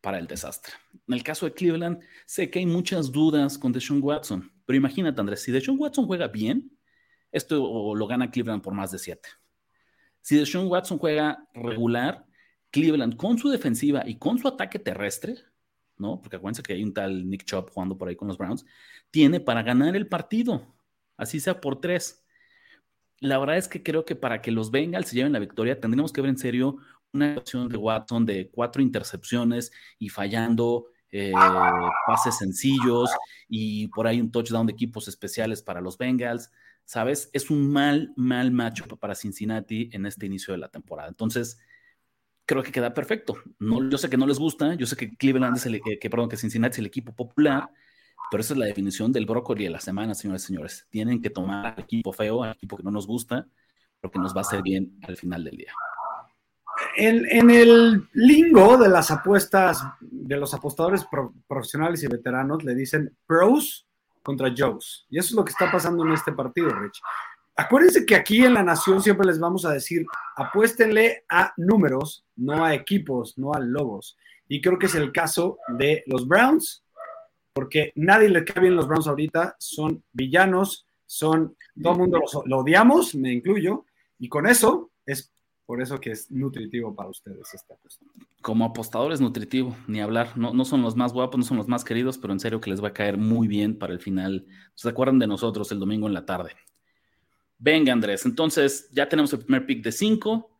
para 0.00 0.18
el 0.18 0.26
desastre. 0.26 0.74
En 1.06 1.14
el 1.14 1.22
caso 1.22 1.46
de 1.46 1.54
Cleveland, 1.54 2.00
sé 2.26 2.50
que 2.50 2.58
hay 2.58 2.66
muchas 2.66 3.12
dudas 3.12 3.56
con 3.56 3.70
Deshaun 3.70 4.02
Watson, 4.02 4.52
pero 4.66 4.76
imagínate, 4.76 5.20
Andrés, 5.20 5.42
si 5.42 5.52
Deshaun 5.52 5.78
Watson 5.78 6.06
juega 6.06 6.26
bien, 6.26 6.76
esto 7.32 7.94
lo 7.94 8.06
gana 8.06 8.30
Cleveland 8.30 8.62
por 8.62 8.74
más 8.74 8.92
de 8.92 8.98
7. 8.98 9.28
Si 10.20 10.36
Deshaun 10.36 10.68
Watson 10.68 10.98
juega 10.98 11.48
regular, 11.54 12.26
Cleveland 12.70 13.16
con 13.16 13.38
su 13.38 13.48
defensiva 13.48 14.02
y 14.06 14.18
con 14.18 14.38
su 14.38 14.46
ataque 14.46 14.78
terrestre, 14.78 15.36
¿no? 15.96 16.20
Porque 16.20 16.36
acuérdense 16.36 16.62
que 16.62 16.74
hay 16.74 16.84
un 16.84 16.94
tal 16.94 17.28
Nick 17.28 17.44
Chubb 17.44 17.70
jugando 17.70 17.98
por 17.98 18.08
ahí 18.08 18.16
con 18.16 18.28
los 18.28 18.38
Browns, 18.38 18.64
tiene 19.10 19.40
para 19.40 19.62
ganar 19.62 19.96
el 19.96 20.06
partido, 20.06 20.74
así 21.16 21.40
sea 21.40 21.60
por 21.60 21.80
tres. 21.80 22.24
La 23.18 23.38
verdad 23.38 23.56
es 23.56 23.68
que 23.68 23.82
creo 23.82 24.04
que 24.04 24.16
para 24.16 24.40
que 24.42 24.50
los 24.50 24.70
Bengals 24.70 25.08
se 25.08 25.16
lleven 25.16 25.32
la 25.32 25.38
victoria, 25.38 25.80
tendríamos 25.80 26.12
que 26.12 26.20
ver 26.20 26.30
en 26.30 26.38
serio 26.38 26.78
una 27.12 27.34
acción 27.34 27.68
de 27.68 27.76
Watson 27.76 28.24
de 28.24 28.50
cuatro 28.50 28.82
intercepciones 28.82 29.70
y 29.98 30.08
fallando 30.08 30.86
eh, 31.10 31.32
pases 32.06 32.38
sencillos 32.38 33.10
y 33.48 33.88
por 33.88 34.06
ahí 34.06 34.20
un 34.20 34.30
touchdown 34.30 34.66
de 34.66 34.72
equipos 34.72 35.08
especiales 35.08 35.62
para 35.62 35.80
los 35.80 35.98
Bengals. 35.98 36.50
¿Sabes? 36.84 37.30
Es 37.32 37.50
un 37.50 37.70
mal, 37.70 38.12
mal 38.16 38.50
macho 38.50 38.86
para 38.86 39.14
Cincinnati 39.14 39.90
en 39.92 40.06
este 40.06 40.26
inicio 40.26 40.52
de 40.52 40.58
la 40.58 40.68
temporada. 40.68 41.08
Entonces, 41.08 41.58
creo 42.44 42.62
que 42.62 42.72
queda 42.72 42.94
perfecto. 42.94 43.36
No, 43.58 43.88
yo 43.88 43.98
sé 43.98 44.10
que 44.10 44.16
no 44.16 44.26
les 44.26 44.38
gusta, 44.38 44.74
yo 44.74 44.86
sé 44.86 44.96
que 44.96 45.16
Cleveland 45.16 45.56
es 45.56 45.66
el, 45.66 45.80
que, 45.80 46.10
perdón, 46.10 46.28
que 46.28 46.36
Cincinnati 46.36 46.74
es 46.74 46.78
el 46.78 46.86
equipo 46.86 47.14
popular, 47.14 47.70
pero 48.30 48.40
esa 48.40 48.54
es 48.54 48.58
la 48.58 48.66
definición 48.66 49.12
del 49.12 49.26
brócoli 49.26 49.64
de 49.64 49.70
la 49.70 49.80
semana, 49.80 50.14
señores 50.14 50.44
y 50.44 50.46
señores. 50.46 50.86
Tienen 50.90 51.20
que 51.20 51.30
tomar 51.30 51.66
al 51.66 51.80
equipo 51.80 52.12
feo, 52.12 52.44
equipo 52.46 52.76
que 52.76 52.82
no 52.82 52.90
nos 52.90 53.06
gusta, 53.06 53.46
pero 54.00 54.10
que 54.10 54.18
nos 54.18 54.34
va 54.34 54.38
a 54.38 54.42
hacer 54.42 54.62
bien 54.62 54.98
al 55.02 55.16
final 55.16 55.44
del 55.44 55.56
día. 55.56 55.72
En 56.96 57.50
el 57.50 58.08
lingo 58.12 58.76
de 58.76 58.88
las 58.88 59.10
apuestas, 59.10 59.82
de 60.00 60.36
los 60.36 60.52
apostadores 60.52 61.06
profesionales 61.46 62.02
y 62.02 62.08
veteranos, 62.08 62.64
le 62.64 62.74
dicen 62.74 63.16
pros 63.26 63.86
contra 64.22 64.52
Joes. 64.56 65.06
Y 65.10 65.18
eso 65.18 65.28
es 65.28 65.34
lo 65.34 65.44
que 65.44 65.52
está 65.52 65.70
pasando 65.70 66.04
en 66.04 66.12
este 66.12 66.32
partido, 66.32 66.70
Rich. 66.70 67.00
Acuérdense 67.56 68.06
que 68.06 68.14
aquí 68.14 68.44
en 68.44 68.54
La 68.54 68.62
Nación 68.62 69.02
siempre 69.02 69.26
les 69.26 69.38
vamos 69.38 69.64
a 69.64 69.72
decir, 69.72 70.06
apuéstenle 70.36 71.24
a 71.28 71.52
números, 71.56 72.24
no 72.36 72.64
a 72.64 72.74
equipos, 72.74 73.36
no 73.36 73.52
a 73.52 73.60
logos. 73.60 74.16
Y 74.48 74.60
creo 74.60 74.78
que 74.78 74.86
es 74.86 74.94
el 74.94 75.12
caso 75.12 75.58
de 75.78 76.02
los 76.06 76.26
Browns, 76.26 76.82
porque 77.52 77.92
nadie 77.94 78.28
le 78.28 78.44
cae 78.44 78.62
bien 78.62 78.76
los 78.76 78.88
Browns 78.88 79.06
ahorita, 79.06 79.56
son 79.58 80.02
villanos, 80.12 80.86
son, 81.04 81.56
todo 81.82 81.92
el 81.92 81.98
mundo 81.98 82.20
los, 82.20 82.46
lo 82.46 82.58
odiamos, 82.58 83.14
me 83.14 83.32
incluyo, 83.32 83.84
y 84.18 84.28
con 84.28 84.46
eso 84.46 84.90
es 85.04 85.31
por 85.72 85.80
eso 85.80 85.98
que 85.98 86.10
es 86.10 86.30
nutritivo 86.30 86.94
para 86.94 87.08
ustedes 87.08 87.54
esta 87.54 87.74
cuestión. 87.76 88.10
Como 88.42 88.66
apostador 88.66 89.10
es 89.10 89.22
nutritivo, 89.22 89.74
ni 89.86 90.02
hablar. 90.02 90.36
No, 90.36 90.52
no 90.52 90.66
son 90.66 90.82
los 90.82 90.96
más 90.96 91.14
guapos, 91.14 91.38
no 91.38 91.46
son 91.46 91.56
los 91.56 91.66
más 91.66 91.82
queridos, 91.82 92.18
pero 92.18 92.34
en 92.34 92.40
serio 92.40 92.60
que 92.60 92.68
les 92.68 92.84
va 92.84 92.88
a 92.88 92.92
caer 92.92 93.16
muy 93.16 93.48
bien 93.48 93.78
para 93.78 93.94
el 93.94 93.98
final. 93.98 94.44
¿Se 94.74 94.90
acuerdan 94.90 95.18
de 95.18 95.26
nosotros 95.26 95.72
el 95.72 95.80
domingo 95.80 96.06
en 96.06 96.12
la 96.12 96.26
tarde? 96.26 96.50
Venga, 97.56 97.90
Andrés. 97.90 98.26
Entonces, 98.26 98.90
ya 98.92 99.08
tenemos 99.08 99.32
el 99.32 99.38
primer 99.38 99.64
pick 99.64 99.82
de 99.82 99.92
5. 99.92 100.54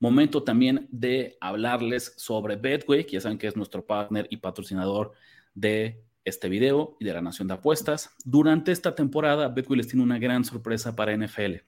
Momento 0.00 0.42
también 0.42 0.88
de 0.90 1.36
hablarles 1.40 2.14
sobre 2.16 2.56
Betway, 2.56 3.06
que 3.06 3.12
ya 3.12 3.20
saben 3.20 3.38
que 3.38 3.46
es 3.46 3.54
nuestro 3.54 3.86
partner 3.86 4.26
y 4.28 4.38
patrocinador 4.38 5.12
de 5.54 6.02
este 6.24 6.48
video 6.48 6.96
y 6.98 7.04
de 7.04 7.14
la 7.14 7.22
Nación 7.22 7.46
de 7.46 7.54
Apuestas. 7.54 8.10
Durante 8.24 8.72
esta 8.72 8.96
temporada, 8.96 9.50
Betway 9.50 9.76
les 9.76 9.86
tiene 9.86 10.02
una 10.02 10.18
gran 10.18 10.44
sorpresa 10.44 10.96
para 10.96 11.16
NFL 11.16 11.67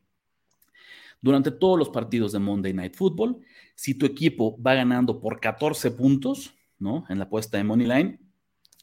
durante 1.21 1.51
todos 1.51 1.79
los 1.79 1.91
partidos 1.91 2.33
de 2.33 2.39
Monday 2.39 2.73
Night 2.73 2.95
Football. 2.95 3.41
Si 3.75 3.95
tu 3.95 4.07
equipo 4.07 4.61
va 4.61 4.75
ganando 4.75 5.21
por 5.21 5.41
14 5.41 5.91
puntos, 5.93 6.55
¿no? 6.79 7.05
En 7.09 7.19
la 7.19 7.25
apuesta 7.25 7.59
de 7.59 7.65
Money 7.65 7.87
Line, 7.87 8.21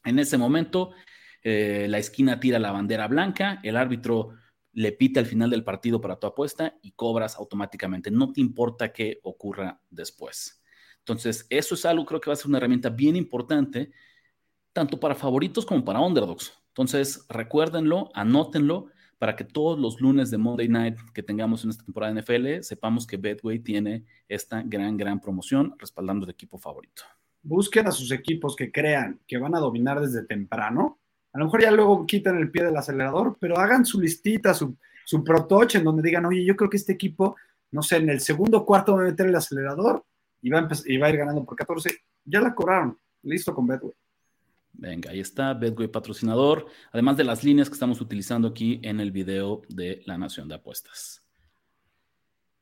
en 0.05 0.19
ese 0.19 0.37
momento 0.37 0.91
eh, 1.43 1.87
la 1.89 1.97
esquina 1.97 2.39
tira 2.39 2.59
la 2.59 2.71
bandera 2.71 3.07
blanca, 3.07 3.59
el 3.63 3.77
árbitro 3.77 4.31
le 4.73 4.91
pita 4.91 5.19
al 5.19 5.25
final 5.25 5.49
del 5.49 5.63
partido 5.63 5.99
para 5.99 6.19
tu 6.19 6.27
apuesta 6.27 6.77
y 6.81 6.91
cobras 6.91 7.35
automáticamente. 7.37 8.11
No 8.11 8.31
te 8.31 8.41
importa 8.41 8.93
qué 8.93 9.19
ocurra 9.23 9.81
después. 9.89 10.61
Entonces, 10.99 11.47
eso 11.49 11.73
es 11.73 11.85
algo, 11.85 12.05
creo 12.05 12.21
que 12.21 12.29
va 12.29 12.33
a 12.33 12.37
ser 12.37 12.47
una 12.47 12.57
herramienta 12.57 12.89
bien 12.89 13.15
importante, 13.15 13.91
tanto 14.73 14.99
para 14.99 15.15
favoritos 15.15 15.65
como 15.65 15.83
para 15.83 15.99
underdogs. 15.99 16.53
Entonces, 16.67 17.25
recuérdenlo, 17.29 18.11
anótenlo 18.13 18.89
para 19.17 19.35
que 19.35 19.43
todos 19.43 19.79
los 19.79 19.99
lunes 19.99 20.29
de 20.29 20.37
Monday 20.37 20.67
Night 20.67 20.97
que 21.13 21.23
tengamos 21.23 21.63
en 21.63 21.71
esta 21.71 21.83
temporada 21.83 22.13
de 22.13 22.21
NFL 22.21 22.63
sepamos 22.63 23.07
que 23.07 23.17
Betway 23.17 23.59
tiene 23.59 24.05
esta 24.27 24.61
gran, 24.63 24.97
gran 24.97 25.19
promoción 25.19 25.75
respaldando 25.77 26.25
el 26.25 26.31
equipo 26.31 26.57
favorito. 26.57 27.03
Busquen 27.41 27.87
a 27.87 27.91
sus 27.91 28.11
equipos 28.11 28.55
que 28.55 28.71
crean 28.71 29.19
que 29.27 29.37
van 29.37 29.55
a 29.55 29.59
dominar 29.59 29.99
desde 29.99 30.25
temprano. 30.25 30.99
A 31.33 31.39
lo 31.39 31.45
mejor 31.45 31.61
ya 31.61 31.71
luego 31.71 32.05
quitan 32.05 32.37
el 32.37 32.51
pie 32.51 32.63
del 32.63 32.77
acelerador, 32.77 33.37
pero 33.39 33.57
hagan 33.57 33.85
su 33.85 33.99
listita, 33.99 34.53
su, 34.53 34.77
su 35.05 35.23
protoche 35.23 35.77
en 35.77 35.83
donde 35.83 36.03
digan, 36.03 36.25
oye, 36.25 36.43
yo 36.45 36.55
creo 36.55 36.69
que 36.69 36.77
este 36.77 36.93
equipo, 36.93 37.35
no 37.71 37.81
sé, 37.81 37.97
en 37.97 38.09
el 38.09 38.19
segundo 38.19 38.65
cuarto 38.65 38.95
va 38.95 39.01
a 39.01 39.05
meter 39.05 39.27
el 39.27 39.35
acelerador 39.35 40.05
y 40.41 40.49
va 40.49 40.59
a, 40.59 40.67
y 40.85 40.97
va 40.97 41.07
a 41.07 41.09
ir 41.09 41.17
ganando 41.17 41.43
por 41.45 41.55
14. 41.55 41.89
Ya 42.25 42.41
la 42.41 42.53
cobraron. 42.53 42.97
Listo 43.23 43.53
con 43.53 43.65
Betway. 43.67 43.93
Venga, 44.79 45.09
ahí 45.09 45.19
está, 45.19 45.55
Betway 45.55 45.87
patrocinador, 45.87 46.67
además 46.91 47.17
de 47.17 47.23
las 47.23 47.43
líneas 47.43 47.67
que 47.67 47.73
estamos 47.73 47.99
utilizando 47.99 48.47
aquí 48.47 48.79
en 48.83 48.99
el 48.99 49.11
video 49.11 49.63
de 49.69 50.03
la 50.05 50.19
Nación 50.19 50.47
de 50.47 50.53
Apuestas. 50.53 51.23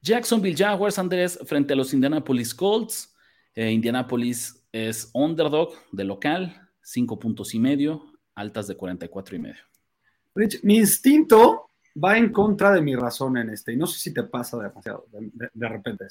Jacksonville 0.01 0.56
Jaguars, 0.56 0.97
Andrés, 0.97 1.38
frente 1.45 1.73
a 1.73 1.75
los 1.75 1.93
Indianapolis 1.93 2.56
Colts. 2.56 3.13
Eh, 3.54 3.69
Indianapolis 3.69 4.65
es 4.71 5.10
underdog 5.13 5.73
de 5.91 6.06
local, 6.06 6.69
5 6.84 7.19
puntos 7.19 7.54
y 7.54 7.60
medio, 7.60 8.13
altas 8.34 8.67
de 8.67 8.78
44 8.78 9.36
y 9.36 9.39
medio. 9.39 9.63
Rich, 10.36 10.63
mi 10.63 10.78
instinto 10.78 11.71
va 12.01 12.17
en 12.17 12.32
contra 12.32 12.71
de 12.71 12.82
mi 12.82 12.95
razón 12.95 13.36
en 13.38 13.49
este, 13.49 13.73
y 13.73 13.78
no 13.78 13.88
sé 13.88 13.99
si 13.99 14.13
te 14.13 14.23
pasa 14.23 14.58
demasiado, 14.58 15.06
de, 15.12 15.49
de 15.54 15.67
repente. 15.67 16.06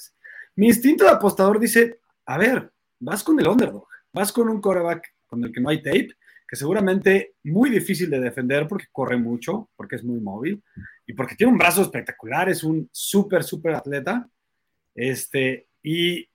Mi 0.55 0.67
instinto 0.67 1.03
de 1.03 1.11
apostador 1.11 1.59
dice, 1.59 1.99
a 2.27 2.37
ver, 2.37 2.71
vas 2.99 3.23
con 3.23 3.39
el 3.39 3.47
underdog, 3.47 3.87
vas 4.13 4.31
con 4.31 4.49
un 4.49 4.61
coreback 4.61 5.14
con 5.35 5.43
el 5.43 5.51
que 5.51 5.61
no 5.61 5.69
hay 5.69 5.83
tape, 5.83 6.09
que 6.47 6.55
seguramente 6.55 7.33
muy 7.43 7.69
difícil 7.69 8.09
de 8.09 8.19
defender 8.19 8.67
porque 8.67 8.85
corre 8.91 9.17
mucho, 9.17 9.69
porque 9.75 9.97
es 9.97 10.03
muy 10.03 10.19
móvil 10.19 10.63
y 11.05 11.13
porque 11.13 11.35
tiene 11.35 11.51
un 11.51 11.59
brazo 11.59 11.81
espectacular, 11.81 12.49
es 12.49 12.63
un 12.63 12.87
súper, 12.91 13.43
súper 13.43 13.75
atleta. 13.75 14.27
Este, 14.93 15.67
y 15.83 16.27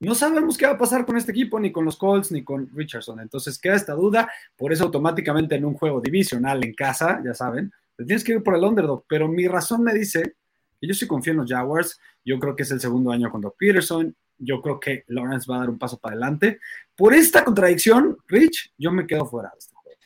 no 0.00 0.14
sabemos 0.14 0.58
qué 0.58 0.66
va 0.66 0.72
a 0.72 0.78
pasar 0.78 1.06
con 1.06 1.16
este 1.16 1.30
equipo, 1.30 1.60
ni 1.60 1.70
con 1.70 1.84
los 1.84 1.96
Colts, 1.96 2.32
ni 2.32 2.42
con 2.42 2.68
Richardson. 2.74 3.20
Entonces 3.20 3.58
queda 3.58 3.76
esta 3.76 3.94
duda, 3.94 4.28
por 4.56 4.72
eso 4.72 4.84
automáticamente 4.84 5.54
en 5.54 5.64
un 5.64 5.74
juego 5.74 6.00
divisional 6.00 6.64
en 6.64 6.74
casa, 6.74 7.20
ya 7.24 7.34
saben, 7.34 7.70
te 7.96 8.04
tienes 8.04 8.24
que 8.24 8.32
ir 8.32 8.42
por 8.42 8.56
el 8.56 8.64
underdog, 8.64 9.04
pero 9.06 9.28
mi 9.28 9.46
razón 9.46 9.84
me 9.84 9.94
dice 9.94 10.34
que 10.80 10.86
yo 10.86 10.94
sí 10.94 11.06
confío 11.06 11.32
en 11.32 11.38
los 11.38 11.50
Jaguars, 11.50 12.00
yo 12.24 12.38
creo 12.40 12.56
que 12.56 12.62
es 12.62 12.70
el 12.70 12.80
segundo 12.80 13.12
año 13.12 13.30
con 13.30 13.42
Doc 13.42 13.56
Peterson, 13.58 14.16
yo 14.40 14.60
creo 14.60 14.80
que 14.80 15.04
Lawrence 15.08 15.50
va 15.50 15.56
a 15.56 15.60
dar 15.60 15.70
un 15.70 15.78
paso 15.78 15.98
para 15.98 16.14
adelante. 16.14 16.58
Por 16.96 17.14
esta 17.14 17.44
contradicción, 17.44 18.16
Rich, 18.26 18.72
yo 18.76 18.90
me 18.90 19.06
quedo 19.06 19.26
fuera 19.26 19.50
de 19.50 19.58
este 19.58 19.74
juego. 19.74 20.00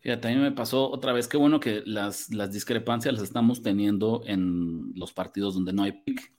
Fíjate, 0.00 0.28
a 0.28 0.30
mí 0.30 0.36
me 0.36 0.52
pasó 0.52 0.90
otra 0.90 1.12
vez, 1.12 1.26
qué 1.26 1.36
bueno 1.36 1.58
que 1.58 1.82
las, 1.84 2.32
las 2.32 2.52
discrepancias 2.52 3.14
las 3.14 3.24
estamos 3.24 3.62
teniendo 3.62 4.22
en 4.26 4.92
los 4.94 5.12
partidos 5.12 5.54
donde 5.54 5.72
no 5.72 5.82
hay 5.82 5.92
pick. 5.92 6.32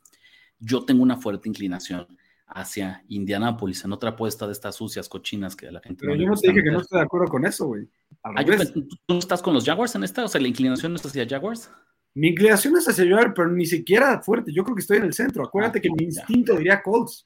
Yo 0.59 0.85
tengo 0.85 1.03
una 1.03 1.17
fuerte 1.17 1.49
inclinación 1.49 2.07
hacia 2.47 3.03
Indianápolis, 3.09 3.83
en 3.85 3.91
otra 3.91 4.11
apuesta 4.11 4.47
de 4.47 4.53
estas 4.53 4.75
sucias 4.75 5.07
cochinas 5.07 5.55
que 5.55 5.71
la 5.71 5.79
gente... 5.81 6.01
Pero 6.01 6.15
yo 6.15 6.27
no 6.27 6.35
te 6.35 6.47
dije 6.47 6.63
que 6.63 6.71
no 6.71 6.81
estoy 6.81 6.99
de 6.99 7.05
acuerdo 7.05 7.27
con 7.27 7.45
eso, 7.45 7.67
güey. 7.67 7.87
Ah, 8.23 8.43
¿Tú 8.43 9.13
no 9.13 9.19
estás 9.19 9.41
con 9.41 9.53
los 9.53 9.65
Jaguars 9.65 9.93
en 9.95 10.03
esta? 10.03 10.25
O 10.25 10.27
sea, 10.27 10.41
¿la 10.41 10.47
inclinación 10.47 10.95
es 10.95 11.05
hacia 11.05 11.27
Jaguars? 11.27 11.71
Mi 12.19 12.27
inclinación 12.27 12.75
es 12.75 12.85
hacia 12.85 13.05
Jaguars, 13.05 13.31
pero 13.33 13.49
ni 13.49 13.65
siquiera 13.65 14.21
fuerte. 14.21 14.51
Yo 14.51 14.65
creo 14.65 14.75
que 14.75 14.81
estoy 14.81 14.97
en 14.97 15.05
el 15.05 15.13
centro. 15.13 15.41
Acuérdate 15.41 15.79
ah, 15.79 15.81
que 15.81 15.89
mi 15.89 16.03
instinto 16.03 16.53
diría 16.57 16.83
Colts. 16.83 17.23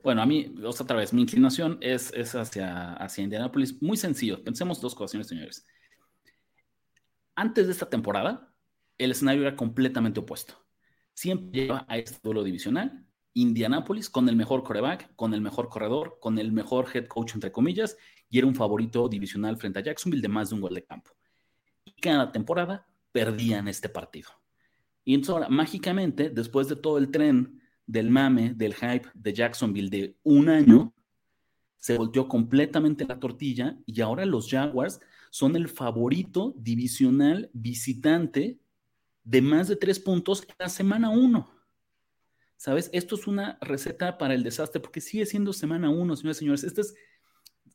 Bueno, 0.00 0.22
a 0.22 0.26
mí, 0.26 0.54
otra 0.64 0.96
vez, 0.96 1.12
mi 1.12 1.22
inclinación 1.22 1.76
es, 1.80 2.12
es 2.14 2.32
hacia, 2.36 2.92
hacia 2.92 3.24
Indianapolis. 3.24 3.82
Muy 3.82 3.96
sencillo. 3.96 4.44
Pensemos 4.44 4.80
dos 4.80 4.94
cosas, 4.94 5.26
señores. 5.26 5.66
Antes 7.34 7.66
de 7.66 7.72
esta 7.72 7.90
temporada, 7.90 8.54
el 8.96 9.10
escenario 9.10 9.42
era 9.42 9.56
completamente 9.56 10.20
opuesto. 10.20 10.54
Siempre 11.14 11.62
lleva 11.62 11.84
a 11.88 11.98
este 11.98 12.20
duelo 12.22 12.44
divisional 12.44 13.04
Indianapolis 13.34 14.08
con 14.08 14.28
el 14.28 14.36
mejor 14.36 14.62
coreback, 14.62 15.16
con 15.16 15.34
el 15.34 15.40
mejor 15.40 15.68
corredor, 15.68 16.18
con 16.20 16.38
el 16.38 16.52
mejor 16.52 16.86
head 16.94 17.06
coach, 17.06 17.34
entre 17.34 17.50
comillas, 17.50 17.96
y 18.30 18.38
era 18.38 18.46
un 18.46 18.54
favorito 18.54 19.08
divisional 19.08 19.56
frente 19.56 19.80
a 19.80 19.82
Jacksonville 19.82 20.22
de 20.22 20.28
más 20.28 20.50
de 20.50 20.54
un 20.54 20.60
gol 20.60 20.74
de 20.74 20.84
campo. 20.84 21.10
Y 21.84 21.92
cada 22.00 22.30
temporada 22.30 22.86
perdían 23.12 23.68
este 23.68 23.88
partido. 23.88 24.30
Y 25.04 25.14
entonces 25.14 25.34
ahora, 25.34 25.48
mágicamente, 25.48 26.30
después 26.30 26.68
de 26.68 26.76
todo 26.76 26.98
el 26.98 27.10
tren 27.10 27.60
del 27.86 28.10
mame, 28.10 28.54
del 28.54 28.74
hype 28.74 29.08
de 29.14 29.32
Jacksonville 29.32 29.90
de 29.90 30.16
un 30.22 30.48
año, 30.48 30.94
se 31.76 31.96
volteó 31.96 32.28
completamente 32.28 33.04
la 33.04 33.18
tortilla 33.18 33.76
y 33.86 34.00
ahora 34.00 34.24
los 34.24 34.48
Jaguars 34.48 35.00
son 35.30 35.56
el 35.56 35.68
favorito 35.68 36.54
divisional 36.56 37.50
visitante 37.52 38.60
de 39.24 39.42
más 39.42 39.68
de 39.68 39.76
tres 39.76 39.98
puntos 39.98 40.42
en 40.42 40.54
la 40.58 40.68
semana 40.68 41.10
uno. 41.10 41.50
¿Sabes? 42.56 42.88
Esto 42.92 43.16
es 43.16 43.26
una 43.26 43.58
receta 43.60 44.18
para 44.18 44.34
el 44.34 44.44
desastre 44.44 44.80
porque 44.80 45.00
sigue 45.00 45.26
siendo 45.26 45.52
semana 45.52 45.90
uno, 45.90 46.14
señores 46.14 46.36
y 46.36 46.40
señores. 46.40 46.62
Esta 46.62 46.82
es, 46.82 46.94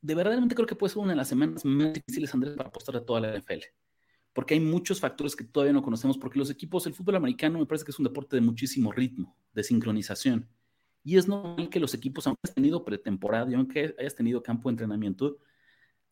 de 0.01 0.15
verdaderamente 0.15 0.55
creo 0.55 0.67
que 0.67 0.75
puede 0.75 0.93
ser 0.93 1.03
una 1.03 1.11
de 1.11 1.17
las 1.17 1.27
semanas 1.27 1.65
más 1.65 1.93
difíciles, 1.93 2.33
Andrés, 2.33 2.55
para 2.55 2.69
apostar 2.69 2.95
a 2.95 3.05
toda 3.05 3.19
la 3.19 3.37
NFL. 3.37 3.63
Porque 4.37 4.53
hay 4.53 4.59
muchos 4.59 4.99
factores 4.99 5.35
que 5.35 5.43
todavía 5.43 5.73
no 5.73 5.81
conocemos, 5.81 6.15
porque 6.15 6.37
los 6.37 6.51
equipos, 6.51 6.85
el 6.85 6.93
fútbol 6.93 7.15
americano 7.15 7.57
me 7.57 7.65
parece 7.65 7.83
que 7.83 7.89
es 7.89 7.97
un 7.97 8.03
deporte 8.03 8.35
de 8.35 8.41
muchísimo 8.43 8.91
ritmo, 8.91 9.35
de 9.51 9.63
sincronización. 9.63 10.47
Y 11.03 11.17
es 11.17 11.27
normal 11.27 11.69
que 11.69 11.79
los 11.79 11.95
equipos, 11.95 12.27
aunque 12.27 12.41
hayas 12.43 12.53
tenido 12.53 12.85
pretemporada 12.85 13.49
y 13.49 13.55
aunque 13.55 13.95
hayas 13.97 14.13
tenido 14.13 14.43
campo 14.43 14.69
de 14.69 14.73
entrenamiento, 14.73 15.39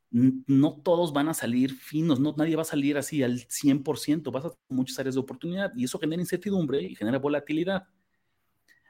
no 0.09 0.81
todos 0.81 1.13
van 1.13 1.29
a 1.29 1.35
salir 1.35 1.71
finos, 1.71 2.19
no, 2.19 2.33
nadie 2.35 2.55
va 2.55 2.63
a 2.63 2.65
salir 2.65 2.97
así 2.97 3.21
al 3.21 3.41
100%, 3.47 4.31
vas 4.31 4.45
a 4.45 4.49
tener 4.49 4.69
muchas 4.69 4.97
áreas 4.97 5.13
de 5.13 5.21
oportunidad 5.21 5.71
y 5.75 5.83
eso 5.83 5.99
genera 5.99 6.19
incertidumbre 6.19 6.81
y 6.81 6.95
genera 6.95 7.19
volatilidad. 7.19 7.83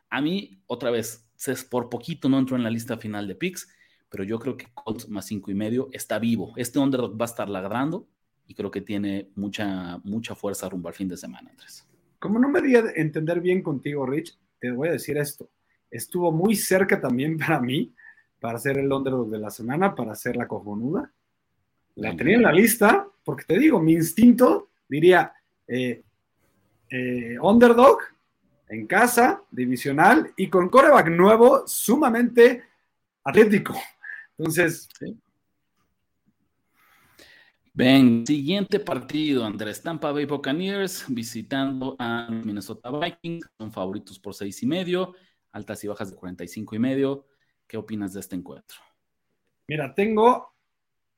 A 0.09 0.21
mí, 0.21 0.63
otra 0.65 0.91
vez, 0.91 1.29
por 1.69 1.89
poquito 1.89 2.29
no 2.29 2.39
entro 2.39 2.55
en 2.55 2.63
la 2.63 2.69
lista 2.69 2.95
final 2.95 3.27
de 3.27 3.35
picks, 3.35 3.67
pero 4.07 4.23
yo 4.23 4.39
creo 4.39 4.55
que 4.55 4.67
Colts 4.73 5.09
más 5.09 5.25
cinco 5.25 5.51
y 5.51 5.55
medio 5.55 5.89
está 5.91 6.19
vivo. 6.19 6.53
Este 6.55 6.79
underdog 6.79 7.19
va 7.19 7.25
a 7.25 7.27
estar 7.27 7.49
ladrando 7.49 8.07
y 8.47 8.53
creo 8.53 8.71
que 8.71 8.81
tiene 8.81 9.29
mucha, 9.35 9.97
mucha 10.03 10.35
fuerza 10.35 10.69
rumbo 10.69 10.87
al 10.87 10.93
fin 10.93 11.07
de 11.07 11.17
semana, 11.17 11.49
Andrés. 11.49 11.87
Como 12.19 12.39
no 12.39 12.49
me 12.49 12.61
di 12.61 12.75
a 12.75 12.83
entender 12.95 13.39
bien 13.41 13.61
contigo, 13.61 14.05
Rich, 14.05 14.37
te 14.59 14.71
voy 14.71 14.89
a 14.89 14.93
decir 14.93 15.17
esto. 15.17 15.49
Estuvo 15.89 16.31
muy 16.31 16.55
cerca 16.55 16.99
también 16.99 17.37
para 17.39 17.59
mí, 17.59 17.93
para 18.39 18.59
ser 18.59 18.77
el 18.77 18.91
underdog 18.91 19.29
de 19.29 19.39
la 19.39 19.49
semana, 19.49 19.95
para 19.95 20.11
hacer 20.11 20.35
la 20.35 20.47
cojonuda. 20.47 21.11
La 21.95 22.15
tenía 22.15 22.35
en 22.35 22.43
la 22.43 22.51
lista, 22.51 23.07
porque 23.23 23.45
te 23.45 23.57
digo, 23.57 23.79
mi 23.79 23.93
instinto 23.93 24.69
diría 24.87 25.31
eh, 25.67 26.03
eh, 26.89 27.37
underdog 27.41 27.99
en 28.67 28.85
casa, 28.85 29.43
divisional 29.49 30.33
y 30.35 30.49
con 30.49 30.69
coreback 30.69 31.07
nuevo, 31.09 31.63
sumamente 31.67 32.63
atlético. 33.23 33.75
Entonces, 34.37 34.89
Ven, 37.77 38.25
siguiente 38.25 38.79
partido, 38.79 39.43
Andrés 39.43 39.83
Tampa 39.83 40.13
Bay 40.13 40.23
Buccaneers 40.23 41.03
visitando 41.09 41.97
a 41.99 42.29
Minnesota 42.31 42.89
Vikings, 42.89 43.49
son 43.57 43.69
favoritos 43.69 44.17
por 44.17 44.33
seis 44.33 44.63
y 44.63 44.65
medio, 44.65 45.13
altas 45.51 45.83
y 45.83 45.89
bajas 45.89 46.09
de 46.09 46.15
45 46.15 46.73
y 46.73 46.79
medio. 46.79 47.25
¿Qué 47.67 47.75
opinas 47.75 48.13
de 48.13 48.21
este 48.21 48.37
encuentro? 48.37 48.77
Mira, 49.67 49.93
tengo 49.93 50.53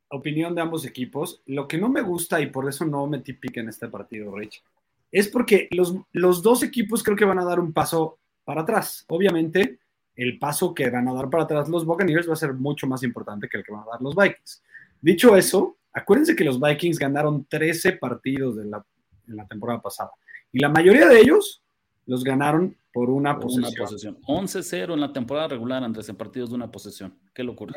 opinión 0.10 0.56
de 0.56 0.62
ambos 0.62 0.84
equipos. 0.88 1.44
Lo 1.46 1.68
que 1.68 1.78
no 1.78 1.90
me 1.90 2.02
gusta 2.02 2.42
y 2.42 2.48
por 2.48 2.68
eso 2.68 2.86
no 2.86 3.06
metí 3.06 3.34
pique 3.34 3.60
en 3.60 3.70
este 3.70 3.88
partido, 3.88 4.36
Rich, 4.36 4.64
es 5.12 5.28
porque 5.28 5.68
los, 5.70 5.94
los 6.12 6.42
dos 6.42 6.64
equipos 6.64 7.04
creo 7.04 7.16
que 7.16 7.26
van 7.26 7.38
a 7.38 7.46
dar 7.46 7.60
un 7.60 7.72
paso 7.72 8.18
para 8.44 8.62
atrás. 8.62 9.06
Obviamente, 9.10 9.78
el 10.16 10.40
paso 10.40 10.74
que 10.74 10.90
van 10.90 11.08
a 11.08 11.14
dar 11.14 11.30
para 11.30 11.44
atrás 11.44 11.70
los 11.70 11.86
Buccaneers 11.86 12.28
va 12.28 12.34
a 12.34 12.38
ser 12.38 12.56
mucho 12.56 12.88
más 12.88 13.04
importante 13.04 13.48
que 13.48 13.58
el 13.58 13.64
que 13.64 13.72
van 13.72 13.84
a 13.84 13.92
dar 13.92 14.02
los 14.02 14.16
Vikings. 14.16 14.64
Dicho 15.00 15.38
eso, 15.38 15.77
acuérdense 15.98 16.36
que 16.36 16.44
los 16.44 16.60
Vikings 16.60 17.00
ganaron 17.00 17.46
13 17.46 17.94
partidos 17.94 18.58
de 18.58 18.66
la, 18.66 18.86
en 19.28 19.36
la 19.36 19.48
temporada 19.48 19.82
pasada 19.82 20.12
y 20.52 20.60
la 20.60 20.70
mayoría 20.70 21.08
de 21.08 21.20
ellos 21.20 21.64
los 22.06 22.24
ganaron 22.24 22.76
por 22.94 23.10
una 23.10 23.38
posesión. 23.38 24.20
11-0 24.22 24.94
en 24.94 25.00
la 25.02 25.14
temporada 25.14 25.50
regular, 25.50 25.84
Andrés, 25.84 26.10
en 26.10 26.16
partidos 26.16 26.50
de 26.50 26.56
una 26.56 26.72
posesión. 26.72 27.14
Qué 27.34 27.44
locura. 27.44 27.74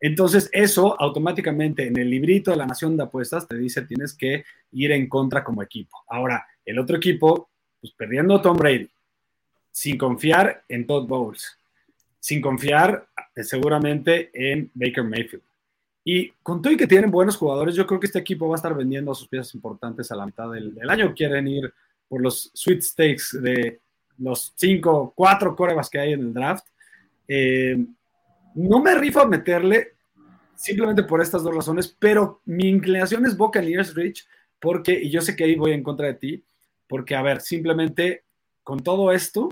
Entonces, 0.00 0.48
eso 0.52 1.00
automáticamente 1.00 1.86
en 1.86 1.96
el 1.98 2.10
librito 2.10 2.50
de 2.50 2.56
la 2.56 2.66
Nación 2.66 2.96
de 2.96 3.04
Apuestas 3.04 3.46
te 3.46 3.56
dice 3.56 3.82
tienes 3.82 4.14
que 4.14 4.44
ir 4.72 4.92
en 4.92 5.08
contra 5.08 5.44
como 5.44 5.62
equipo. 5.62 5.98
Ahora, 6.08 6.46
el 6.64 6.78
otro 6.78 6.96
equipo, 6.96 7.50
pues 7.80 7.92
perdiendo 7.92 8.34
a 8.34 8.42
Tom 8.42 8.56
Brady, 8.56 8.90
sin 9.70 9.96
confiar 9.98 10.64
en 10.68 10.86
Todd 10.86 11.06
Bowles, 11.06 11.56
sin 12.18 12.40
confiar 12.40 13.08
eh, 13.36 13.44
seguramente 13.44 14.30
en 14.34 14.70
Baker 14.74 15.04
Mayfield. 15.04 15.44
Y 16.04 16.30
con 16.42 16.62
todo 16.62 16.72
y 16.72 16.76
que 16.76 16.86
tienen 16.86 17.10
buenos 17.10 17.36
jugadores, 17.36 17.74
yo 17.74 17.86
creo 17.86 18.00
que 18.00 18.06
este 18.06 18.18
equipo 18.18 18.48
va 18.48 18.54
a 18.54 18.56
estar 18.56 18.74
vendiendo 18.74 19.12
a 19.12 19.14
sus 19.14 19.28
piezas 19.28 19.54
importantes 19.54 20.10
a 20.10 20.16
la 20.16 20.26
mitad 20.26 20.50
del, 20.50 20.78
año. 20.88 21.14
Quieren 21.14 21.46
ir 21.46 21.72
por 22.08 22.22
los 22.22 22.50
sweet 22.54 22.82
stakes 22.82 23.40
de 23.40 23.80
los 24.18 24.52
cinco, 24.56 25.12
cuatro 25.14 25.54
corebas 25.54 25.90
que 25.90 25.98
hay 25.98 26.12
en 26.12 26.20
el 26.20 26.32
draft. 26.32 26.66
Eh, 27.28 27.84
no 28.54 28.80
me 28.80 28.94
rifo 28.94 29.20
a 29.20 29.26
meterle 29.28 29.94
simplemente 30.60 31.04
por 31.04 31.22
estas 31.22 31.42
dos 31.42 31.54
razones, 31.54 31.88
pero 31.98 32.42
mi 32.44 32.68
inclinación 32.68 33.24
es 33.24 33.36
Buccaneers 33.36 33.94
Rich, 33.94 34.26
porque, 34.60 34.92
y 34.92 35.10
yo 35.10 35.22
sé 35.22 35.34
que 35.34 35.44
ahí 35.44 35.56
voy 35.56 35.72
en 35.72 35.82
contra 35.82 36.08
de 36.08 36.14
ti, 36.14 36.44
porque, 36.86 37.14
a 37.14 37.22
ver, 37.22 37.40
simplemente 37.40 38.24
con 38.62 38.80
todo 38.80 39.10
esto, 39.10 39.48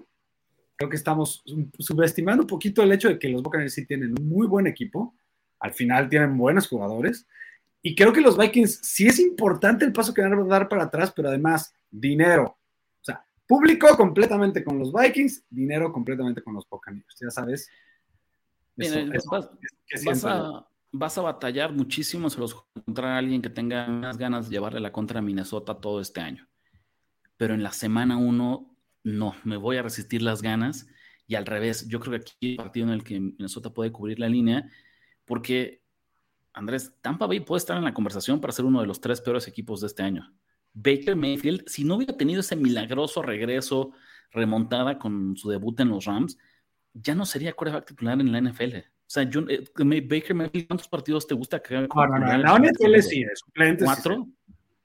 creo 0.77 0.91
que 0.91 0.97
estamos 0.97 1.43
subestimando 1.79 2.43
un 2.43 2.47
poquito 2.47 2.83
el 2.83 2.93
hecho 2.93 3.09
de 3.09 3.19
que 3.19 3.29
los 3.29 3.43
Buccaneers 3.43 3.73
sí 3.73 3.87
tienen 3.87 4.15
un 4.19 4.29
muy 4.29 4.47
buen 4.47 4.67
equipo, 4.67 5.15
al 5.61 5.73
final 5.73 6.09
tienen 6.09 6.37
buenos 6.37 6.69
jugadores, 6.69 7.27
y 7.81 7.95
creo 7.95 8.13
que 8.13 8.21
los 8.21 8.37
Vikings 8.37 8.81
sí 8.83 9.07
es 9.07 9.19
importante 9.19 9.85
el 9.85 9.93
paso 9.93 10.13
que 10.13 10.23
van 10.23 10.35
a 10.35 10.45
dar 10.45 10.69
para 10.69 10.85
atrás, 10.85 11.13
pero 11.15 11.29
además, 11.29 11.75
dinero. 11.91 12.59
O 13.01 13.05
sea, 13.05 13.25
público 13.47 13.97
completamente 13.97 14.65
con 14.65 14.79
los 14.79 14.93
Vikings, 14.93 15.45
dinero 15.49 15.93
completamente 15.93 16.43
con 16.43 16.55
los 16.55 16.69
Buccaneers, 16.69 17.17
ya 17.21 17.31
sabes 17.31 17.71
vas, 20.93 21.19
a, 21.19 21.23
batallar 21.23 21.73
muchísimo 21.73 22.31
si 22.31 22.39
los 22.39 22.57
encontrar 22.75 23.13
a 23.13 23.19
alguien 23.19 23.43
que 23.43 23.51
tenga 23.51 23.87
más 23.89 24.17
ganas 24.17 24.49
de 24.49 24.57
llevarle 24.57 24.81
la 24.81 24.93
contra 24.93 25.19
a 25.19 25.23
Minnesota 25.23 25.81
todo 25.81 26.01
este 26.01 26.21
año. 26.21 26.49
Pero 27.37 27.55
en 27.55 27.63
la 27.63 27.73
semana 27.73 28.17
uno, 28.17 28.77
no, 29.05 29.35
me 29.45 29.57
voy 29.57 29.77
a 29.77 29.83
resistir 29.83 30.23
las 30.23 30.43
ganas. 30.43 30.87
Y 31.27 31.35
al 31.35 31.47
revés, 31.47 31.87
yo 31.89 32.01
creo 32.01 32.13
que 32.13 32.31
aquí 32.31 32.51
el 32.53 32.57
partido 32.57 32.87
en 32.87 32.93
el 32.93 33.05
que 33.05 33.21
Minnesota 33.21 33.71
puede 33.71 33.93
cubrir 33.93 34.19
la 34.19 34.29
línea, 34.29 34.71
porque 35.29 35.83
Andrés, 36.53 36.93
Tampa 37.01 37.27
Bay 37.27 37.41
puede 37.41 37.59
estar 37.59 37.77
en 37.77 37.85
la 37.85 37.95
conversación 37.95 38.41
para 38.41 38.53
ser 38.53 38.65
uno 38.65 38.81
de 38.81 38.87
los 38.87 39.01
tres 39.01 39.21
peores 39.21 39.47
equipos 39.47 39.81
de 39.81 39.87
este 39.87 40.03
año. 40.03 40.33
Baker 40.73 41.15
Mayfield, 41.15 41.69
si 41.69 41.85
no 41.85 41.97
hubiera 41.97 42.17
tenido 42.17 42.41
ese 42.41 42.57
milagroso 42.57 43.23
regreso 43.23 43.93
remontada 44.33 44.99
con 44.99 45.37
su 45.37 45.51
debut 45.51 45.79
en 45.81 45.91
los 45.91 46.05
Rams, 46.05 46.37
ya 46.93 47.15
no 47.15 47.27
sería 47.27 47.53
quarterback 47.53 47.87
titular 47.87 48.21
en 48.21 48.33
la 48.33 48.41
NFL. 48.41 48.77
O 48.77 49.11
sea, 49.11 49.23
eh, 49.23 49.65
Baker 49.77 50.35
Mayfield, 50.35 50.67
¿cuántos 50.67 50.89
partidos 50.89 51.27
te 51.27 51.35
gusta 51.35 51.61
que 51.63 51.75
No, 51.75 51.87
no, 51.87 52.19
no, 52.19 52.39
no, 52.39 52.59
no 52.59 53.03
sí, 53.03 53.25
suplente. 53.35 53.85
¿Cuatro? 53.85 54.27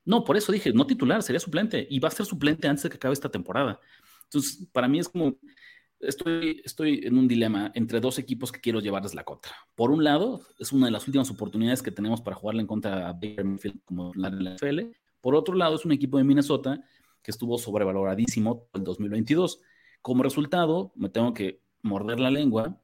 No, 0.06 0.24
por 0.24 0.38
eso 0.38 0.52
dije, 0.52 0.72
no 0.74 0.86
titular, 0.86 1.24
sería 1.24 1.40
suplente. 1.40 1.88
Y 1.90 2.00
va 2.00 2.10
a 2.10 2.12
ser 2.12 2.26
suplente 2.26 2.68
antes 2.68 2.84
de 2.84 2.90
que 2.90 2.98
acabe 2.98 3.14
esta 3.14 3.30
temporada. 3.30 3.80
Entonces, 4.26 4.68
para 4.72 4.88
mí 4.88 5.00
es 5.00 5.10
como, 5.10 5.38
estoy, 6.08 6.62
estoy 6.64 7.02
en 7.04 7.18
un 7.18 7.28
dilema 7.28 7.72
entre 7.76 8.00
dos 8.00 8.20
equipos 8.20 8.52
que 8.52 8.60
quiero 8.60 8.80
llevarles 8.80 9.14
la 9.14 9.24
contra. 9.24 9.54
Por 9.76 9.92
un 9.92 10.04
lado, 10.04 10.42
es 10.60 10.72
una 10.72 10.88
de 10.88 10.92
las 10.92 11.08
últimas 11.08 11.30
oportunidades 11.30 11.82
que 11.82 11.92
tenemos 11.92 12.22
para 12.22 12.36
jugarle 12.36 12.62
en 12.62 12.68
contra 12.68 13.10
a 13.10 13.14
Baker 13.14 13.46
Mayfield 13.46 13.80
como 13.86 14.14
la 14.16 14.30
NFL. 14.30 14.92
Por 15.22 15.36
otro 15.36 15.56
lado, 15.56 15.76
es 15.76 15.86
un 15.86 15.92
equipo 15.92 16.18
de 16.18 16.24
Minnesota 16.24 16.84
que 17.22 17.32
estuvo 17.32 17.58
sobrevaloradísimo 17.58 18.68
el 18.74 18.84
2022. 18.84 19.62
Como 20.02 20.24
resultado, 20.24 20.92
me 20.96 21.10
tengo 21.10 21.34
que 21.34 21.62
morder 21.82 22.20
la 22.20 22.30
lengua 22.30 22.78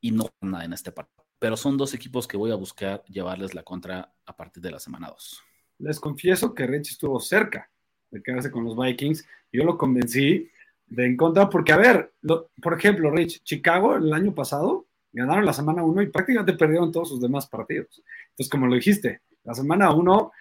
y 0.00 0.10
no 0.10 0.26
nada 0.40 0.64
en 0.64 0.72
este 0.72 0.92
partido. 0.92 1.24
Pero 1.38 1.56
son 1.56 1.76
dos 1.76 1.94
equipos 1.94 2.26
que 2.26 2.36
voy 2.36 2.50
a 2.50 2.56
buscar 2.56 3.04
llevarles 3.04 3.54
la 3.54 3.62
contra 3.62 4.12
a 4.26 4.36
partir 4.36 4.62
de 4.62 4.70
la 4.70 4.78
semana 4.78 5.08
2. 5.08 5.42
Les 5.78 5.98
confieso 5.98 6.54
que 6.54 6.66
Rich 6.66 6.90
estuvo 6.90 7.18
cerca 7.20 7.70
de 8.10 8.22
quedarse 8.22 8.50
con 8.50 8.64
los 8.64 8.76
Vikings. 8.76 9.26
Yo 9.52 9.64
lo 9.64 9.78
convencí 9.78 10.50
de 10.90 11.06
en 11.06 11.16
contra, 11.16 11.48
porque 11.48 11.72
a 11.72 11.78
ver, 11.78 12.12
por 12.60 12.74
ejemplo, 12.74 13.10
Rich, 13.10 13.42
Chicago 13.42 13.96
el 13.96 14.12
año 14.12 14.34
pasado 14.34 14.86
ganaron 15.12 15.46
la 15.46 15.52
semana 15.52 15.82
1 15.82 16.02
y 16.02 16.06
prácticamente 16.08 16.52
perdieron 16.52 16.92
todos 16.92 17.08
sus 17.08 17.20
demás 17.20 17.48
partidos. 17.48 18.02
Entonces, 18.30 18.50
como 18.50 18.66
lo 18.66 18.74
dijiste, 18.74 19.22
la 19.44 19.54
semana 19.54 19.92
1 19.92 20.32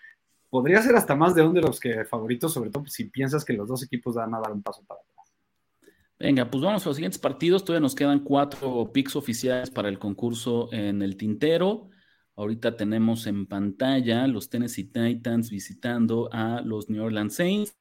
podría 0.49 0.81
ser 0.81 0.95
hasta 0.95 1.15
más 1.15 1.35
de 1.35 1.47
de 1.47 1.62
los 1.62 1.79
que 1.79 2.03
favoritos, 2.05 2.51
sobre 2.51 2.71
todo 2.71 2.85
si 2.88 3.05
piensas 3.05 3.45
que 3.45 3.53
los 3.53 3.67
dos 3.67 3.83
equipos 3.83 4.15
van 4.15 4.33
a 4.33 4.39
dar 4.39 4.51
un 4.51 4.63
paso 4.63 4.83
para 4.85 4.99
atrás. 4.99 5.31
Venga, 6.17 6.49
pues 6.49 6.63
vamos 6.63 6.85
a 6.85 6.89
los 6.89 6.97
siguientes 6.97 7.19
partidos. 7.19 7.63
Todavía 7.63 7.81
nos 7.81 7.95
quedan 7.95 8.19
cuatro 8.19 8.91
picks 8.91 9.15
oficiales 9.15 9.69
para 9.69 9.88
el 9.88 9.99
concurso 9.99 10.67
en 10.73 11.01
el 11.01 11.15
tintero. 11.15 11.89
Ahorita 12.35 12.75
tenemos 12.75 13.27
en 13.27 13.45
pantalla 13.45 14.27
los 14.27 14.49
Tennessee 14.49 14.85
Titans 14.85 15.49
visitando 15.49 16.29
a 16.31 16.62
los 16.62 16.89
New 16.89 17.03
Orleans 17.03 17.35
Saints. 17.35 17.77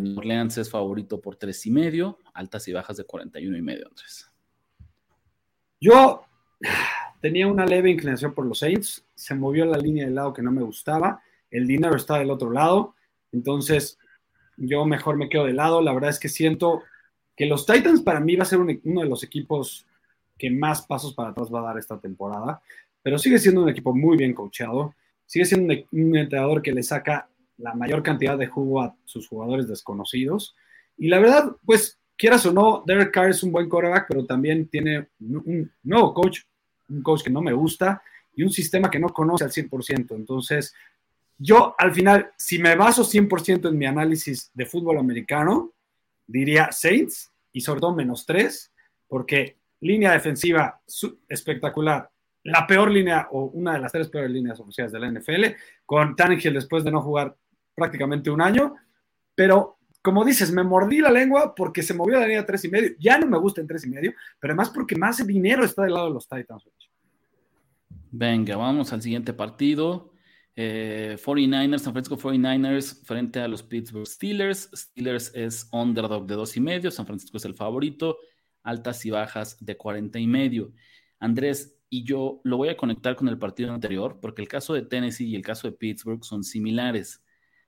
New 0.00 0.18
Orleans 0.18 0.58
es 0.58 0.70
favorito 0.70 1.20
por 1.20 1.36
tres 1.36 1.64
y 1.66 1.70
medio, 1.70 2.18
altas 2.34 2.66
y 2.68 2.72
bajas 2.72 2.96
de 2.96 3.04
41 3.04 3.56
y 3.56 3.62
medio, 3.62 3.86
Andrés. 3.88 4.30
Yo 5.80 6.22
tenía 7.20 7.46
una 7.46 7.66
leve 7.66 7.90
inclinación 7.90 8.34
por 8.34 8.46
los 8.46 8.58
Saints, 8.58 9.04
se 9.14 9.34
movió 9.34 9.64
la 9.64 9.78
línea 9.78 10.04
del 10.04 10.14
lado 10.14 10.32
que 10.32 10.42
no 10.42 10.52
me 10.52 10.62
gustaba. 10.62 11.22
El 11.50 11.66
dinero 11.66 11.96
está 11.96 12.18
del 12.18 12.30
otro 12.30 12.50
lado, 12.50 12.94
entonces 13.32 13.98
yo 14.56 14.84
mejor 14.84 15.16
me 15.16 15.28
quedo 15.28 15.44
de 15.44 15.52
lado, 15.52 15.82
la 15.82 15.92
verdad 15.92 16.10
es 16.10 16.18
que 16.18 16.28
siento 16.28 16.82
que 17.36 17.46
los 17.46 17.66
Titans 17.66 18.00
para 18.02 18.20
mí 18.20 18.34
va 18.36 18.42
a 18.42 18.46
ser 18.46 18.58
uno 18.58 19.00
de 19.02 19.08
los 19.08 19.22
equipos 19.22 19.86
que 20.38 20.50
más 20.50 20.82
pasos 20.82 21.14
para 21.14 21.30
atrás 21.30 21.52
va 21.52 21.60
a 21.60 21.64
dar 21.64 21.78
esta 21.78 21.98
temporada, 22.00 22.60
pero 23.02 23.18
sigue 23.18 23.38
siendo 23.38 23.62
un 23.62 23.68
equipo 23.68 23.94
muy 23.94 24.16
bien 24.16 24.34
coachado, 24.34 24.94
sigue 25.26 25.44
siendo 25.44 25.74
un, 25.92 26.16
entrenador 26.16 26.62
que 26.62 26.72
le 26.72 26.82
saca 26.82 27.28
la 27.58 27.74
mayor 27.74 28.02
cantidad 28.02 28.36
de 28.36 28.46
jugo 28.46 28.82
a 28.82 28.94
sus 29.04 29.28
jugadores 29.28 29.68
desconocidos. 29.68 30.54
Y 30.96 31.08
la 31.08 31.18
verdad, 31.18 31.56
pues, 31.64 31.98
quieras 32.16 32.44
o 32.46 32.52
no, 32.52 32.82
Derek 32.86 33.12
Carr 33.12 33.30
es 33.30 33.42
un 33.42 33.52
buen 33.52 33.68
quarterback, 33.68 34.06
pero 34.08 34.24
también 34.24 34.68
tiene 34.68 35.08
un 35.20 35.70
nuevo 35.82 36.14
coach, 36.14 36.40
un 36.88 37.02
coach 37.02 37.22
que 37.22 37.30
no 37.30 37.42
me 37.42 37.52
gusta 37.52 38.02
y 38.34 38.42
un 38.42 38.50
sistema 38.50 38.90
que 38.90 38.98
no 38.98 39.08
conoce 39.08 39.44
al 39.44 39.50
100%. 39.50 40.14
Entonces, 40.14 40.74
yo, 41.38 41.74
al 41.78 41.92
final, 41.92 42.30
si 42.36 42.58
me 42.58 42.76
baso 42.76 43.04
100% 43.04 43.68
en 43.68 43.78
mi 43.78 43.86
análisis 43.86 44.50
de 44.54 44.66
fútbol 44.66 44.98
americano, 44.98 45.72
diría 46.26 46.70
Saints 46.72 47.30
y 47.52 47.60
sobre 47.60 47.80
todo 47.80 47.94
menos 47.94 48.24
3, 48.26 48.72
porque 49.08 49.56
línea 49.80 50.12
defensiva 50.12 50.80
espectacular, 51.28 52.10
la 52.42 52.66
peor 52.66 52.90
línea 52.90 53.28
o 53.32 53.46
una 53.46 53.74
de 53.74 53.80
las 53.80 53.92
tres 53.92 54.08
peores 54.08 54.30
líneas 54.30 54.60
oficiales 54.60 54.92
de 54.92 55.00
la 55.00 55.10
NFL, 55.10 55.44
con 55.84 56.14
Tannehill 56.14 56.54
después 56.54 56.84
de 56.84 56.92
no 56.92 57.02
jugar 57.02 57.36
prácticamente 57.76 58.30
un 58.30 58.40
año, 58.40 58.74
pero 59.34 59.78
como 60.02 60.24
dices, 60.24 60.52
me 60.52 60.62
mordí 60.64 61.00
la 61.00 61.10
lengua 61.10 61.54
porque 61.54 61.82
se 61.82 61.92
movió 61.92 62.18
la 62.18 62.26
línea 62.26 62.46
3 62.46 62.64
y 62.64 62.68
medio, 62.68 62.90
ya 62.98 63.18
no 63.18 63.26
me 63.26 63.38
gusta 63.38 63.60
en 63.60 63.66
3 63.66 63.84
y 63.86 63.90
medio, 63.90 64.14
pero 64.40 64.52
además 64.52 64.70
porque 64.70 64.96
más 64.96 65.24
dinero 65.26 65.64
está 65.64 65.82
del 65.82 65.94
lado 65.94 66.06
de 66.06 66.14
los 66.14 66.28
Titans. 66.28 66.64
Venga, 68.10 68.56
vamos 68.56 68.92
al 68.92 69.02
siguiente 69.02 69.32
partido. 69.32 70.12
49ers, 70.56 71.74
eh, 71.74 71.78
San 71.78 71.92
Francisco 71.92 72.16
49ers 72.16 73.04
frente 73.04 73.40
a 73.40 73.48
los 73.48 73.62
Pittsburgh 73.62 74.06
Steelers. 74.06 74.70
Steelers 74.72 75.30
es 75.34 75.68
underdog 75.72 76.26
de 76.26 76.34
dos 76.34 76.56
y 76.56 76.60
medio, 76.60 76.90
San 76.90 77.04
Francisco 77.04 77.36
es 77.36 77.44
el 77.44 77.54
favorito, 77.54 78.16
altas 78.62 79.04
y 79.04 79.10
bajas 79.10 79.58
de 79.60 79.76
40 79.76 80.18
y 80.18 80.26
medio. 80.26 80.72
Andrés, 81.18 81.76
y 81.90 82.04
yo 82.04 82.40
lo 82.44 82.56
voy 82.56 82.68
a 82.68 82.76
conectar 82.76 83.16
con 83.16 83.28
el 83.28 83.38
partido 83.38 83.72
anterior, 83.72 84.18
porque 84.20 84.40
el 84.40 84.48
caso 84.48 84.72
de 84.72 84.82
Tennessee 84.82 85.28
y 85.28 85.36
el 85.36 85.42
caso 85.42 85.68
de 85.68 85.76
Pittsburgh 85.76 86.24
son 86.24 86.42
similares. 86.42 87.22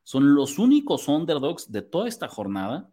Son 0.09 0.35
los 0.35 0.59
únicos 0.59 1.07
underdogs 1.07 1.71
de 1.71 1.83
toda 1.83 2.09
esta 2.09 2.29
jornada 2.29 2.91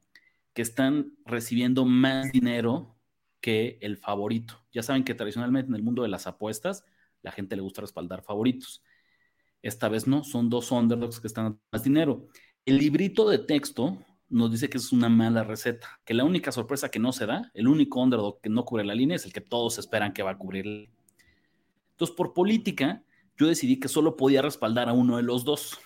que 0.52 0.62
están 0.62 1.14
recibiendo 1.24 1.86
más 1.86 2.30
dinero 2.34 2.98
que 3.40 3.78
el 3.80 3.96
favorito. 3.96 4.66
Ya 4.74 4.84
saben 4.84 5.06
que 5.06 5.16
tradicionalmente 5.16 5.70
en 5.70 5.76
el 5.76 5.82
mundo 5.82 6.02
de 6.04 6.10
las 6.10 6.28
apuestas, 6.28 6.84
la 7.22 7.32
gente 7.32 7.56
le 7.56 7.62
gusta 7.62 7.80
respaldar 7.80 8.22
favoritos. 8.22 8.84
Esta 9.62 9.88
vez 9.88 10.08
no, 10.08 10.26
son 10.26 10.50
dos 10.50 10.74
underdogs 10.74 11.22
que 11.22 11.28
están 11.28 11.58
más 11.72 11.86
dinero. 11.86 12.28
El 12.66 12.80
librito 12.80 13.30
de 13.30 13.38
texto 13.38 13.98
nos 14.28 14.52
dice 14.52 14.70
que 14.70 14.78
es 14.78 14.92
una 14.92 15.08
mala 15.08 15.46
receta, 15.46 16.02
que 16.04 16.14
la 16.14 16.26
única 16.26 16.52
sorpresa 16.52 16.92
que 16.92 17.00
no 17.00 17.14
se 17.14 17.26
da, 17.26 17.50
el 17.54 17.70
único 17.70 18.02
underdog 18.02 18.42
que 18.42 18.50
no 18.50 18.66
cubre 18.66 18.84
la 18.84 18.94
línea 18.94 19.16
es 19.16 19.24
el 19.24 19.32
que 19.32 19.40
todos 19.40 19.78
esperan 19.78 20.12
que 20.12 20.22
va 20.22 20.32
a 20.32 20.38
cubrir. 20.38 20.90
Entonces, 21.92 22.14
por 22.14 22.34
política, 22.34 23.06
yo 23.38 23.48
decidí 23.48 23.80
que 23.80 23.88
solo 23.88 24.18
podía 24.18 24.42
respaldar 24.42 24.90
a 24.90 24.94
uno 24.94 25.16
de 25.16 25.24
los 25.24 25.46
dos. 25.46 25.80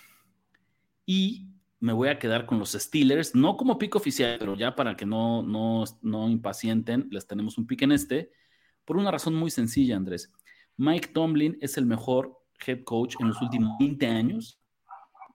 Y 1.11 1.47
me 1.79 1.91
voy 1.91 2.09
a 2.09 2.19
quedar 2.19 2.45
con 2.45 2.59
los 2.59 2.73
Steelers, 2.73 3.33
no 3.33 3.57
como 3.57 3.79
pico 3.79 3.97
oficial, 3.97 4.37
pero 4.37 4.55
ya 4.55 4.75
para 4.75 4.95
que 4.95 5.07
no, 5.07 5.41
no, 5.41 5.83
no 6.03 6.29
impacienten, 6.29 7.07
les 7.09 7.25
tenemos 7.25 7.57
un 7.57 7.65
pick 7.65 7.81
en 7.81 7.93
este, 7.93 8.31
por 8.85 8.95
una 8.95 9.09
razón 9.09 9.33
muy 9.33 9.49
sencilla, 9.49 9.95
Andrés. 9.95 10.31
Mike 10.77 11.07
Tomlin 11.07 11.57
es 11.61 11.77
el 11.77 11.87
mejor 11.87 12.39
head 12.63 12.83
coach 12.83 13.15
en 13.19 13.29
los 13.29 13.41
últimos 13.41 13.75
20 13.79 14.05
años 14.05 14.61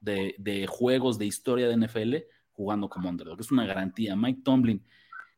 de, 0.00 0.68
juegos 0.70 1.18
de 1.18 1.26
historia 1.26 1.66
de 1.66 1.76
NFL 1.76 2.18
jugando 2.52 2.88
como 2.88 3.08
underdog. 3.08 3.40
Es 3.40 3.50
una 3.50 3.66
garantía. 3.66 4.14
Mike 4.14 4.42
Tomlin 4.44 4.86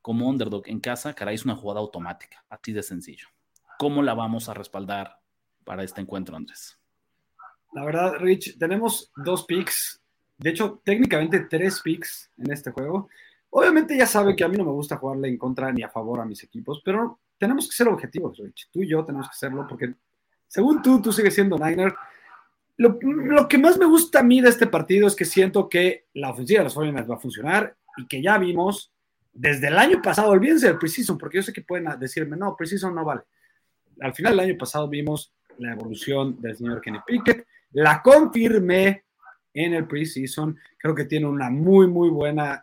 como 0.03 0.29
underdog 0.29 0.65
en 0.67 0.81
casa, 0.81 1.15
caray, 1.15 1.37
es 1.37 1.47
una 1.47 1.57
jugada 1.57 1.81
automática, 1.81 2.45
así 2.51 2.75
de 2.75 2.83
sencillo. 2.83 3.29
¿Cómo 3.79 4.03
la 4.03 4.13
vamos 4.13 4.51
a 4.51 4.55
respaldar 4.55 5.19
para 5.65 5.83
este 5.83 6.03
encuentro, 6.03 6.37
Andrés? 6.37 6.79
La 7.73 7.87
verdad, 7.87 8.17
Rich, 8.19 8.59
tenemos 8.59 9.11
dos 9.17 9.47
picks, 9.47 10.03
de 10.39 10.51
hecho, 10.51 10.81
técnicamente 10.85 11.41
tres 11.41 11.81
picks 11.81 12.31
en 12.39 12.51
este 12.53 12.71
juego. 12.71 13.09
Obviamente 13.51 13.97
ya 13.97 14.07
sabe 14.07 14.37
que 14.37 14.45
a 14.45 14.49
mí 14.49 14.57
no 14.57 14.65
me 14.65 14.73
gusta 14.73 14.97
jugarle 14.97 15.29
en 15.29 15.39
contra 15.39 15.73
ni 15.73 15.83
a 15.83 15.89
favor 15.89 16.21
a 16.21 16.27
mis 16.27 16.43
equipos, 16.43 16.83
pero 16.85 17.21
tenemos 17.39 17.69
que 17.69 17.75
ser 17.75 17.89
objetivos, 17.89 18.39
Rich. 18.39 18.69
Tú 18.71 18.83
y 18.83 18.89
yo 18.89 19.05
tenemos 19.05 19.29
que 19.29 19.37
serlo 19.37 19.67
porque 19.67 19.95
según 20.47 20.83
tú, 20.83 21.01
tú 21.01 21.13
sigues 21.13 21.35
siendo 21.35 21.59
Niner. 21.59 21.95
Lo, 22.77 22.99
que 23.49 23.57
más 23.57 23.79
me 23.79 23.87
gusta 23.87 24.21
a 24.21 24.23
mí 24.23 24.43
de 24.43 24.51
este 24.51 24.67
partido 24.67 25.07
es 25.07 25.17
que 25.17 25.25
siento 25.25 25.69
que 25.69 26.07
la 26.13 26.31
ofensiva 26.31 26.59
de 26.61 26.65
los 26.65 26.75
49 26.75 27.09
va 27.09 27.17
a 27.17 27.21
funcionar 27.21 27.77
y 27.97 28.07
que 28.07 28.21
ya 28.21 28.37
vimos 28.37 28.93
desde 29.33 29.69
el 29.69 29.79
año 29.79 30.03
pasado, 30.03 30.31
olvídense 30.31 30.67
del 30.67 30.79
Precision, 30.79 31.17
porque 31.17 31.39
yo 31.39 31.43
sé 31.43 31.53
que 31.53 31.63
pueden 31.63 31.89
decirme, 31.99 32.37
no, 32.37 32.55
Precision 32.55 32.95
no 32.95 33.05
vale. 33.05 33.23
Al 34.01 34.15
final 34.15 34.37
del 34.37 34.51
año 34.51 34.59
pasado 34.59 34.89
vimos 34.89 35.33
la 35.59 35.73
evolución 35.73 36.41
del 36.41 36.57
señor 36.57 36.83
Kenny 36.83 36.99
Pickett, 37.07 37.47
la 37.73 38.03
confirmé 38.03 39.06
en 39.57 39.73
el 39.73 39.89
Precision, 39.89 40.57
creo 40.79 40.95
que 40.95 41.07
tiene 41.07 41.27
una 41.27 41.51
muy, 41.51 41.87
muy 41.89 42.11
buena 42.11 42.63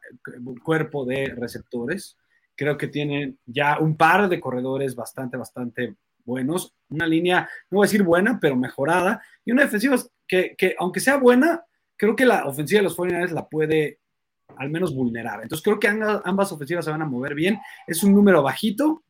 cuerpo 0.64 1.06
de 1.06 1.34
receptores, 1.36 2.18
creo 2.56 2.78
que 2.78 2.88
tiene 2.88 3.36
ya 3.46 3.80
un 3.80 3.98
par 3.98 4.30
de 4.30 4.40
corredores 4.40 4.96
bastante, 4.96 5.36
bastante 5.36 5.96
buenos, 6.24 6.76
una 6.90 7.08
línea, 7.08 7.50
no 7.72 7.78
voy 7.78 7.86
a 7.86 7.88
decir 7.88 8.04
buena, 8.04 8.38
pero 8.40 8.56
mejorada, 8.56 9.22
y 9.44 9.52
una 9.52 9.64
defensiva 9.64 9.98
que, 10.28 10.76
aunque 10.78 11.00
sea 11.00 11.18
buena, 11.18 11.64
creo 11.98 12.16
que 12.16 12.26
la 12.26 12.46
ofensiva 12.46 12.80
de 12.80 12.84
los 12.84 12.96
49 12.96 13.34
la 13.34 13.48
puede 13.48 14.00
al 14.58 14.70
menos 14.70 14.94
vulnerar. 14.94 15.42
Entonces 15.42 15.64
creo 15.64 15.80
que 15.80 15.88
ambas 15.88 16.52
ofensivas 16.52 16.86
se 16.86 16.92
van 16.92 17.02
a 17.02 17.08
mover 17.08 17.34
bien. 17.34 17.60
Es 17.88 18.04
un 18.04 18.14
número 18.14 18.44
bajito, 18.44 19.04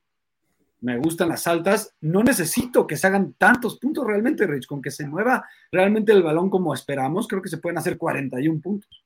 me 0.83 0.97
gustan 0.97 1.29
las 1.29 1.47
altas. 1.47 1.95
No 2.01 2.23
necesito 2.23 2.85
que 2.85 2.97
se 2.97 3.07
hagan 3.07 3.33
tantos 3.33 3.79
puntos 3.79 4.05
realmente, 4.05 4.45
Rich, 4.45 4.67
con 4.67 4.81
que 4.81 4.91
se 4.91 5.07
mueva 5.07 5.47
realmente 5.71 6.11
el 6.11 6.21
balón 6.21 6.49
como 6.49 6.73
esperamos, 6.73 7.27
creo 7.27 7.41
que 7.41 7.49
se 7.49 7.57
pueden 7.57 7.77
hacer 7.77 7.97
41 7.97 8.61
puntos. 8.61 9.03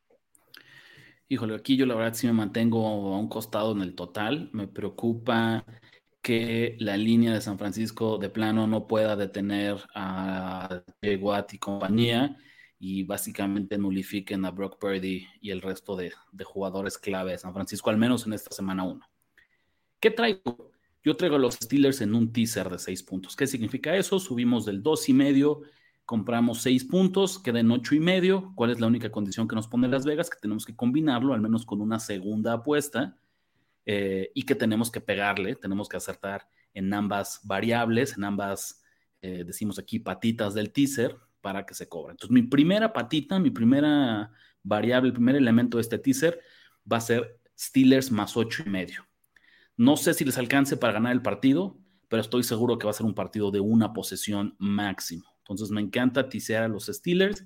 Híjole, 1.29 1.55
aquí 1.55 1.77
yo 1.77 1.85
la 1.85 1.95
verdad 1.95 2.13
sí 2.13 2.25
me 2.25 2.33
mantengo 2.33 2.87
a 2.87 3.19
un 3.19 3.29
costado 3.29 3.73
en 3.73 3.81
el 3.81 3.95
total. 3.95 4.49
Me 4.53 4.67
preocupa 4.67 5.65
que 6.21 6.75
la 6.79 6.97
línea 6.97 7.33
de 7.33 7.41
San 7.41 7.59
Francisco 7.59 8.17
de 8.17 8.29
plano 8.29 8.65
no 8.65 8.87
pueda 8.87 9.15
detener 9.15 9.77
a 9.93 10.83
Watt 11.19 11.53
y 11.53 11.59
compañía 11.59 12.37
y 12.79 13.03
básicamente 13.03 13.77
nulifiquen 13.77 14.45
a 14.45 14.51
Brock 14.51 14.79
Purdy 14.79 15.27
y 15.41 15.51
el 15.51 15.61
resto 15.61 15.95
de, 15.95 16.11
jugadores 16.43 16.97
clave 16.97 17.31
de 17.31 17.37
San 17.37 17.53
Francisco, 17.53 17.89
al 17.89 17.97
menos 17.97 18.25
en 18.25 18.33
esta 18.33 18.55
semana 18.55 18.83
1. 18.83 19.05
¿Qué 19.99 20.11
traigo? 20.11 20.71
Yo 21.03 21.15
traigo 21.15 21.37
los 21.37 21.55
Steelers 21.55 22.01
en 22.01 22.15
un 22.15 22.31
teaser 22.33 22.69
de 22.69 22.79
6 22.79 23.03
puntos. 23.03 23.35
¿Qué 23.35 23.47
significa 23.47 23.95
eso? 23.95 24.19
Subimos 24.19 24.65
del 24.65 24.83
2 24.83 25.09
y 25.09 25.13
medio, 25.13 25.61
compramos 26.05 26.61
6 26.61 26.85
puntos, 26.85 27.39
quedan 27.39 27.71
8 27.71 27.95
y 27.95 27.99
medio. 27.99 28.51
¿Cuál 28.55 28.71
es 28.71 28.79
la 28.79 28.87
única 28.87 29.11
condición 29.11 29.47
que 29.47 29.55
nos 29.55 29.67
pone 29.67 29.87
Las 29.87 30.05
Vegas? 30.05 30.29
Que 30.29 30.39
tenemos 30.39 30.65
que 30.65 30.75
combinarlo 30.75 31.33
al 31.33 31.41
menos 31.41 31.65
con 31.65 31.81
una 31.81 31.99
segunda 31.99 32.53
apuesta 32.53 33.15
eh, 33.85 34.31
y 34.33 34.43
que 34.43 34.55
tenemos 34.55 34.91
que 34.91 34.99
pegarle, 34.99 35.55
tenemos 35.55 35.87
que 35.87 35.95
acertar 35.97 36.49
en 36.73 36.93
ambas 36.93 37.39
variables, 37.43 38.17
en 38.17 38.25
ambas, 38.25 38.83
eh, 39.21 39.43
decimos 39.45 39.79
aquí, 39.79 39.99
patitas 39.99 40.53
del 40.53 40.71
teaser 40.71 41.17
para 41.39 41.65
que 41.65 41.73
se 41.73 41.87
cobre. 41.87 42.11
Entonces, 42.11 42.33
mi 42.33 42.43
primera 42.43 42.91
patita, 42.91 43.39
mi 43.39 43.49
primera 43.49 44.29
variable, 44.61 45.07
el 45.07 45.13
primer 45.13 45.37
elemento 45.37 45.77
de 45.77 45.83
este 45.83 45.97
teaser 45.97 46.41
va 46.91 46.97
a 46.97 47.01
ser 47.01 47.39
Steelers 47.57 48.11
más 48.11 48.35
8 48.35 48.63
y 48.65 48.69
medio. 48.69 49.06
No 49.77 49.95
sé 49.95 50.13
si 50.13 50.25
les 50.25 50.37
alcance 50.37 50.75
para 50.75 50.93
ganar 50.93 51.13
el 51.13 51.21
partido, 51.21 51.77
pero 52.09 52.21
estoy 52.21 52.43
seguro 52.43 52.77
que 52.77 52.85
va 52.85 52.91
a 52.91 52.95
ser 52.95 53.05
un 53.05 53.13
partido 53.13 53.51
de 53.51 53.59
una 53.59 53.93
posesión 53.93 54.55
máximo. 54.57 55.25
Entonces 55.39 55.69
me 55.69 55.81
encanta 55.81 56.29
tisear 56.29 56.63
a 56.63 56.67
los 56.67 56.87
Steelers. 56.87 57.45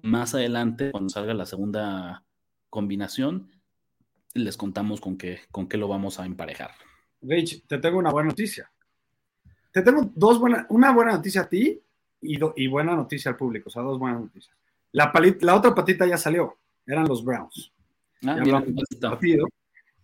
Más 0.00 0.34
adelante, 0.34 0.90
cuando 0.92 1.10
salga 1.10 1.34
la 1.34 1.44
segunda 1.44 2.24
combinación, 2.70 3.50
les 4.32 4.56
contamos 4.56 5.00
con 5.00 5.18
qué, 5.18 5.40
con 5.50 5.68
qué 5.68 5.76
lo 5.76 5.88
vamos 5.88 6.18
a 6.18 6.24
emparejar. 6.24 6.70
Rich, 7.20 7.66
te 7.66 7.78
tengo 7.78 7.98
una 7.98 8.10
buena 8.10 8.30
noticia. 8.30 8.70
Te 9.72 9.82
tengo 9.82 10.10
dos 10.14 10.38
buenas, 10.38 10.66
una 10.68 10.92
buena 10.92 11.12
noticia 11.12 11.42
a 11.42 11.48
ti 11.48 11.80
y, 12.20 12.38
y, 12.56 12.66
buena 12.68 12.94
noticia 12.94 13.30
al 13.30 13.36
público, 13.36 13.68
o 13.68 13.72
sea, 13.72 13.82
dos 13.82 13.98
buenas 13.98 14.20
noticias. 14.20 14.54
La, 14.92 15.12
la 15.40 15.56
otra 15.56 15.74
patita 15.74 16.06
ya 16.06 16.16
salió, 16.16 16.58
eran 16.86 17.08
los 17.08 17.24
Browns. 17.24 17.72
Ah, 18.24 18.36
mira, 18.36 18.62
partido. 19.00 19.46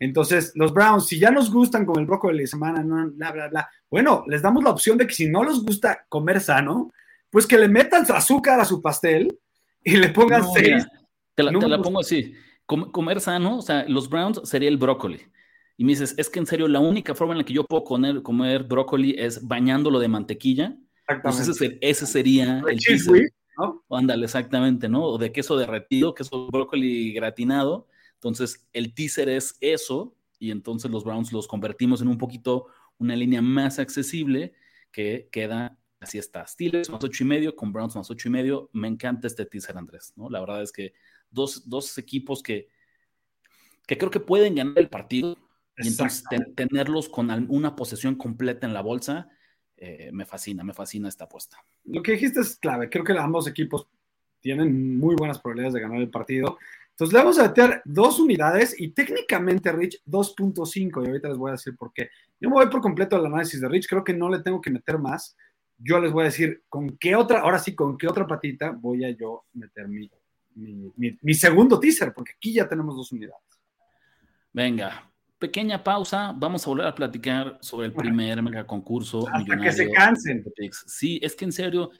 Entonces, 0.00 0.52
los 0.54 0.72
Browns, 0.72 1.06
si 1.06 1.18
ya 1.18 1.30
nos 1.30 1.50
gustan 1.50 1.84
con 1.84 1.98
el 1.98 2.06
brócoli 2.06 2.40
de 2.40 2.46
semana, 2.46 2.82
no, 2.82 3.10
bla, 3.10 3.32
bla, 3.32 3.48
bla, 3.48 3.68
bueno, 3.90 4.24
les 4.28 4.42
damos 4.42 4.62
la 4.62 4.70
opción 4.70 4.96
de 4.96 5.06
que 5.06 5.14
si 5.14 5.28
no 5.28 5.42
les 5.42 5.58
gusta 5.60 6.06
comer 6.08 6.40
sano, 6.40 6.92
pues 7.30 7.46
que 7.46 7.58
le 7.58 7.68
metan 7.68 8.04
azúcar 8.10 8.60
a 8.60 8.64
su 8.64 8.80
pastel 8.80 9.36
y 9.82 9.96
le 9.96 10.10
pongan 10.10 10.44
seis. 10.52 10.86
te, 11.34 11.42
la, 11.42 11.82
pongo 11.82 12.00
así: 12.00 12.32
comer 12.66 13.20
sano, 13.20 13.58
o 13.58 13.62
sea, 13.62 13.84
los 13.88 14.08
Browns 14.08 14.40
sería 14.44 14.68
el 14.68 14.76
brócoli. 14.76 15.20
Y 15.76 15.84
me 15.84 15.92
dices, 15.92 16.14
es 16.16 16.28
que 16.28 16.40
en 16.40 16.46
serio, 16.46 16.66
la 16.66 16.80
única 16.80 17.14
forma 17.14 17.34
en 17.34 17.38
la 17.38 17.44
que 17.44 17.52
yo 17.52 17.64
puedo 17.64 17.84
comer, 17.84 18.22
comer 18.22 18.64
brócoli 18.64 19.14
es 19.16 19.46
bañándolo 19.46 20.00
de 20.00 20.08
mantequilla. 20.08 20.76
Pues 21.22 21.40
ese, 21.40 21.78
ese, 21.80 22.06
sería 22.06 22.62
el 22.68 22.78
cheese, 22.78 23.08
¿no? 23.56 23.84
Ándale, 23.88 24.24
exactamente, 24.24 24.88
¿no? 24.88 25.04
O 25.04 25.18
de 25.18 25.32
queso 25.32 25.56
derretido, 25.56 26.14
queso 26.14 26.48
brócoli 26.48 27.12
gratinado 27.12 27.86
entonces, 28.18 28.68
el 28.72 28.94
teaser 28.94 29.28
es 29.28 29.56
eso, 29.60 30.16
y 30.40 30.50
entonces 30.50 30.90
los 30.90 31.04
Browns 31.04 31.32
los 31.32 31.46
convertimos 31.46 32.02
en 32.02 32.08
un 32.08 32.18
poquito 32.18 32.66
una 32.98 33.14
línea 33.14 33.40
más 33.40 33.78
accesible 33.78 34.54
que 34.90 35.28
queda, 35.30 35.78
así 36.00 36.18
está, 36.18 36.44
Steelers 36.46 36.90
más 36.90 37.02
ocho 37.04 37.22
y 37.22 37.26
medio 37.26 37.54
con 37.54 37.72
Browns 37.72 37.94
más 37.94 38.10
ocho 38.10 38.28
y 38.28 38.32
medio. 38.32 38.70
Me 38.72 38.88
encanta 38.88 39.28
este 39.28 39.46
teaser, 39.46 39.76
Andrés, 39.78 40.12
¿no? 40.16 40.28
La 40.28 40.40
verdad 40.40 40.62
es 40.62 40.72
que 40.72 40.94
dos, 41.30 41.68
dos 41.68 41.96
equipos 41.98 42.42
que, 42.42 42.68
que 43.86 43.96
creo 43.96 44.10
que 44.10 44.20
pueden 44.20 44.56
ganar 44.56 44.78
el 44.78 44.88
partido 44.88 45.36
y 45.76 45.86
entonces 45.86 46.24
tenerlos 46.56 47.08
con 47.08 47.30
una 47.50 47.76
posesión 47.76 48.16
completa 48.16 48.66
en 48.66 48.74
la 48.74 48.82
bolsa, 48.82 49.28
eh, 49.76 50.10
me 50.12 50.26
fascina, 50.26 50.64
me 50.64 50.74
fascina 50.74 51.08
esta 51.08 51.24
apuesta. 51.24 51.58
Lo 51.84 52.02
que 52.02 52.12
dijiste 52.12 52.40
es 52.40 52.56
clave. 52.56 52.90
Creo 52.90 53.04
que 53.04 53.12
ambos 53.12 53.46
equipos 53.46 53.86
tienen 54.40 54.98
muy 54.98 55.14
buenas 55.14 55.38
probabilidades 55.38 55.74
de 55.74 55.80
ganar 55.80 56.00
el 56.00 56.10
partido. 56.10 56.58
Entonces 56.98 57.12
le 57.12 57.20
vamos 57.20 57.38
a 57.38 57.44
meter 57.44 57.80
dos 57.84 58.18
unidades 58.18 58.74
y 58.76 58.88
técnicamente 58.88 59.70
Rich 59.70 60.02
2.5 60.04 61.04
y 61.04 61.06
ahorita 61.06 61.28
les 61.28 61.36
voy 61.36 61.50
a 61.50 61.52
decir 61.52 61.76
por 61.76 61.92
qué. 61.92 62.10
Yo 62.40 62.48
me 62.48 62.56
voy 62.56 62.66
por 62.66 62.80
completo 62.80 63.14
al 63.14 63.26
análisis 63.26 63.60
de 63.60 63.68
Rich, 63.68 63.86
creo 63.88 64.02
que 64.02 64.14
no 64.14 64.28
le 64.28 64.40
tengo 64.40 64.60
que 64.60 64.72
meter 64.72 64.98
más. 64.98 65.36
Yo 65.78 66.00
les 66.00 66.10
voy 66.10 66.22
a 66.22 66.24
decir 66.24 66.64
con 66.68 66.98
qué 66.98 67.14
otra, 67.14 67.42
ahora 67.42 67.60
sí, 67.60 67.76
con 67.76 67.96
qué 67.96 68.08
otra 68.08 68.26
patita 68.26 68.72
voy 68.72 69.04
a 69.04 69.10
yo 69.10 69.44
meter 69.52 69.86
mi, 69.86 70.10
mi, 70.56 71.34
segundo 71.34 71.78
teaser, 71.78 72.12
porque 72.12 72.32
aquí 72.32 72.52
ya 72.52 72.68
tenemos 72.68 72.96
dos 72.96 73.12
unidades. 73.12 73.46
Venga, 74.52 75.08
pequeña 75.38 75.84
pausa, 75.84 76.34
vamos 76.36 76.66
a 76.66 76.70
volver 76.70 76.86
a 76.88 76.94
platicar 76.96 77.58
sobre 77.60 77.86
el 77.86 77.92
primer 77.92 78.42
mega 78.42 78.66
concurso. 78.66 79.24
Hasta 79.32 79.56
que 79.56 79.70
se 79.70 79.88
cansen. 79.92 80.44
Sí, 80.84 81.20
es 81.22 81.36
que 81.36 81.44
en 81.44 81.52
serio, 81.52 81.92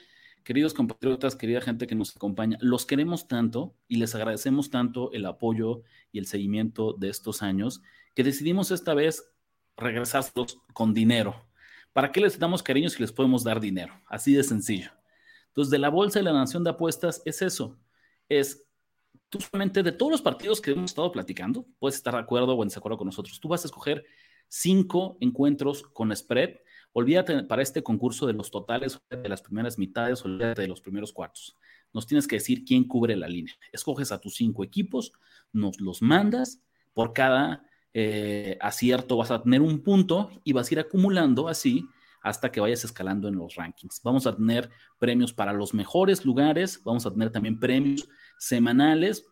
Queridos 0.49 0.73
compatriotas, 0.73 1.37
querida 1.37 1.61
gente 1.61 1.87
que 1.87 1.95
nos 1.95 2.17
acompaña, 2.17 2.57
los 2.63 2.87
queremos 2.87 3.29
tanto 3.29 3.77
y 3.87 3.97
les 3.97 4.15
agradecemos 4.15 4.71
tanto 4.71 5.13
el 5.13 5.27
apoyo 5.27 5.83
y 6.11 6.21
el 6.21 6.25
seguimiento 6.25 6.95
de 6.95 7.11
estos 7.11 7.43
años 7.43 7.83
que 8.15 8.25
decidimos 8.25 8.71
esta 8.71 8.95
vez 8.95 9.31
regresarlos 9.77 10.59
con 10.73 10.95
dinero. 10.95 11.47
¿Para 11.93 12.13
qué 12.13 12.23
les 12.23 12.39
damos 12.39 12.63
cariño 12.63 12.89
si 12.89 12.99
les 12.99 13.13
podemos 13.13 13.45
dar 13.45 13.61
dinero? 13.61 14.01
Así 14.07 14.33
de 14.33 14.43
sencillo. 14.43 14.91
Entonces, 15.49 15.71
de 15.71 15.81
la 15.81 15.91
Bolsa 15.91 16.19
de 16.19 16.23
la 16.23 16.33
Nación 16.33 16.65
de 16.65 16.71
Apuestas 16.71 17.21
es 17.27 17.43
eso. 17.43 17.79
Es 18.27 18.65
tú 19.29 19.43
solamente 19.43 19.83
de 19.83 19.93
todos 19.93 20.13
los 20.13 20.23
partidos 20.23 20.63
que 20.63 20.71
hemos 20.71 20.93
estado 20.93 21.13
platicando, 21.13 21.67
puedes 21.79 21.97
estar 21.97 22.15
de 22.15 22.21
acuerdo 22.21 22.55
o 22.55 22.63
en 22.63 22.71
desacuerdo 22.71 22.97
con 22.97 23.09
nosotros. 23.09 23.39
Tú 23.39 23.49
vas 23.49 23.65
a 23.65 23.69
escoger 23.69 24.03
cinco 24.49 25.19
encuentros 25.21 25.83
con 25.83 26.17
spread 26.17 26.57
Olvídate 26.92 27.44
para 27.44 27.62
este 27.62 27.83
concurso 27.83 28.27
de 28.27 28.33
los 28.33 28.51
totales, 28.51 29.01
de 29.11 29.29
las 29.29 29.42
primeras 29.42 29.79
mitades, 29.79 30.24
olvídate 30.24 30.62
de 30.62 30.68
los 30.68 30.81
primeros 30.81 31.12
cuartos. 31.12 31.57
Nos 31.92 32.07
tienes 32.07 32.27
que 32.27 32.37
decir 32.37 32.64
quién 32.64 32.85
cubre 32.85 33.16
la 33.16 33.29
línea. 33.29 33.55
Escoges 33.72 34.12
a 34.12 34.20
tus 34.20 34.35
cinco 34.37 34.64
equipos, 34.64 35.12
nos 35.53 35.81
los 35.81 36.03
mandas, 36.03 36.61
por 36.94 37.12
cada 37.12 37.64
eh, 37.94 38.59
acierto 38.61 39.16
vas 39.16 39.31
a 39.31 39.42
tener 39.42 39.62
un 39.62 39.83
punto 39.83 40.31
y 40.44 40.53
vas 40.53 40.70
a 40.70 40.74
ir 40.74 40.81
acumulando 40.81 41.48
así 41.48 41.87
hasta 42.20 42.51
que 42.51 42.61
vayas 42.61 42.85
escalando 42.85 43.29
en 43.29 43.37
los 43.37 43.55
rankings. 43.55 44.01
Vamos 44.03 44.27
a 44.27 44.35
tener 44.37 44.68
premios 44.98 45.33
para 45.33 45.53
los 45.53 45.72
mejores 45.74 46.24
lugares, 46.24 46.83
vamos 46.85 47.07
a 47.07 47.11
tener 47.11 47.31
también 47.31 47.59
premios 47.59 48.09
semanales 48.38 49.24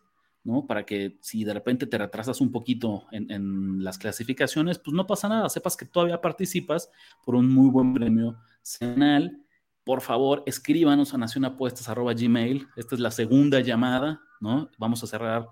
¿no? 0.47 0.65
Para 0.65 0.85
que 0.85 1.17
si 1.21 1.43
de 1.43 1.53
repente 1.53 1.85
te 1.87 1.97
retrasas 1.97 2.39
un 2.39 2.53
poquito 2.53 3.05
en, 3.11 3.83
las 3.83 3.97
clasificaciones, 3.97 4.79
pues 4.79 4.95
no 4.95 5.05
pasa 5.05 5.27
nada, 5.27 5.49
sepas 5.49 5.75
que 5.75 5.85
todavía 5.85 6.21
participas 6.21 6.89
por 7.25 7.35
un 7.35 7.53
muy 7.53 7.69
buen 7.69 7.93
premio 7.93 8.37
semanal. 8.61 9.43
Por 9.83 9.99
favor, 9.99 10.43
escríbanos 10.45 11.13
a 11.13 11.17
nacionapuestas.gmail. 11.17 12.65
Esta 12.77 12.95
es 12.95 13.01
la 13.01 13.11
segunda 13.11 13.59
llamada, 13.59 14.21
¿no? 14.39 14.69
Vamos 14.77 15.03
a 15.03 15.07
cerrar 15.07 15.49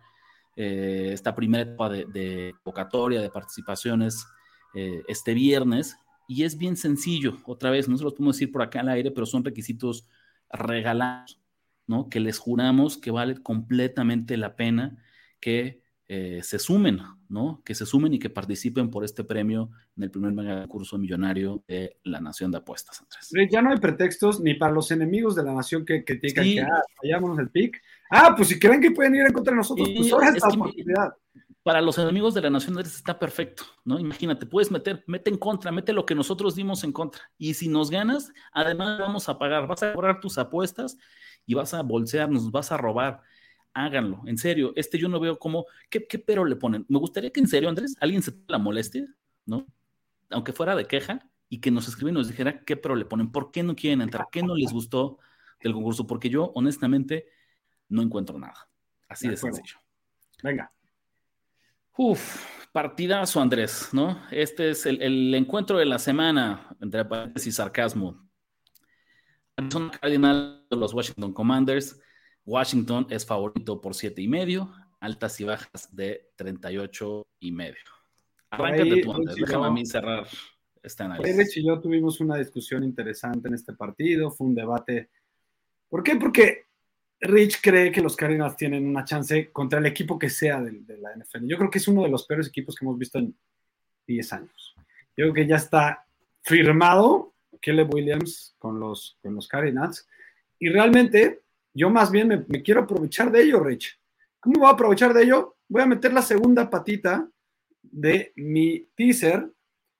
eh, 0.56 1.10
esta 1.12 1.36
primera 1.36 1.64
etapa 1.64 1.90
de, 1.90 2.06
de, 2.06 2.54
convocatoria, 2.64 3.22
de 3.22 3.30
participaciones 3.30 4.26
eh, 4.74 5.04
este 5.10 5.34
viernes. 5.34 5.98
Y 6.26 6.44
es 6.44 6.58
bien 6.58 6.78
sencillo, 6.78 7.38
otra 7.46 7.70
vez, 7.70 7.90
no 7.90 7.98
se 7.98 8.04
los 8.06 8.14
podemos 8.14 8.38
decir 8.38 8.52
por 8.52 8.62
acá 8.62 8.80
al 8.80 8.90
aire, 8.90 9.12
pero 9.12 9.26
son 9.26 9.44
requisitos 9.44 10.08
regalados 10.50 11.45
¿no? 11.88 12.10
Que 12.10 12.20
les 12.20 12.40
juramos 12.40 12.98
que 12.98 13.12
vale 13.12 13.42
completamente 13.42 14.38
la 14.38 14.56
pena 14.56 14.98
que 15.40 15.84
eh, 16.08 16.42
se 16.44 16.60
sumen, 16.60 17.00
¿no? 17.30 17.64
Que 17.66 17.74
se 17.74 17.86
sumen 17.86 18.14
y 18.14 18.20
que 18.20 18.30
participen 18.30 18.92
por 18.92 19.04
este 19.04 19.24
premio 19.24 19.72
en 19.98 20.04
el 20.04 20.12
primer 20.12 20.34
mega 20.34 20.68
curso 20.68 21.00
millonario 21.00 21.64
de 21.68 21.98
la 22.04 22.20
Nación 22.20 22.52
de 22.52 22.60
Apuestas, 22.60 23.02
Andrés. 23.02 23.50
Ya 23.52 23.62
no 23.64 23.72
hay 23.72 23.78
pretextos 23.78 24.40
ni 24.40 24.54
para 24.54 24.72
los 24.72 24.92
enemigos 24.92 25.36
de 25.36 25.44
la 25.44 25.54
nación 25.54 25.84
que, 25.84 26.04
que 26.06 26.16
digan 26.16 26.46
que 26.46 26.62
ah, 26.62 27.20
el 27.40 27.50
pic. 27.50 27.82
Ah, 28.12 28.36
pues 28.38 28.50
si 28.50 28.60
creen 28.60 28.82
que 28.82 28.92
pueden 28.92 29.16
ir 29.16 29.26
en 29.26 29.34
contra 29.34 29.52
de 29.52 29.58
nosotros, 29.58 29.90
pues 29.96 30.14
ahora 30.14 30.30
es 30.30 30.36
esta 30.36 30.50
oportunidad. 30.50 31.16
Para 31.64 31.82
los 31.82 31.98
enemigos 31.98 32.36
de 32.36 32.42
la 32.42 32.52
nación 32.52 32.78
está 32.78 33.18
perfecto, 33.18 33.64
¿no? 33.84 34.00
Imagínate, 34.00 34.46
puedes 34.46 34.70
meter, 34.70 35.04
mete 35.08 35.32
en 35.32 35.38
contra, 35.40 35.72
mete 35.72 35.94
lo 35.94 36.06
que 36.06 36.14
nosotros 36.14 36.54
dimos 36.54 36.84
en 36.84 36.92
contra. 36.92 37.24
Y 37.40 37.56
si 37.56 37.68
nos 37.68 37.90
ganas, 37.90 38.32
además 38.52 39.00
vamos 39.00 39.28
a 39.28 39.40
pagar, 39.40 39.66
vas 39.66 39.82
a 39.82 39.94
cobrar 39.94 40.20
tus 40.20 40.38
apuestas 40.38 41.00
y 41.46 41.54
vas 41.54 41.74
a 41.74 41.82
bolsear, 41.82 42.30
nos 42.30 42.52
vas 42.52 42.72
a 42.72 42.78
robar. 42.78 43.22
Háganlo, 43.74 44.22
en 44.26 44.38
serio. 44.38 44.74
Este 44.76 44.98
yo 44.98 45.10
no 45.10 45.20
veo 45.20 45.38
cómo, 45.38 45.66
¿qué, 45.90 46.02
pero 46.20 46.46
le 46.46 46.56
ponen? 46.56 46.86
Me 46.88 46.98
gustaría 46.98 47.32
que 47.32 47.40
en 47.40 47.48
serio, 47.48 47.70
Andrés, 47.70 47.96
alguien 48.00 48.22
se 48.22 48.34
la 48.48 48.58
moleste, 48.58 49.08
¿no? 49.46 49.68
Aunque 50.30 50.54
fuera 50.54 50.76
de 50.76 50.86
queja, 50.86 51.30
y 51.50 51.60
que 51.60 51.72
nos 51.72 51.88
escribiera 51.88 52.18
y 52.18 52.22
nos 52.22 52.28
dijera 52.28 52.64
qué 52.64 52.76
pero 52.76 52.96
le 52.96 53.06
ponen, 53.06 53.32
por 53.32 53.52
qué 53.52 53.64
no 53.64 53.76
quieren 53.76 54.02
entrar, 54.02 54.28
qué 54.32 54.42
no 54.42 54.56
les 54.56 54.72
gustó 54.72 55.20
del 55.62 55.74
concurso, 55.74 56.08
porque 56.08 56.30
yo 56.30 56.52
honestamente 56.56 57.28
no 57.90 58.02
encuentro 58.02 58.38
nada. 58.40 58.68
Así 59.08 59.28
de, 59.28 59.38
sencillo. 59.38 59.78
Venga. 60.44 60.72
Uf, 61.98 62.46
partidazo, 62.72 63.40
Andrés, 63.40 63.90
¿no? 63.94 64.22
Este 64.32 64.72
es 64.72 64.86
el, 64.86 65.02
el 65.02 65.34
encuentro 65.36 65.78
de 65.78 65.86
la 65.86 66.00
semana, 66.00 66.76
entre 66.82 67.06
paréntesis 67.06 67.54
y 67.54 67.56
sarcasmo. 67.56 68.25
Arizona 69.58 69.92
Cardinal 69.92 70.66
de 70.70 70.78
los 70.78 70.94
Washington 70.94 71.34
Commanders. 71.34 72.00
Washington 72.46 73.08
es 73.10 73.26
favorito 73.26 73.82
por 73.82 73.96
siete 73.96 74.22
y 74.22 74.28
medio, 74.28 74.72
altas 75.00 75.40
y 75.40 75.46
bajas 75.46 75.96
de 75.96 76.30
38 76.36 77.28
y 77.40 77.52
medio. 77.52 77.76
Arráncate 78.50 79.02
tú, 79.02 79.14
Andrés. 79.14 79.36
Déjame 79.36 79.68
a 79.68 79.72
mí 79.72 79.86
cerrar 79.86 80.28
este 80.84 81.04
análisis. 81.04 81.38
Rich 81.38 81.58
y 81.58 81.66
yo 81.66 81.80
tuvimos 81.80 82.20
una 82.20 82.38
discusión 82.38 82.84
interesante 82.84 83.48
en 83.48 83.56
este 83.56 83.74
partido. 83.74 84.30
Fue 84.30 84.48
un 84.48 84.56
debate. 84.56 85.10
¿Por 85.90 86.04
qué? 86.04 86.16
Porque 86.18 86.66
Rich 87.22 87.62
cree 87.62 87.92
que 87.92 88.02
los 88.02 88.16
Cardinals 88.16 88.58
tienen 88.58 88.86
una 88.86 89.06
chance 89.06 89.52
contra 89.52 89.80
el 89.80 89.86
equipo 89.86 90.20
que 90.20 90.30
sea 90.30 90.62
de, 90.62 90.98
la 90.98 91.16
NFL. 91.16 91.48
Yo 91.48 91.58
creo 91.58 91.70
que 91.70 91.80
es 91.80 91.88
uno 91.88 92.04
de 92.04 92.10
los 92.10 92.26
peores 92.26 92.48
equipos 92.48 92.76
que 92.76 92.86
hemos 92.86 92.98
visto 92.98 93.18
en 93.18 93.36
10 94.06 94.34
años. 94.34 94.76
Yo 95.18 95.24
creo 95.26 95.34
que 95.34 95.48
ya 95.48 95.56
está 95.56 96.06
firmado 96.42 97.35
Caleb 97.66 97.92
Williams 97.94 98.56
con 98.60 98.80
los, 98.80 99.18
con 99.24 99.34
los 99.34 99.48
Cardinals. 99.48 100.08
Y 100.60 100.70
realmente 100.70 101.42
yo 101.74 101.90
más 101.90 102.12
bien 102.12 102.46
me, 102.48 102.62
quiero 102.62 102.82
aprovechar 102.82 103.32
de 103.32 103.42
ello, 103.42 103.60
Rich. 103.60 104.00
¿Cómo 104.40 104.60
voy 104.60 104.70
a 104.70 104.74
aprovechar 104.74 105.14
de 105.14 105.24
ello? 105.24 105.58
Voy 105.68 105.82
a 105.82 105.88
meter 105.88 106.14
la 106.14 106.22
segunda 106.22 106.70
patita 106.70 107.28
de 107.82 108.32
mi 108.36 108.88
teaser. 108.96 109.52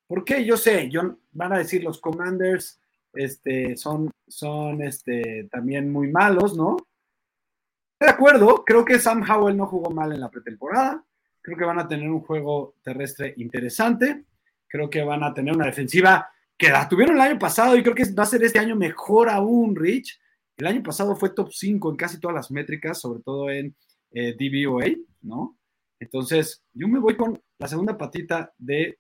Porque 0.08 0.46
yo 0.46 0.56
sé, 0.56 0.90
yo, 0.92 1.18
van 1.32 1.54
a 1.54 1.58
decir 1.58 1.84
los 1.84 2.00
Commanders 2.00 2.80
este, 3.14 3.76
son, 3.76 4.12
son 4.28 4.84
este, 4.84 5.50
también 5.52 5.92
muy 5.92 6.12
malos, 6.12 6.56
¿no? 6.56 6.78
De 8.00 8.08
acuerdo, 8.08 8.64
creo 8.64 8.86
que 8.86 9.00
Sam 9.00 9.24
Howell 9.28 9.58
no 9.58 9.66
jugó 9.66 9.90
mal 9.90 10.12
en 10.12 10.20
la 10.20 10.30
pretemporada. 10.30 11.04
Creo 11.42 11.58
que 11.58 11.66
van 11.66 11.80
a 11.80 11.88
tener 11.88 12.10
un 12.10 12.22
juego 12.22 12.76
terrestre 12.84 13.34
interesante. 13.38 14.26
Creo 14.68 14.90
que 14.90 15.04
van 15.04 15.24
a 15.24 15.34
tener 15.34 15.56
una 15.56 15.66
defensiva 15.66 16.30
que 16.58 16.70
la 16.70 16.88
tuvieron 16.88 17.16
el 17.16 17.22
año 17.22 17.40
pasado 17.40 17.76
y 17.76 17.84
creo 17.84 17.96
que 17.96 18.12
va 18.14 18.24
a 18.24 18.28
ser 18.28 18.44
este 18.44 18.60
año 18.60 18.76
mejor 18.76 19.30
aún, 19.30 19.76
Rich. 19.76 20.20
El 20.58 20.68
año 20.68 20.84
pasado 20.84 21.16
fue 21.16 21.32
top 21.32 21.52
5 21.52 21.90
en 21.92 21.96
casi 21.98 22.20
todas 22.20 22.36
las 22.36 22.52
métricas, 22.52 23.00
sobre 23.00 23.22
todo 23.22 23.50
en 23.50 23.76
eh, 24.12 24.36
DVOA, 24.40 24.86
¿no? 25.22 25.58
Entonces, 26.00 26.64
yo 26.74 26.88
me 26.88 27.00
voy 27.00 27.18
con 27.18 27.42
la 27.58 27.68
segunda 27.68 27.98
patita 27.98 28.54
de 28.58 29.00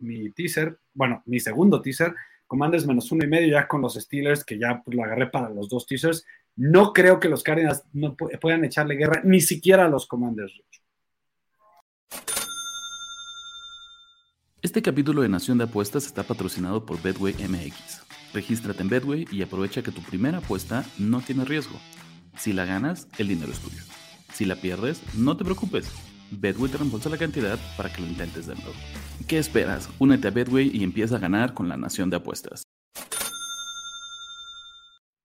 mi 0.00 0.30
teaser, 0.32 0.78
bueno, 0.92 1.22
mi 1.24 1.40
segundo 1.40 1.80
teaser, 1.80 2.14
Commanders 2.48 2.86
menos 2.86 3.12
uno 3.12 3.24
y 3.24 3.28
medio 3.28 3.52
ya 3.52 3.68
con 3.68 3.82
los 3.82 3.94
Steelers, 3.94 4.42
que 4.42 4.58
ya 4.58 4.82
pues, 4.82 4.96
lo 4.96 5.04
agarré 5.04 5.28
para 5.28 5.50
los 5.50 5.68
dos 5.68 5.86
teasers. 5.86 6.24
No 6.56 6.92
creo 6.92 7.20
que 7.20 7.28
los 7.28 7.42
Cardinals 7.42 7.84
no 7.92 8.16
puedan 8.16 8.64
echarle 8.64 8.96
guerra, 8.96 9.20
ni 9.22 9.40
siquiera 9.40 9.84
a 9.84 9.88
los 9.88 10.06
Commanders. 10.06 10.52
Este 14.60 14.82
capítulo 14.82 15.22
de 15.22 15.28
Nación 15.28 15.56
de 15.58 15.64
Apuestas 15.64 16.04
está 16.04 16.24
patrocinado 16.24 16.84
por 16.84 17.00
Bedway 17.00 17.32
MX. 17.34 18.02
Regístrate 18.34 18.82
en 18.82 18.88
Bedway 18.88 19.24
y 19.30 19.42
aprovecha 19.42 19.84
que 19.84 19.92
tu 19.92 20.02
primera 20.02 20.38
apuesta 20.38 20.84
no 20.98 21.20
tiene 21.20 21.44
riesgo. 21.44 21.78
Si 22.36 22.52
la 22.52 22.64
ganas, 22.64 23.06
el 23.18 23.28
dinero 23.28 23.52
es 23.52 23.60
tuyo. 23.60 23.80
Si 24.32 24.44
la 24.44 24.56
pierdes, 24.56 25.00
no 25.14 25.36
te 25.36 25.44
preocupes. 25.44 25.88
Bedway 26.32 26.72
te 26.72 26.76
reembolsa 26.76 27.08
la 27.08 27.18
cantidad 27.18 27.56
para 27.76 27.92
que 27.92 28.02
lo 28.02 28.08
intentes 28.08 28.48
de 28.48 28.56
nuevo. 28.56 28.72
¿Qué 29.28 29.38
esperas? 29.38 29.88
Únete 30.00 30.26
a 30.26 30.32
Bedway 30.32 30.76
y 30.76 30.82
empieza 30.82 31.14
a 31.14 31.20
ganar 31.20 31.54
con 31.54 31.68
la 31.68 31.76
Nación 31.76 32.10
de 32.10 32.16
Apuestas. 32.16 32.64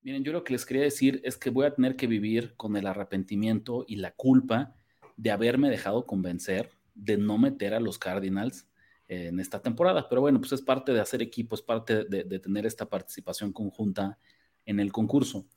Miren, 0.03 0.23
yo 0.23 0.31
lo 0.31 0.43
que 0.43 0.53
les 0.53 0.63
quería 0.63 0.84
decir 0.84 1.21
es 1.23 1.38
que 1.38 1.49
voy 1.49 1.65
a 1.65 1.73
tener 1.73 1.95
que 1.95 2.05
vivir 2.05 2.53
con 2.55 2.77
el 2.77 2.86
arrepentimiento 2.86 3.84
y 3.88 3.95
la 3.95 4.11
culpa 4.11 4.75
de 5.17 5.31
haberme 5.31 5.71
dejado 5.71 6.05
convencer 6.05 6.69
de 6.93 7.17
no 7.17 7.39
meter 7.39 7.73
a 7.73 7.79
los 7.79 7.97
Cardinals 7.97 8.67
en 9.08 9.39
esta 9.39 9.62
temporada. 9.62 10.08
Pero 10.10 10.22
bueno, 10.22 10.39
pues 10.39 10.51
es 10.54 10.62
parte 10.62 10.93
de 10.93 10.99
hacer 10.99 11.22
equipo, 11.22 11.56
es 11.56 11.62
parte 11.62 12.06
de, 12.06 12.39
tener 12.39 12.66
esta 12.66 12.89
participación 12.89 13.54
conjunta 13.54 14.20
en 14.66 14.80
el 14.80 14.91
concurso. 14.91 15.47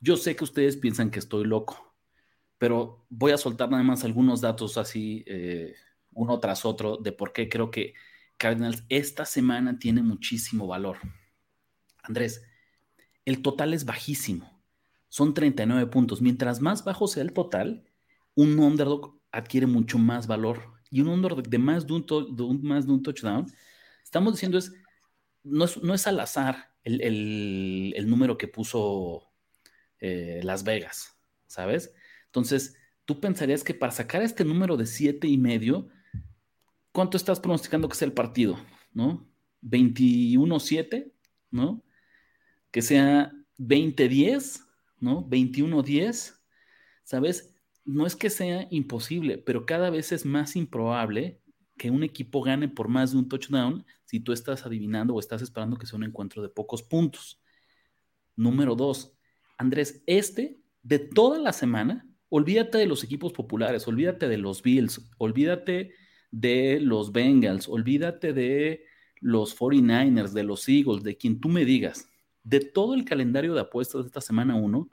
Yo 0.00 0.16
sé 0.16 0.36
que 0.36 0.44
ustedes 0.44 0.76
piensan 0.76 1.10
que 1.10 1.18
estoy 1.18 1.44
loco, 1.44 1.94
pero 2.58 3.06
voy 3.08 3.32
a 3.32 3.38
soltar 3.38 3.70
nada 3.70 3.82
más 3.82 4.04
algunos 4.04 4.40
datos 4.40 4.76
así, 4.78 5.24
eh, 5.26 5.74
uno 6.12 6.38
tras 6.40 6.64
otro, 6.64 6.96
de 6.96 7.12
por 7.12 7.32
qué 7.32 7.48
creo 7.48 7.70
que 7.70 7.94
Cardinals 8.36 8.84
esta 8.88 9.24
semana 9.24 9.78
tiene 9.78 10.02
muchísimo 10.02 10.66
valor. 10.66 10.98
Andrés, 12.02 12.44
el 13.24 13.42
total 13.42 13.72
es 13.74 13.84
bajísimo, 13.84 14.62
son 15.08 15.32
39 15.32 15.86
puntos. 15.90 16.20
Mientras 16.20 16.60
más 16.60 16.84
bajo 16.84 17.06
sea 17.06 17.22
el 17.22 17.32
total, 17.32 17.84
un 18.34 18.58
underdog 18.58 19.18
adquiere 19.30 19.66
mucho 19.66 19.98
más 19.98 20.26
valor 20.26 20.73
y 20.94 21.00
un 21.00 21.08
under 21.08 21.34
de 21.34 21.58
más 21.58 21.84
de 21.88 21.92
un, 21.92 22.62
más 22.62 22.86
de 22.86 22.92
un 22.92 23.02
touchdown, 23.02 23.46
estamos 24.04 24.34
diciendo 24.34 24.58
es, 24.58 24.72
no 25.42 25.64
es, 25.64 25.82
no 25.82 25.92
es 25.92 26.06
al 26.06 26.20
azar 26.20 26.70
el, 26.84 28.04
número 28.06 28.38
que 28.38 28.46
puso 28.46 29.24
eh, 29.98 30.38
Las 30.44 30.62
Vegas, 30.62 31.18
¿sabes? 31.48 31.92
Entonces, 32.26 32.76
tú 33.04 33.18
pensarías 33.18 33.64
que 33.64 33.74
para 33.74 33.90
sacar 33.90 34.22
este 34.22 34.44
número 34.44 34.76
de 34.76 34.86
siete 34.86 35.26
y 35.26 35.36
medio, 35.36 35.88
¿cuánto 36.92 37.16
estás 37.16 37.40
pronosticando 37.40 37.88
que 37.88 37.96
sea 37.96 38.06
el 38.06 38.14
partido? 38.14 38.56
¿No? 38.92 39.28
21-7, 39.62 41.10
¿no? 41.50 41.82
Que 42.70 42.82
sea 42.82 43.32
20-10, 43.58 44.64
¿no? 45.00 45.28
21-10, 45.28 46.38
¿sabes? 47.02 47.53
No 47.84 48.06
es 48.06 48.16
que 48.16 48.30
sea 48.30 48.66
imposible, 48.70 49.38
pero 49.38 49.66
cada 49.66 49.90
vez 49.90 50.12
es 50.12 50.24
más 50.24 50.56
improbable 50.56 51.40
que 51.76 51.90
un 51.90 52.02
equipo 52.02 52.42
gane 52.42 52.68
por 52.68 52.88
más 52.88 53.12
de 53.12 53.18
un 53.18 53.28
touchdown 53.28 53.84
si 54.04 54.20
tú 54.20 54.32
estás 54.32 54.64
adivinando 54.64 55.14
o 55.14 55.20
estás 55.20 55.42
esperando 55.42 55.76
que 55.76 55.86
sea 55.86 55.96
un 55.96 56.04
encuentro 56.04 56.42
de 56.42 56.48
pocos 56.48 56.82
puntos. 56.82 57.42
Número 58.36 58.74
dos, 58.74 59.16
Andrés, 59.58 60.02
este 60.06 60.60
de 60.82 60.98
toda 60.98 61.38
la 61.38 61.52
semana, 61.52 62.06
olvídate 62.28 62.78
de 62.78 62.86
los 62.86 63.04
equipos 63.04 63.32
populares, 63.32 63.86
olvídate 63.86 64.28
de 64.28 64.38
los 64.38 64.62
Bills, 64.62 65.10
olvídate 65.18 65.92
de 66.30 66.80
los 66.80 67.12
Bengals, 67.12 67.68
olvídate 67.68 68.32
de 68.32 68.84
los 69.20 69.56
49ers, 69.56 70.32
de 70.32 70.42
los 70.42 70.68
Eagles, 70.68 71.02
de 71.02 71.16
quien 71.16 71.40
tú 71.40 71.48
me 71.48 71.64
digas. 71.64 72.08
De 72.42 72.60
todo 72.60 72.94
el 72.94 73.04
calendario 73.04 73.54
de 73.54 73.60
apuestas 73.60 74.02
de 74.02 74.08
esta 74.08 74.20
semana 74.20 74.54
1, 74.56 74.90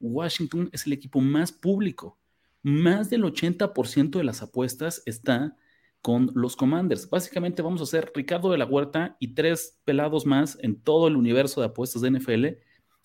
Washington 0.00 0.68
es 0.72 0.86
el 0.86 0.92
equipo 0.92 1.20
más 1.20 1.52
público 1.52 2.18
más 2.62 3.10
del 3.10 3.24
80% 3.24 4.18
de 4.18 4.24
las 4.24 4.42
apuestas 4.42 5.02
está 5.06 5.56
con 6.00 6.30
los 6.34 6.56
Commanders. 6.56 7.08
Básicamente 7.10 7.62
vamos 7.62 7.80
a 7.80 7.84
hacer 7.84 8.12
Ricardo 8.14 8.50
de 8.50 8.58
la 8.58 8.66
Huerta 8.66 9.16
y 9.18 9.34
tres 9.34 9.80
pelados 9.84 10.26
más 10.26 10.58
en 10.62 10.80
todo 10.80 11.08
el 11.08 11.16
universo 11.16 11.60
de 11.60 11.68
apuestas 11.68 12.02
de 12.02 12.10
NFL 12.10 12.46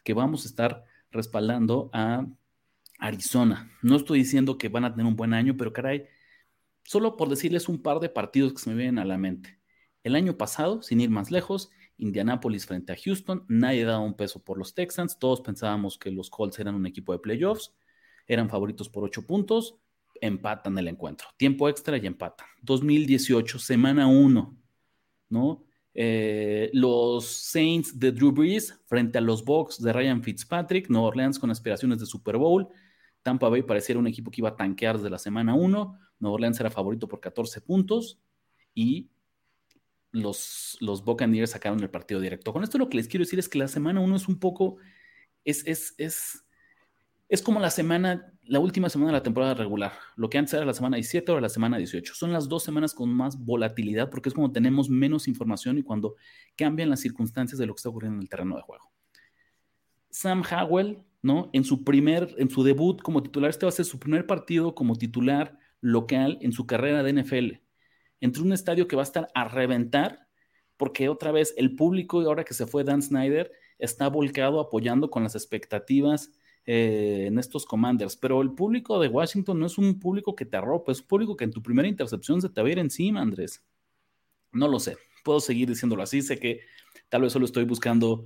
que 0.03 0.13
vamos 0.13 0.45
a 0.45 0.47
estar 0.47 0.83
respaldando 1.11 1.89
a 1.93 2.25
Arizona. 2.99 3.71
No 3.81 3.95
estoy 3.95 4.19
diciendo 4.19 4.57
que 4.57 4.69
van 4.69 4.85
a 4.85 4.91
tener 4.91 5.05
un 5.05 5.15
buen 5.15 5.33
año, 5.33 5.55
pero 5.57 5.73
caray, 5.73 6.05
solo 6.83 7.17
por 7.17 7.29
decirles 7.29 7.69
un 7.69 7.81
par 7.81 7.99
de 7.99 8.09
partidos 8.09 8.53
que 8.53 8.59
se 8.59 8.69
me 8.69 8.75
vienen 8.75 8.99
a 8.99 9.05
la 9.05 9.17
mente. 9.17 9.59
El 10.03 10.15
año 10.15 10.37
pasado, 10.37 10.81
sin 10.81 11.01
ir 11.01 11.09
más 11.09 11.31
lejos, 11.31 11.69
Indianapolis 11.97 12.65
frente 12.65 12.91
a 12.91 12.97
Houston, 12.97 13.45
nadie 13.47 13.85
daba 13.85 13.99
un 13.99 14.15
peso 14.15 14.43
por 14.43 14.57
los 14.57 14.73
Texans, 14.73 15.17
todos 15.17 15.41
pensábamos 15.41 15.97
que 15.97 16.11
los 16.11 16.29
Colts 16.29 16.59
eran 16.59 16.75
un 16.75 16.85
equipo 16.85 17.13
de 17.13 17.19
playoffs 17.19 17.73
eran 18.27 18.49
favoritos 18.49 18.89
por 18.89 19.03
ocho 19.03 19.25
puntos, 19.25 19.75
empatan 20.21 20.77
el 20.77 20.87
encuentro. 20.87 21.27
Tiempo 21.37 21.67
extra 21.69 21.97
y 21.97 22.05
empatan. 22.05 22.47
2018, 22.61 23.59
semana 23.59 24.07
1, 24.07 24.57
¿no? 25.29 25.65
Eh, 25.95 26.71
los 26.73 27.27
Saints 27.27 27.99
de 27.99 28.11
Drew 28.11 28.31
Brees 28.31 28.79
frente 28.85 29.19
a 29.19 29.21
los 29.21 29.45
Bucks 29.45 29.81
de 29.81 29.93
Ryan 29.93 30.23
Fitzpatrick, 30.23 30.89
Nueva 30.89 31.07
Orleans 31.07 31.37
con 31.37 31.51
aspiraciones 31.51 31.99
de 31.99 32.05
Super 32.05 32.37
Bowl. 32.37 32.67
Tampa 33.21 33.49
Bay 33.49 33.61
pareciera 33.61 33.99
un 33.99 34.07
equipo 34.07 34.31
que 34.31 34.41
iba 34.41 34.49
a 34.49 34.55
tanquear 34.55 34.97
desde 34.97 35.09
la 35.09 35.19
semana 35.19 35.55
1. 35.55 35.99
Nueva 36.19 36.33
Orleans 36.33 36.59
era 36.59 36.71
favorito 36.71 37.07
por 37.07 37.19
14 37.19 37.61
puntos 37.61 38.19
y 38.73 39.09
los, 40.11 40.77
los 40.79 41.03
Buccaneers 41.03 41.51
sacaron 41.51 41.81
el 41.81 41.89
partido 41.89 42.19
directo. 42.19 42.53
Con 42.53 42.63
esto 42.63 42.77
lo 42.77 42.89
que 42.89 42.97
les 42.97 43.07
quiero 43.07 43.23
decir 43.25 43.39
es 43.39 43.49
que 43.49 43.59
la 43.59 43.67
semana 43.67 43.99
1 43.99 44.15
es 44.15 44.27
un 44.27 44.39
poco, 44.39 44.77
es, 45.43 45.65
es, 45.67 45.95
es 45.97 46.45
es 47.33 47.41
como 47.41 47.59
la 47.59 47.71
semana, 47.71 48.31
la 48.43 48.59
última 48.59 48.89
semana 48.89 49.11
de 49.11 49.17
la 49.17 49.23
temporada 49.23 49.55
regular. 49.55 49.93
Lo 50.15 50.29
que 50.29 50.37
antes 50.37 50.53
era 50.53 50.65
la 50.65 50.73
semana 50.75 50.97
17, 50.97 51.31
ahora 51.31 51.41
la 51.41 51.49
semana 51.49 51.79
18. 51.79 52.13
Son 52.13 52.31
las 52.31 52.47
dos 52.47 52.61
semanas 52.61 52.93
con 52.93 53.11
más 53.11 53.43
volatilidad 53.43 54.11
porque 54.11 54.29
es 54.29 54.35
cuando 54.35 54.53
tenemos 54.53 54.87
menos 54.87 55.27
información 55.27 55.79
y 55.79 55.81
cuando 55.81 56.13
cambian 56.55 56.91
las 56.91 56.99
circunstancias 56.99 57.57
de 57.57 57.65
lo 57.65 57.73
que 57.73 57.79
está 57.79 57.89
ocurriendo 57.89 58.17
en 58.17 58.21
el 58.21 58.29
terreno 58.29 58.55
de 58.55 58.61
juego. 58.61 58.91
Sam 60.11 60.43
Howell, 60.43 60.99
¿no? 61.23 61.49
En 61.53 61.63
su 61.63 61.83
primer, 61.83 62.35
en 62.37 62.51
su 62.51 62.61
debut 62.61 63.01
como 63.01 63.23
titular, 63.23 63.49
este 63.49 63.65
va 63.65 63.69
a 63.69 63.71
ser 63.71 63.85
su 63.85 63.97
primer 63.97 64.27
partido 64.27 64.75
como 64.75 64.95
titular 64.95 65.57
local 65.81 66.37
en 66.41 66.51
su 66.51 66.67
carrera 66.67 67.01
de 67.01 67.13
NFL. 67.13 67.63
Entre 68.21 68.43
un 68.43 68.53
estadio 68.53 68.87
que 68.87 68.95
va 68.95 69.01
a 69.01 69.09
estar 69.09 69.27
a 69.33 69.45
reventar, 69.45 70.27
porque 70.77 71.09
otra 71.09 71.31
vez 71.31 71.55
el 71.57 71.75
público, 71.75 72.21
ahora 72.21 72.43
que 72.43 72.53
se 72.53 72.67
fue 72.67 72.83
Dan 72.83 73.01
Snyder, 73.01 73.51
está 73.79 74.07
volcado 74.07 74.59
apoyando 74.59 75.09
con 75.09 75.23
las 75.23 75.33
expectativas 75.33 76.29
eh, 76.65 77.25
en 77.27 77.39
estos 77.39 77.65
commanders, 77.65 78.15
pero 78.15 78.41
el 78.41 78.51
público 78.51 78.99
de 78.99 79.09
Washington 79.09 79.59
no 79.59 79.65
es 79.65 79.77
un 79.77 79.99
público 79.99 80.35
que 80.35 80.45
te 80.45 80.55
arropa, 80.55 80.91
es 80.91 81.01
un 81.01 81.07
público 81.07 81.35
que 81.35 81.43
en 81.43 81.51
tu 81.51 81.61
primera 81.61 81.87
intercepción 81.87 82.41
se 82.41 82.49
te 82.49 82.61
va 82.61 82.67
a 82.67 82.71
ir 82.71 82.79
encima, 82.79 83.21
Andrés. 83.21 83.63
No 84.51 84.67
lo 84.67 84.79
sé, 84.79 84.97
puedo 85.23 85.39
seguir 85.39 85.67
diciéndolo 85.67 86.03
así, 86.03 86.21
sé 86.21 86.39
que 86.39 86.61
tal 87.09 87.23
vez 87.23 87.33
solo 87.33 87.45
estoy 87.45 87.65
buscando 87.65 88.25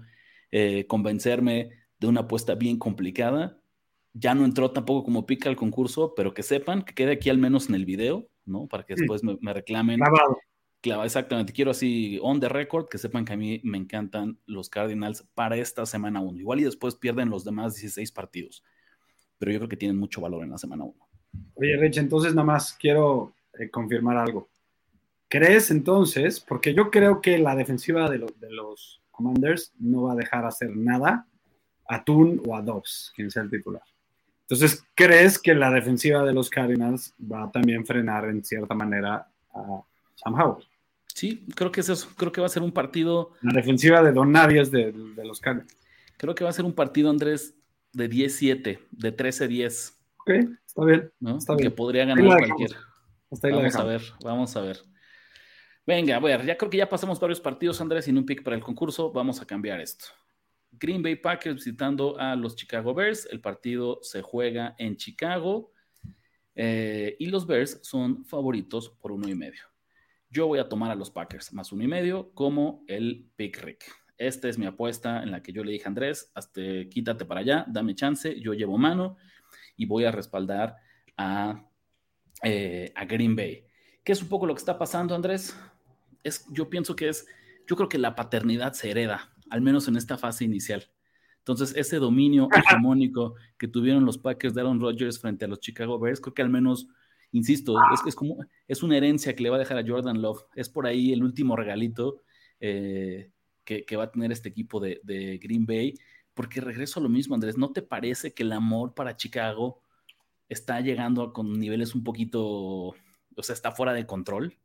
eh, 0.51 0.85
convencerme 0.87 1.71
de 1.99 2.07
una 2.07 2.21
apuesta 2.21 2.55
bien 2.55 2.77
complicada. 2.77 3.59
Ya 4.13 4.33
no 4.33 4.45
entró 4.45 4.71
tampoco 4.71 5.03
como 5.03 5.25
pica 5.25 5.49
al 5.49 5.55
concurso, 5.55 6.13
pero 6.15 6.33
que 6.33 6.43
sepan 6.43 6.83
que 6.83 6.93
quede 6.93 7.13
aquí 7.13 7.29
al 7.29 7.37
menos 7.37 7.69
en 7.69 7.75
el 7.75 7.85
video, 7.85 8.27
¿no? 8.45 8.67
Para 8.67 8.83
que 8.83 8.95
después 8.95 9.23
me, 9.23 9.53
reclamen 9.53 9.99
Claro, 10.81 11.03
exactamente. 11.03 11.53
Quiero 11.53 11.71
así, 11.71 12.19
on 12.21 12.39
the 12.39 12.49
record, 12.49 12.87
que 12.87 12.97
sepan 12.97 13.25
que 13.25 13.33
a 13.33 13.37
mí 13.37 13.59
me 13.63 13.77
encantan 13.77 14.39
los 14.45 14.69
Cardinals 14.69 15.23
para 15.33 15.57
esta 15.57 15.85
semana 15.85 16.21
1. 16.21 16.39
Igual 16.39 16.59
y 16.59 16.63
después 16.63 16.95
pierden 16.95 17.29
los 17.29 17.43
demás 17.43 17.75
16 17.75 18.11
partidos, 18.11 18.63
pero 19.39 19.51
yo 19.51 19.59
creo 19.59 19.69
que 19.69 19.77
tienen 19.77 19.97
mucho 19.97 20.21
valor 20.21 20.43
en 20.43 20.51
la 20.51 20.57
semana 20.57 20.83
1. 20.83 20.93
Oye, 21.55 21.77
Rich, 21.77 21.97
entonces 21.97 22.33
nada 22.33 22.45
más 22.45 22.73
quiero 22.79 23.33
eh, 23.59 23.69
confirmar 23.69 24.17
algo. 24.17 24.49
¿Crees 25.27 25.71
entonces? 25.71 26.39
Porque 26.39 26.73
yo 26.73 26.89
creo 26.89 27.21
que 27.21 27.37
la 27.37 27.55
defensiva 27.55 28.09
de, 28.09 28.19
los 28.49 29.01
Commanders 29.11 29.73
no 29.79 30.03
va 30.03 30.13
a 30.13 30.15
dejar 30.15 30.45
hacer 30.45 30.75
nada 30.75 31.27
a 31.89 32.03
Toon 32.03 32.41
o 32.45 32.55
a 32.55 32.61
Dobbs, 32.61 33.11
quien 33.15 33.29
sea 33.29 33.43
el 33.43 33.49
titular. 33.49 33.83
Entonces, 34.41 34.85
¿crees 34.95 35.37
que 35.37 35.53
la 35.53 35.69
defensiva 35.71 36.23
de 36.23 36.33
los 36.33 36.49
Cardinals 36.49 37.13
va 37.19 37.43
a 37.43 37.51
también 37.51 37.85
frenar 37.85 38.29
en 38.29 38.43
cierta 38.45 38.73
manera 38.73 39.27
a 39.53 39.81
Sam 40.17 40.35
Howell? 40.35 40.65
Sí, 41.13 41.47
creo 41.55 41.71
que 41.71 41.79
es 41.79 41.89
eso. 41.89 42.09
Creo 42.15 42.31
que 42.31 42.41
va 42.41 42.47
a 42.47 42.49
ser 42.51 42.61
un 42.61 42.71
partido. 42.71 43.31
La 43.41 43.53
defensiva 43.53 44.03
de 44.03 44.11
Don 44.11 44.31
Nadies 44.31 44.69
de, 44.69 44.91
de 44.91 45.25
los 45.25 45.39
Cardinals. 45.39 45.75
Creo 46.17 46.35
que 46.35 46.43
va 46.43 46.49
a 46.49 46.53
ser 46.53 46.65
un 46.65 46.73
partido, 46.73 47.09
Andrés, 47.09 47.55
de 47.93 48.09
10-7, 48.09 48.79
de 48.91 49.17
13-10. 49.17 49.93
Ok, 50.19 50.29
está 50.65 50.85
bien. 50.85 51.11
Está 51.37 51.55
bien. 51.55 51.69
Que 51.69 51.75
podría 51.75 52.05
ganar 52.05 52.25
cualquiera. 52.25 52.77
Vamos 53.29 53.75
a 53.75 53.83
ver, 53.83 54.01
vamos 54.23 54.55
a 54.55 54.61
ver. 54.61 54.79
Venga, 55.85 56.17
a 56.17 56.19
ver, 56.19 56.45
ya 56.45 56.57
creo 56.57 56.69
que 56.69 56.77
ya 56.77 56.89
pasamos 56.89 57.19
varios 57.19 57.39
partidos, 57.39 57.79
Andrés, 57.81 58.05
sin 58.05 58.17
un 58.17 58.25
pick 58.25 58.43
para 58.43 58.55
el 58.55 58.61
concurso. 58.61 59.11
Vamos 59.11 59.41
a 59.41 59.45
cambiar 59.45 59.79
esto. 59.79 60.05
Green 60.71 61.01
Bay 61.01 61.15
Packers 61.15 61.55
visitando 61.55 62.19
a 62.19 62.35
los 62.35 62.55
Chicago 62.55 62.93
Bears. 62.93 63.27
El 63.31 63.41
partido 63.41 63.99
se 64.01 64.21
juega 64.21 64.75
en 64.77 64.97
Chicago 64.97 65.71
eh, 66.55 67.15
y 67.19 67.27
los 67.27 67.47
Bears 67.47 67.79
son 67.83 68.25
favoritos 68.25 68.89
por 68.89 69.11
uno 69.11 69.27
y 69.27 69.35
medio. 69.35 69.63
Yo 70.29 70.47
voy 70.47 70.59
a 70.59 70.67
tomar 70.69 70.91
a 70.91 70.95
los 70.95 71.11
Packers 71.11 71.53
más 71.53 71.71
uno 71.71 71.83
y 71.83 71.87
medio 71.87 72.31
como 72.33 72.83
el 72.87 73.29
pick 73.35 73.61
Rick. 73.63 73.85
Esta 74.17 74.49
es 74.49 74.57
mi 74.57 74.65
apuesta 74.65 75.21
en 75.23 75.31
la 75.31 75.41
que 75.41 75.53
yo 75.53 75.63
le 75.63 75.71
dije 75.71 75.85
a 75.85 75.89
Andrés, 75.89 76.31
hasta 76.33 76.61
quítate 76.89 77.25
para 77.25 77.41
allá, 77.41 77.65
dame 77.67 77.95
chance, 77.95 78.39
yo 78.39 78.53
llevo 78.53 78.77
mano 78.77 79.17
y 79.75 79.85
voy 79.85 80.05
a 80.05 80.11
respaldar 80.11 80.75
a, 81.17 81.65
eh, 82.43 82.91
a 82.95 83.05
Green 83.05 83.35
Bay. 83.35 83.63
¿Qué 84.03 84.11
es 84.11 84.21
un 84.21 84.27
poco 84.27 84.47
lo 84.47 84.55
que 84.55 84.59
está 84.59 84.77
pasando, 84.77 85.13
Andrés? 85.13 85.55
Es, 86.23 86.45
yo 86.51 86.69
pienso 86.69 86.95
que 86.95 87.09
es, 87.09 87.27
yo 87.67 87.75
creo 87.75 87.89
que 87.89 87.99
la 87.99 88.15
paternidad 88.15 88.73
se 88.73 88.89
hereda 88.89 89.33
al 89.49 89.61
menos 89.61 89.87
en 89.87 89.97
esta 89.97 90.17
fase 90.17 90.45
inicial. 90.45 90.89
Entonces, 91.39 91.73
ese 91.75 91.97
dominio 91.97 92.49
hegemónico 92.55 93.35
que 93.57 93.67
tuvieron 93.67 94.05
los 94.05 94.17
Packers 94.17 94.53
de 94.53 94.61
Aaron 94.61 94.79
Rodgers 94.79 95.19
frente 95.19 95.45
a 95.45 95.47
los 95.47 95.59
Chicago 95.59 95.99
Bears, 95.99 96.19
creo 96.19 96.33
que 96.33 96.41
al 96.41 96.49
menos, 96.49 96.87
insisto, 97.31 97.77
es, 97.93 98.01
es 98.07 98.15
como, 98.15 98.37
es 98.67 98.83
una 98.83 98.97
herencia 98.97 99.35
que 99.35 99.43
le 99.43 99.49
va 99.49 99.57
a 99.57 99.59
dejar 99.59 99.77
a 99.77 99.87
Jordan 99.87 100.21
Love. 100.21 100.43
Es 100.55 100.69
por 100.69 100.87
ahí 100.87 101.13
el 101.13 101.23
último 101.23 101.55
regalito 101.55 102.21
eh, 102.59 103.31
que, 103.63 103.97
va 103.97 104.05
a 104.05 104.11
tener 104.11 104.31
este 104.31 104.49
equipo 104.49 104.79
de, 104.79 105.39
Green 105.41 105.65
Bay. 105.65 105.93
Porque 106.33 106.61
regreso 106.61 106.99
a 106.99 107.03
lo 107.03 107.09
mismo, 107.09 107.35
Andrés, 107.35 107.57
¿no 107.57 107.71
te 107.71 107.81
parece 107.81 108.33
que 108.33 108.43
el 108.43 108.51
amor 108.51 108.93
para 108.93 109.17
Chicago 109.17 109.81
está 110.49 110.79
llegando 110.81 111.33
con 111.33 111.59
niveles 111.59 111.95
un 111.95 112.03
poquito, 112.03 112.41
o 112.45 112.95
sea, 113.41 113.53
está 113.53 113.71
fuera 113.71 113.93
de 113.93 114.05
control? 114.05 114.55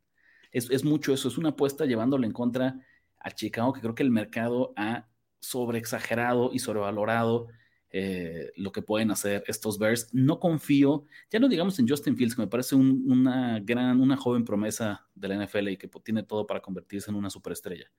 Es, 0.53 0.71
es 0.71 0.85
mucho 0.85 1.15
eso, 1.15 1.29
es 1.29 1.39
una 1.39 1.51
apuesta 1.51 1.87
llevándolo 1.87 2.27
en 2.27 2.33
contra 2.33 2.79
a 3.19 3.31
Chicago, 3.31 3.73
que 3.73 3.81
creo 3.81 3.95
que 3.95 4.03
el 4.03 4.11
mercado 4.11 4.75
ha 4.77 5.09
sobreexagerado 5.41 6.51
y 6.53 6.59
sobrevalorado 6.59 7.49
eh, 7.95 8.51
lo 8.57 8.73
que 8.73 8.81
pueden 8.81 9.11
hacer 9.11 9.45
estos 9.47 9.79
Bears. 9.79 10.09
No 10.13 10.41
confío, 10.41 11.05
ya 11.31 11.39
no 11.39 11.49
digamos 11.49 11.79
en 11.79 11.87
Justin 11.87 12.17
Fields, 12.17 12.35
que 12.35 12.41
me 12.43 12.49
parece 12.49 12.75
una 12.75 13.61
gran, 13.61 14.01
una 14.01 14.17
joven 14.17 14.45
promesa 14.45 15.07
de 15.15 15.29
la 15.29 15.45
NFL 15.45 15.69
y 15.69 15.77
que 15.77 15.89
tiene 16.03 16.23
todo 16.23 16.47
para 16.47 16.61
convertirse 16.61 17.11
en 17.11 17.17
una 17.17 17.29
superestrella. 17.29 17.91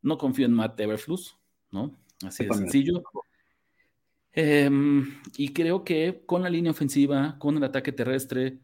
No 0.00 0.16
confío 0.16 0.46
en 0.46 0.54
Matt 0.54 0.80
Everflus, 0.80 1.38
¿no? 1.70 1.94
Así 2.24 2.44
de 2.44 2.54
sencillo. 2.54 3.02
Em, 4.32 5.20
y 5.36 5.52
creo 5.52 5.84
que 5.84 6.22
con 6.24 6.42
la 6.42 6.48
línea 6.48 6.70
ofensiva, 6.70 7.36
con 7.38 7.56
el 7.56 7.64
ataque 7.64 7.92
terrestre, 7.92 8.60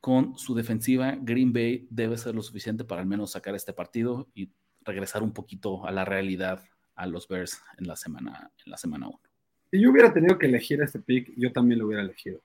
con 0.00 0.36
su 0.36 0.54
defensiva, 0.54 1.16
Green 1.20 1.52
Bay 1.52 1.86
debe 1.90 2.18
ser 2.18 2.34
lo 2.34 2.42
suficiente 2.42 2.84
para 2.84 3.02
al 3.02 3.06
menos 3.06 3.32
sacar 3.32 3.54
este 3.54 3.72
partido 3.72 4.28
y 4.34 4.50
regresar 4.80 5.22
un 5.22 5.32
poquito 5.32 5.86
a 5.86 5.92
la 5.92 6.04
realidad 6.04 6.64
a 6.94 7.06
los 7.06 7.28
Bears 7.28 7.60
en 7.78 7.86
la 7.86 7.94
semana 7.94 8.50
en 8.64 8.70
la 8.70 8.76
semana 8.76 9.08
1. 9.08 9.27
Si 9.70 9.80
yo 9.80 9.90
hubiera 9.90 10.12
tenido 10.12 10.38
que 10.38 10.46
elegir 10.46 10.80
este 10.82 10.98
pick, 10.98 11.32
yo 11.36 11.52
también 11.52 11.80
lo 11.80 11.86
hubiera 11.86 12.02
elegido. 12.02 12.40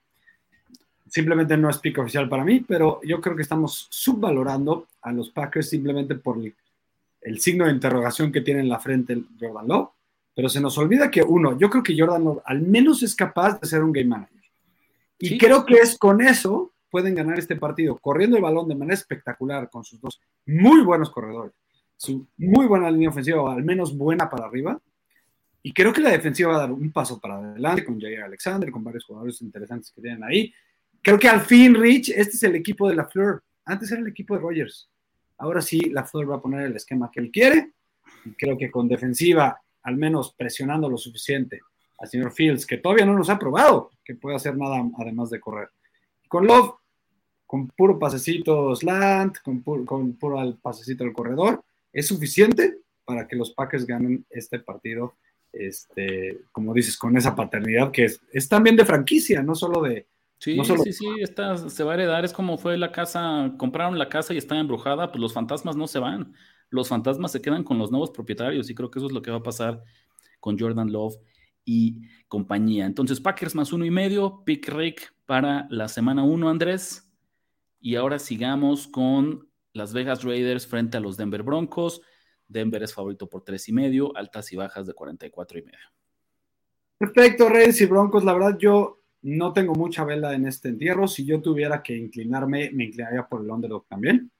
Simplemente 1.07 1.55
no 1.57 1.69
es 1.69 1.78
pick 1.78 1.99
oficial 1.99 2.28
para 2.28 2.43
mí, 2.43 2.65
pero 2.67 2.99
yo 3.03 3.21
creo 3.21 3.36
que 3.36 3.43
estamos 3.43 3.88
subvalorando 3.89 4.88
a 5.01 5.11
los 5.11 5.30
Packers 5.30 5.69
simplemente 5.69 6.15
por 6.15 6.38
el, 7.21 7.39
signo 7.39 7.65
de 7.65 7.71
interrogación 7.71 8.32
que 8.32 8.41
tiene 8.41 8.61
en 8.61 8.69
la 8.69 8.80
frente 8.80 9.21
Jordan 9.39 9.67
Love. 9.67 9.89
Pero 10.36 10.49
se 10.49 10.59
nos 10.59 10.78
olvida 10.78 11.11
que 11.11 11.21
uno, 11.21 11.57
yo 11.57 11.69
creo 11.69 11.84
que 11.84 11.97
Jordan 11.97 12.24
Love 12.24 12.41
al 12.45 12.61
menos 12.61 13.03
es 13.03 13.15
capaz 13.15 13.59
de 13.59 13.67
ser 13.67 13.84
un 13.84 13.91
game 13.91 14.07
manager. 14.07 14.41
Y 15.19 15.38
creo 15.38 15.65
que 15.65 15.76
es 15.76 15.97
con 15.97 16.21
eso 16.21 16.71
pueden 16.89 17.15
ganar 17.15 17.39
este 17.39 17.55
partido, 17.55 17.97
corriendo 17.97 18.36
el 18.36 18.43
balón 18.43 18.67
de 18.67 18.76
manera 18.76 18.95
espectacular 18.95 19.69
con 19.69 19.84
sus 19.84 19.99
dos 19.99 20.21
muy 20.45 20.82
buenos 20.82 21.09
corredores 21.09 21.53
su 22.03 22.28
muy 22.38 22.65
buena 22.65 22.91
línea 22.91 23.09
ofensiva, 23.09 23.41
o 23.41 23.49
al 23.49 23.63
menos 23.63 23.97
buena 23.97 24.30
para 24.30 24.45
arriba. 24.45 24.80
Y 25.66 25.74
creo 25.74 25.93
que 25.93 26.01
la 26.01 26.11
defensiva 26.11 26.51
va 26.51 26.57
a 26.57 26.61
dar 26.61 26.72
un 26.72 26.91
paso 26.91 27.20
para 27.20 27.38
adelante 27.38 27.86
con 27.86 27.99
Jair 27.99 28.22
Alexander, 28.22 28.70
con 28.70 28.84
varios 28.84 29.05
jugadores 29.05 29.41
interesantes 29.41 29.91
que 29.91 30.01
tienen 30.01 30.24
ahí. 30.24 30.53
Creo 31.01 31.18
que 31.18 31.30
al 31.30 31.41
fin, 31.41 31.74
Rich, 31.74 32.09
este 32.09 32.36
es 32.36 32.43
el 32.43 32.55
equipo 32.55 32.89
de 32.89 32.95
la 32.95 33.05
Fleur. 33.05 33.41
Antes 33.64 33.89
era 33.91 34.01
el 34.01 34.07
equipo 34.07 34.36
de 34.36 34.41
Rogers. 34.41 34.89
Ahora 35.38 35.61
sí, 35.61 35.80
la 35.89 36.03
Fleur 36.03 36.30
va 36.30 36.36
a 36.36 36.41
poner 36.41 36.64
el 36.66 36.76
esquema 36.76 37.09
que 37.09 37.22
él 37.22 37.32
quiere. 37.32 37.72
Y 38.26 38.32
creo 38.32 38.57
que 38.57 38.70
con 38.70 38.89
defensiva, 38.89 39.57
al 39.84 39.95
menos 39.95 40.34
presionando 40.38 40.89
lo 40.89 40.97
suficiente 40.97 41.61
al 41.97 42.09
señor 42.09 42.34
Fields, 42.34 42.66
que 42.66 42.78
todavía 42.78 43.05
no 43.05 43.18
nos 43.18 43.30
ha 43.30 43.39
probado 43.39 43.91
que 44.03 44.16
puede 44.16 44.36
hacer 44.36 44.57
nada 44.57 44.84
además 44.97 45.30
de 45.30 45.39
correr. 45.39 45.70
Con 46.28 46.45
Love, 46.45 46.76
con 47.45 47.68
puro 47.70 47.97
pasecito 47.97 48.76
slant, 48.76 49.38
con 49.43 49.61
puro, 49.64 49.86
con 49.86 50.14
puro 50.18 50.57
pasecito 50.61 51.05
al 51.05 51.14
corredor, 51.14 51.64
es 51.93 52.07
suficiente 52.07 52.80
para 53.05 53.28
que 53.28 53.36
los 53.36 53.51
Packers 53.51 53.86
ganen 53.86 54.26
este 54.30 54.59
partido, 54.59 55.16
este, 55.54 56.41
como 56.51 56.74
dices, 56.74 56.97
con 56.97 57.16
esa 57.16 57.36
paternidad 57.36 57.91
que 57.91 58.06
es, 58.06 58.22
es 58.32 58.49
también 58.49 58.76
de 58.76 58.86
franquicia, 58.86 59.41
no 59.41 59.56
solo 59.56 59.82
de... 59.82 60.08
Sí, 60.39 60.60
sí, 60.66 60.91
sí, 60.91 61.06
esta 61.22 61.70
se 61.70 61.84
va 61.86 61.91
a 61.91 61.95
heredar, 61.95 62.26
es 62.26 62.34
como 62.34 62.58
fue 62.58 62.78
la 62.78 62.91
casa, 62.91 63.54
compraron 63.58 63.97
la 63.97 64.10
casa 64.10 64.34
y 64.34 64.38
está 64.38 64.60
embrujada, 64.60 65.10
pues 65.10 65.22
los 65.22 65.32
fantasmas 65.32 65.78
no 65.78 65.88
se 65.88 65.99
van, 65.99 66.34
los 66.70 66.89
fantasmas 66.89 67.32
se 67.32 67.41
quedan 67.41 67.64
con 67.64 67.78
los 67.78 67.91
nuevos 67.91 68.12
propietarios 68.12 68.70
y 68.70 68.76
creo 68.76 68.91
que 68.91 68.99
eso 68.99 69.08
es 69.08 69.14
lo 69.14 69.22
que 69.22 69.32
va 69.32 69.38
a 69.38 69.43
pasar 69.43 69.84
con 70.41 70.60
Jordan 70.60 70.91
Love 70.91 71.16
y 71.66 72.01
compañía. 72.28 72.86
Entonces, 72.86 73.22
Packers 73.22 73.56
más 73.56 73.72
uno 73.72 73.86
y 73.86 73.91
medio, 73.91 74.43
pick 74.43 74.68
Rick 74.70 75.14
para 75.26 75.68
la 75.70 75.88
semana 75.88 76.24
uno, 76.24 76.49
Andrés. 76.49 77.10
Y 77.80 77.95
ahora 77.95 78.20
sigamos 78.20 78.88
con 78.88 79.49
las 79.74 79.93
Vegas 79.93 80.24
Raiders 80.24 80.68
frente 80.68 80.97
a 80.97 80.99
los 80.99 81.18
Denver 81.18 81.43
Broncos. 81.43 82.01
Denver 82.54 82.82
es 82.84 82.93
favorito 82.93 83.28
por 83.28 83.43
tres 83.43 83.68
y 83.68 83.74
medio, 83.74 84.16
altas 84.16 84.54
y 84.54 84.56
bajas 84.56 84.88
de 84.88 84.93
44 84.93 85.60
y 85.60 85.62
medio. 85.64 85.91
Perfecto, 86.97 87.49
Raiders 87.49 87.82
y 87.82 87.86
Broncos. 87.86 88.24
La 88.24 88.34
verdad, 88.34 88.58
yo 88.58 89.01
no 89.24 89.51
tengo 89.51 89.74
mucha 89.74 90.06
vela 90.06 90.34
en 90.34 90.45
este 90.45 90.70
entierro. 90.70 91.08
Si 91.08 91.26
yo 91.26 91.41
tuviera 91.41 91.82
que 91.82 91.97
inclinarme, 91.97 92.72
me 92.72 92.86
inclinaría 92.86 93.28
por 93.28 93.41
el 93.41 93.49
underdog 93.49 93.86
también, 93.88 94.32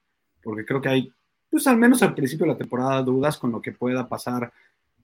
porque 0.42 0.64
creo 0.64 0.80
que 0.80 0.88
hay, 0.88 1.12
pues 1.50 1.66
al 1.66 1.76
menos 1.76 2.02
al 2.02 2.14
principio 2.14 2.46
de 2.46 2.52
la 2.52 2.58
temporada, 2.58 3.02
dudas 3.02 3.36
con 3.36 3.52
lo 3.52 3.60
que 3.60 3.72
pueda 3.72 4.08
pasar. 4.08 4.52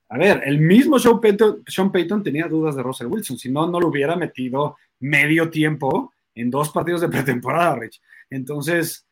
A 0.09 0.19
ver, 0.19 0.43
el 0.45 0.61
mismo 0.61 0.99
Sean 0.99 1.21
Payton, 1.21 1.65
Sean 1.67 1.93
Payton 1.93 2.23
tenía 2.23 2.49
dudas 2.49 2.77
de 2.77 2.83
Russell 2.83 3.09
Wilson, 3.09 3.39
si 3.39 3.51
no, 3.51 3.69
no 3.69 3.81
lo 3.81 3.89
hubiera 3.89 4.17
metido 4.17 4.77
medio 5.01 5.51
tiempo 5.51 6.13
en 6.35 6.51
dos 6.51 6.71
partidos 6.71 7.01
de 7.01 7.09
pretemporada, 7.09 7.77
Rich. 7.77 8.01
Entonces, 8.31 9.07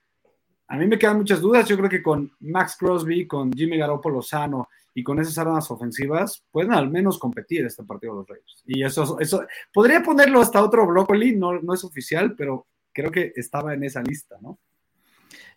a 0.69 0.77
mí 0.77 0.87
me 0.87 0.99
quedan 0.99 1.17
muchas 1.17 1.41
dudas. 1.41 1.67
Yo 1.67 1.77
creo 1.77 1.89
que 1.89 2.03
con 2.03 2.31
Max 2.41 2.77
Crosby, 2.79 3.27
con 3.27 3.53
Jimmy 3.53 3.79
Garoppolo 3.79 4.21
sano 4.21 4.69
y 4.95 5.03
con 5.03 5.19
esas 5.19 5.39
armas 5.39 5.71
ofensivas, 5.71 6.45
pueden 6.51 6.73
al 6.73 6.91
menos 6.91 7.19
competir 7.19 7.65
este 7.65 7.85
partido 7.85 8.13
de 8.13 8.19
los 8.19 8.29
Reyes. 8.29 8.63
Y 8.67 8.83
eso, 8.83 9.19
eso 9.19 9.47
podría 9.73 10.03
ponerlo 10.03 10.41
hasta 10.41 10.63
otro 10.63 10.87
brócoli, 10.87 11.35
no, 11.35 11.59
no 11.61 11.73
es 11.73 11.85
oficial, 11.85 12.35
pero 12.37 12.67
creo 12.93 13.11
que 13.11 13.33
estaba 13.37 13.73
en 13.73 13.85
esa 13.85 14.03
lista, 14.03 14.37
¿no? 14.41 14.59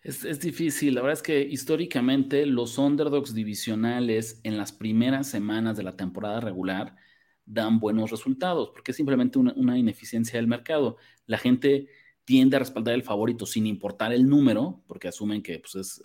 Es, 0.03 0.23
es, 0.25 0.39
difícil, 0.39 0.95
la 0.95 1.01
verdad 1.01 1.19
es 1.19 1.21
que 1.21 1.41
históricamente 1.41 2.47
los 2.47 2.79
underdogs 2.79 3.35
divisionales 3.35 4.39
en 4.43 4.57
las 4.57 4.71
primeras 4.71 5.27
semanas 5.27 5.77
de 5.77 5.83
la 5.83 5.95
temporada 5.95 6.39
regular 6.39 6.95
dan 7.45 7.79
buenos 7.79 8.09
resultados, 8.09 8.69
porque 8.69 8.91
es 8.91 8.97
simplemente 8.97 9.37
una, 9.37 9.53
una 9.55 9.77
ineficiencia 9.77 10.37
del 10.39 10.47
mercado. 10.47 10.97
La 11.27 11.37
gente 11.37 11.87
tiende 12.31 12.55
a 12.55 12.59
respaldar 12.59 12.93
el 12.93 13.03
favorito 13.03 13.45
sin 13.45 13.67
importar 13.67 14.13
el 14.13 14.25
número, 14.25 14.81
porque 14.87 15.09
asumen 15.09 15.43
que 15.43 15.59
pues, 15.59 15.75
es 15.75 16.01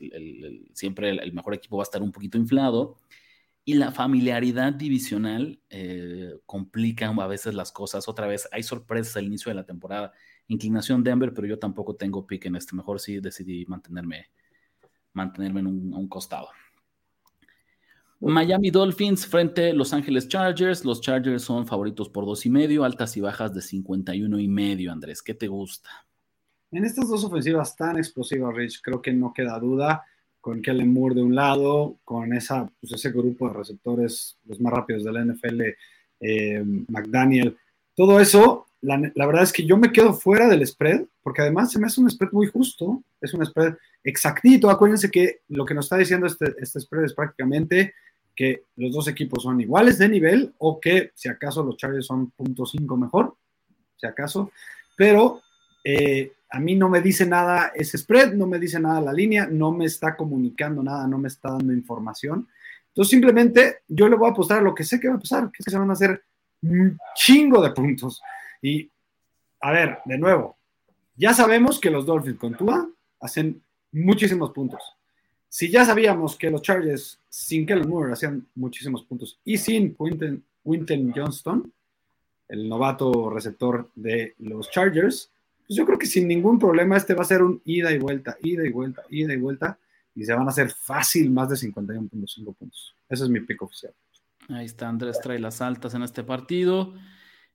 siempre 0.72 1.10
el, 1.10 1.32
mejor 1.32 1.54
equipo 1.54 1.76
va 1.76 1.84
a 1.84 1.84
estar 1.84 2.02
un 2.02 2.10
poquito 2.10 2.36
inflado. 2.36 2.96
Y 3.64 3.74
la 3.74 3.92
familiaridad 3.92 4.72
divisional 4.72 5.60
eh, 5.70 6.32
complica 6.44 7.06
a 7.06 7.26
veces 7.28 7.54
las 7.54 7.70
cosas. 7.70 8.08
Otra 8.08 8.26
vez, 8.26 8.48
hay 8.50 8.64
sorpresas 8.64 9.16
al 9.16 9.26
inicio 9.26 9.50
de 9.50 9.54
la 9.54 9.64
temporada. 9.66 10.14
Inclinación 10.48 11.04
Denver, 11.04 11.32
pero 11.32 11.46
yo 11.46 11.60
tampoco 11.60 11.94
tengo 11.94 12.26
pick 12.26 12.46
en 12.46 12.56
este. 12.56 12.74
Mejor 12.74 12.98
sí 12.98 13.20
decidí 13.20 13.64
mantenerme, 13.66 14.28
mantenerme 15.12 15.60
en 15.60 15.68
un, 15.68 15.94
un 15.94 16.08
costado. 16.08 16.48
Miami 18.18 18.70
Dolphins 18.70 19.28
frente 19.28 19.70
a 19.70 19.74
Los 19.74 19.92
Ángeles 19.92 20.26
Chargers. 20.26 20.84
Los 20.84 21.00
Chargers 21.00 21.44
son 21.44 21.68
favoritos 21.68 22.08
por 22.08 22.26
dos 22.26 22.44
y 22.46 22.50
medio, 22.50 22.82
altas 22.82 23.16
y 23.16 23.20
bajas 23.20 23.54
de 23.54 23.62
51 23.62 24.40
y 24.40 24.48
medio. 24.48 24.90
Andrés, 24.90 25.22
¿qué 25.22 25.34
te 25.34 25.46
gusta? 25.46 26.05
En 26.76 26.84
estas 26.84 27.08
dos 27.08 27.24
ofensivas 27.24 27.74
tan 27.74 27.96
explosivas, 27.96 28.54
Rich, 28.54 28.82
creo 28.82 29.00
que 29.00 29.10
no 29.10 29.32
queda 29.32 29.58
duda. 29.58 30.04
con 30.42 30.60
Kellen 30.60 30.92
Moore 30.92 31.14
de 31.14 31.22
un 31.22 31.34
lado, 31.34 31.96
con 32.04 32.28
pues 32.28 32.92
ese 32.92 33.10
grupo 33.10 33.48
de 33.48 33.54
receptores 33.54 34.38
los 34.44 34.60
más 34.60 34.74
rápidos 34.74 35.02
de 35.02 35.12
la 35.12 35.24
NFL, 35.24 35.62
eh, 36.20 36.62
McDaniel, 36.88 37.56
todo 37.96 38.20
eso, 38.20 38.66
la, 38.82 38.98
verdad 39.26 39.42
es 39.42 39.52
que 39.52 39.64
yo 39.64 39.76
me 39.76 39.90
quedo 39.90 40.12
fuera 40.12 40.48
del 40.48 40.64
spread, 40.64 41.06
porque 41.22 41.40
además 41.40 41.72
se 41.72 41.80
me 41.80 41.86
hace 41.86 42.00
un 42.00 42.08
spread 42.08 42.30
muy 42.30 42.46
justo, 42.46 43.02
es 43.20 43.32
un 43.34 43.44
spread 43.44 43.74
exactito. 44.04 44.70
Acuérdense 44.70 45.10
que 45.10 45.40
lo 45.48 45.64
que 45.64 45.74
nos 45.74 45.86
está 45.86 45.96
diciendo 45.96 46.26
este, 46.26 46.54
este 46.58 46.78
spread 46.78 47.06
es 47.06 47.14
prácticamente 47.14 47.94
que 48.36 48.64
los 48.76 48.92
dos 48.92 49.08
equipos 49.08 49.42
son 49.42 49.60
iguales 49.60 49.98
de 49.98 50.10
nivel 50.10 50.54
o 50.58 50.78
que 50.78 51.10
si 51.14 51.28
acaso 51.28 51.64
los 51.64 51.78
Chargers 51.78 52.06
son 52.06 52.30
.5 52.36 52.98
mejor, 52.98 53.34
si 53.96 54.06
acaso, 54.06 54.52
pero 54.94 55.40
eh, 55.82 56.32
a 56.50 56.60
mí 56.60 56.74
no 56.74 56.88
me 56.88 57.00
dice 57.00 57.26
nada 57.26 57.72
ese 57.74 57.98
spread, 57.98 58.34
no 58.34 58.46
me 58.46 58.58
dice 58.58 58.78
nada 58.78 59.00
la 59.00 59.12
línea, 59.12 59.46
no 59.46 59.72
me 59.72 59.84
está 59.84 60.16
comunicando 60.16 60.82
nada, 60.82 61.06
no 61.06 61.18
me 61.18 61.28
está 61.28 61.50
dando 61.50 61.72
información. 61.72 62.48
Entonces 62.88 63.10
simplemente 63.10 63.78
yo 63.88 64.08
le 64.08 64.16
voy 64.16 64.28
a 64.28 64.32
apostar 64.32 64.62
lo 64.62 64.74
que 64.74 64.84
sé 64.84 65.00
que 65.00 65.08
va 65.08 65.16
a 65.16 65.20
pasar, 65.20 65.50
que 65.50 65.58
es 65.58 65.64
que 65.64 65.70
se 65.70 65.78
van 65.78 65.90
a 65.90 65.94
hacer 65.94 66.22
un 66.62 66.98
chingo 67.14 67.62
de 67.62 67.70
puntos. 67.70 68.22
Y 68.62 68.90
a 69.60 69.70
ver, 69.70 69.98
de 70.04 70.18
nuevo, 70.18 70.56
ya 71.16 71.34
sabemos 71.34 71.80
que 71.80 71.90
los 71.90 72.06
Dolphins 72.06 72.38
con 72.38 72.56
Tua 72.56 72.88
hacen 73.20 73.62
muchísimos 73.92 74.52
puntos. 74.52 74.82
Si 75.48 75.70
ya 75.70 75.84
sabíamos 75.84 76.36
que 76.36 76.50
los 76.50 76.62
Chargers 76.62 77.20
sin 77.28 77.66
Kellen 77.66 77.88
Moore 77.88 78.12
hacían 78.12 78.46
muchísimos 78.54 79.04
puntos 79.04 79.40
y 79.44 79.58
sin 79.58 79.96
Winton 79.98 81.12
Johnston, 81.14 81.72
el 82.48 82.68
novato 82.68 83.30
receptor 83.30 83.90
de 83.94 84.34
los 84.38 84.70
Chargers, 84.70 85.30
pues 85.66 85.76
yo 85.76 85.84
creo 85.84 85.98
que 85.98 86.06
sin 86.06 86.28
ningún 86.28 86.58
problema 86.58 86.96
este 86.96 87.14
va 87.14 87.22
a 87.22 87.26
ser 87.26 87.42
un 87.42 87.60
ida 87.64 87.92
y 87.92 87.98
vuelta, 87.98 88.36
ida 88.42 88.66
y 88.66 88.70
vuelta, 88.70 89.02
ida 89.10 89.34
y 89.34 89.36
vuelta, 89.36 89.78
y 90.14 90.24
se 90.24 90.32
van 90.32 90.46
a 90.46 90.50
hacer 90.50 90.70
fácil 90.70 91.30
más 91.30 91.48
de 91.48 91.56
51.5 91.56 92.54
puntos. 92.56 92.96
Ese 93.08 93.24
es 93.24 93.30
mi 93.30 93.40
pico 93.40 93.66
oficial. 93.66 93.92
Ahí 94.48 94.66
está 94.66 94.88
Andrés, 94.88 95.20
trae 95.20 95.38
las 95.38 95.60
altas 95.60 95.94
en 95.94 96.02
este 96.02 96.22
partido. 96.22 96.94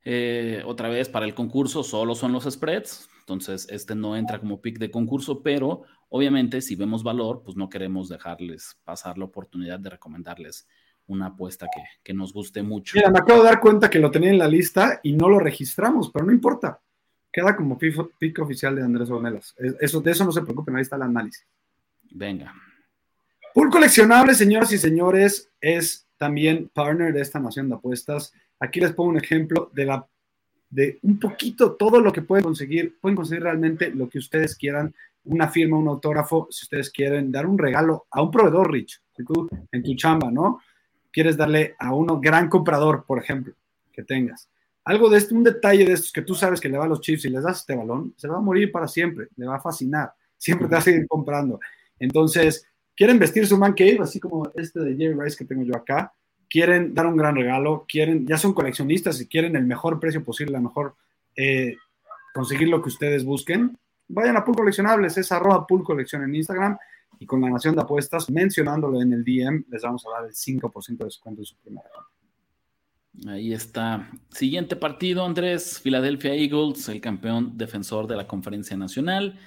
Eh, 0.04 0.62
otra 0.66 0.90
vez, 0.90 1.10
para 1.10 1.26
el 1.26 1.34
concurso 1.34 1.84
solo 1.84 2.16
son 2.16 2.34
los 2.34 2.44
spreads, 2.44 3.10
entonces 3.20 3.68
este 3.70 3.96
no 3.96 4.18
entra 4.18 4.40
como 4.40 4.62
pick 4.62 4.80
de 4.80 4.92
concurso, 4.92 5.42
pero 5.42 5.84
obviamente 6.10 6.62
si 6.62 6.76
vemos 6.76 7.04
valor, 7.04 7.44
pues 7.44 7.56
no 7.56 7.70
queremos 7.70 8.10
dejarles 8.10 8.78
pasar 8.84 9.18
la 9.18 9.26
oportunidad 9.26 9.80
de 9.80 9.92
recomendarles 9.92 10.68
una 11.08 11.28
apuesta 11.28 11.68
que, 12.04 12.14
nos 12.14 12.34
guste 12.34 12.64
mucho. 12.64 12.94
Mira, 12.96 13.10
me 13.10 13.20
acabo 13.20 13.42
de 13.42 13.50
dar 13.50 13.60
cuenta 13.60 13.90
que 13.90 14.00
lo 14.00 14.12
tenía 14.12 14.30
en 14.30 14.38
la 14.38 14.48
lista 14.48 15.00
y 15.04 15.14
no 15.14 15.30
lo 15.30 15.40
registramos, 15.40 16.12
pero 16.12 16.26
no 16.26 16.32
importa. 16.32 16.82
Queda 17.32 17.56
como 17.56 17.78
pick 17.78 18.40
oficial 18.40 18.76
de 18.76 18.84
Andrés 18.84 19.10
Ornelas. 19.10 19.56
Eso, 19.80 20.02
de 20.02 20.12
eso 20.12 20.26
no 20.26 20.32
se 20.32 20.42
preocupen, 20.42 20.76
ahí 20.76 20.82
está 20.82 20.98
el 20.98 21.04
análisis. 21.04 21.46
Venga. 22.12 22.54
Pool 23.54 23.70
coleccionable, 23.70 24.34
señoras 24.34 24.72
y 24.74 24.78
señores, 24.78 25.50
es 25.60 26.08
también 26.18 26.70
partner 26.74 27.14
de 27.14 27.22
esta 27.22 27.40
nación 27.40 27.70
de 27.70 27.76
apuestas. 27.76 28.34
Aquí 28.60 28.80
les 28.80 28.94
pongo 28.94 29.10
un 29.10 29.18
ejemplo 29.18 29.72
de 29.74 29.86
la 29.86 30.06
de 30.72 31.00
un 31.04 31.20
poquito 31.20 31.74
todo 31.74 32.00
lo 32.00 32.12
que 32.12 32.22
pueden 32.22 32.44
conseguir. 32.44 32.98
Pueden 33.00 33.16
conseguir 33.16 33.44
realmente 33.44 33.92
lo 33.94 34.10
que 34.10 34.18
ustedes 34.18 34.56
quieran, 34.56 34.94
una 35.26 35.50
firma, 35.50 35.78
un 35.78 35.88
autógrafo, 35.88 36.48
si 36.50 36.64
ustedes 36.64 36.90
quieren 36.90 37.32
dar 37.32 37.46
un 37.46 37.58
regalo 37.58 38.08
a 38.10 38.24
un 38.24 38.32
proveedor, 38.32 38.72
Rich, 38.72 39.02
si 39.16 39.24
tú 39.24 39.50
en 39.72 39.84
tu 39.84 39.96
chamba, 39.96 40.32
¿no? 40.32 40.62
Quieres 41.12 41.38
darle 41.38 41.76
a 41.78 41.94
un 41.94 42.22
gran 42.22 42.48
comprador, 42.50 43.04
por 43.06 43.20
ejemplo, 43.20 43.54
que 43.92 44.04
tengas. 44.04 44.50
Algo 44.84 45.10
de 45.10 45.18
esto, 45.18 45.36
un 45.36 45.44
detalle 45.44 45.86
de 45.86 45.94
estos 45.94 46.12
que 46.12 46.24
tú 46.24 46.34
sabes 46.34 46.60
que 46.60 46.68
le 46.68 46.78
va 46.78 46.86
a 46.86 46.88
los 46.88 47.02
chips 47.02 47.26
y 47.26 47.30
les 47.30 47.44
das 47.44 47.60
este 47.60 47.76
balón, 47.76 48.14
se 48.18 48.28
va 48.28 48.38
a 48.38 48.42
morir 48.42 48.72
para 48.72 48.88
siempre, 48.88 49.28
le 49.36 49.46
va 49.46 49.58
a 49.58 49.62
fascinar, 49.62 50.14
siempre 50.38 50.68
te 50.68 50.74
va 50.74 50.80
a 50.80 50.84
seguir 50.84 51.08
comprando. 51.08 51.60
Entonces, 52.00 52.66
quieren 52.96 53.20
vestir 53.20 53.46
su 53.46 53.58
man 53.58 53.74
cave, 53.74 54.00
así 54.02 54.20
como 54.20 54.52
este 54.56 54.80
de 54.80 54.96
Jerry 54.96 55.14
Rice 55.20 55.38
que 55.38 55.46
tengo 55.46 55.64
yo 55.64 55.76
acá, 55.76 56.14
quieren 56.50 56.96
dar 56.96 57.06
un 57.06 57.16
gran 57.16 57.36
regalo, 57.36 57.86
quieren, 57.88 58.26
ya 58.26 58.38
son 58.38 58.54
coleccionistas 58.54 59.22
y 59.22 59.28
quieren 59.28 59.56
el 59.56 59.66
mejor 59.66 60.00
precio 60.00 60.24
posible, 60.24 60.54
la 60.54 60.62
mejor, 60.62 60.96
eh, 61.36 61.76
conseguir 62.34 62.70
lo 62.70 62.82
que 62.82 62.90
ustedes 62.90 63.24
busquen, 63.24 63.78
vayan 64.08 64.36
a 64.36 64.44
Pool 64.44 64.56
Coleccionables, 64.56 65.16
es 65.18 65.32
arroba 65.32 65.68
Pool 65.68 65.84
Colección 65.84 66.24
en 66.24 66.36
Instagram 66.36 66.78
y 67.20 67.26
con 67.28 67.40
la 67.40 67.50
Nación 67.50 67.76
de 67.76 67.82
Apuestas, 67.82 68.32
mencionándolo 68.32 69.00
en 69.00 69.14
el 69.14 69.24
DM, 69.24 69.66
les 69.70 69.84
vamos 69.84 70.04
a 70.08 70.22
dar 70.22 70.26
el 70.26 70.34
5% 70.34 70.98
de 70.98 71.06
descuento 71.06 71.42
en 71.42 71.46
su 71.46 71.56
primera 71.58 71.88
Ahí 73.28 73.54
está. 73.54 74.10
Siguiente 74.30 74.76
partido, 74.76 75.26
Andrés. 75.26 75.80
Philadelphia 75.84 76.34
Eagles, 76.34 76.88
el 76.90 77.02
campeón 77.02 77.58
defensor 77.58 78.08
de 78.08 78.16
la 78.16 78.28
Conferencia 78.28 78.78
Nacional, 78.78 79.40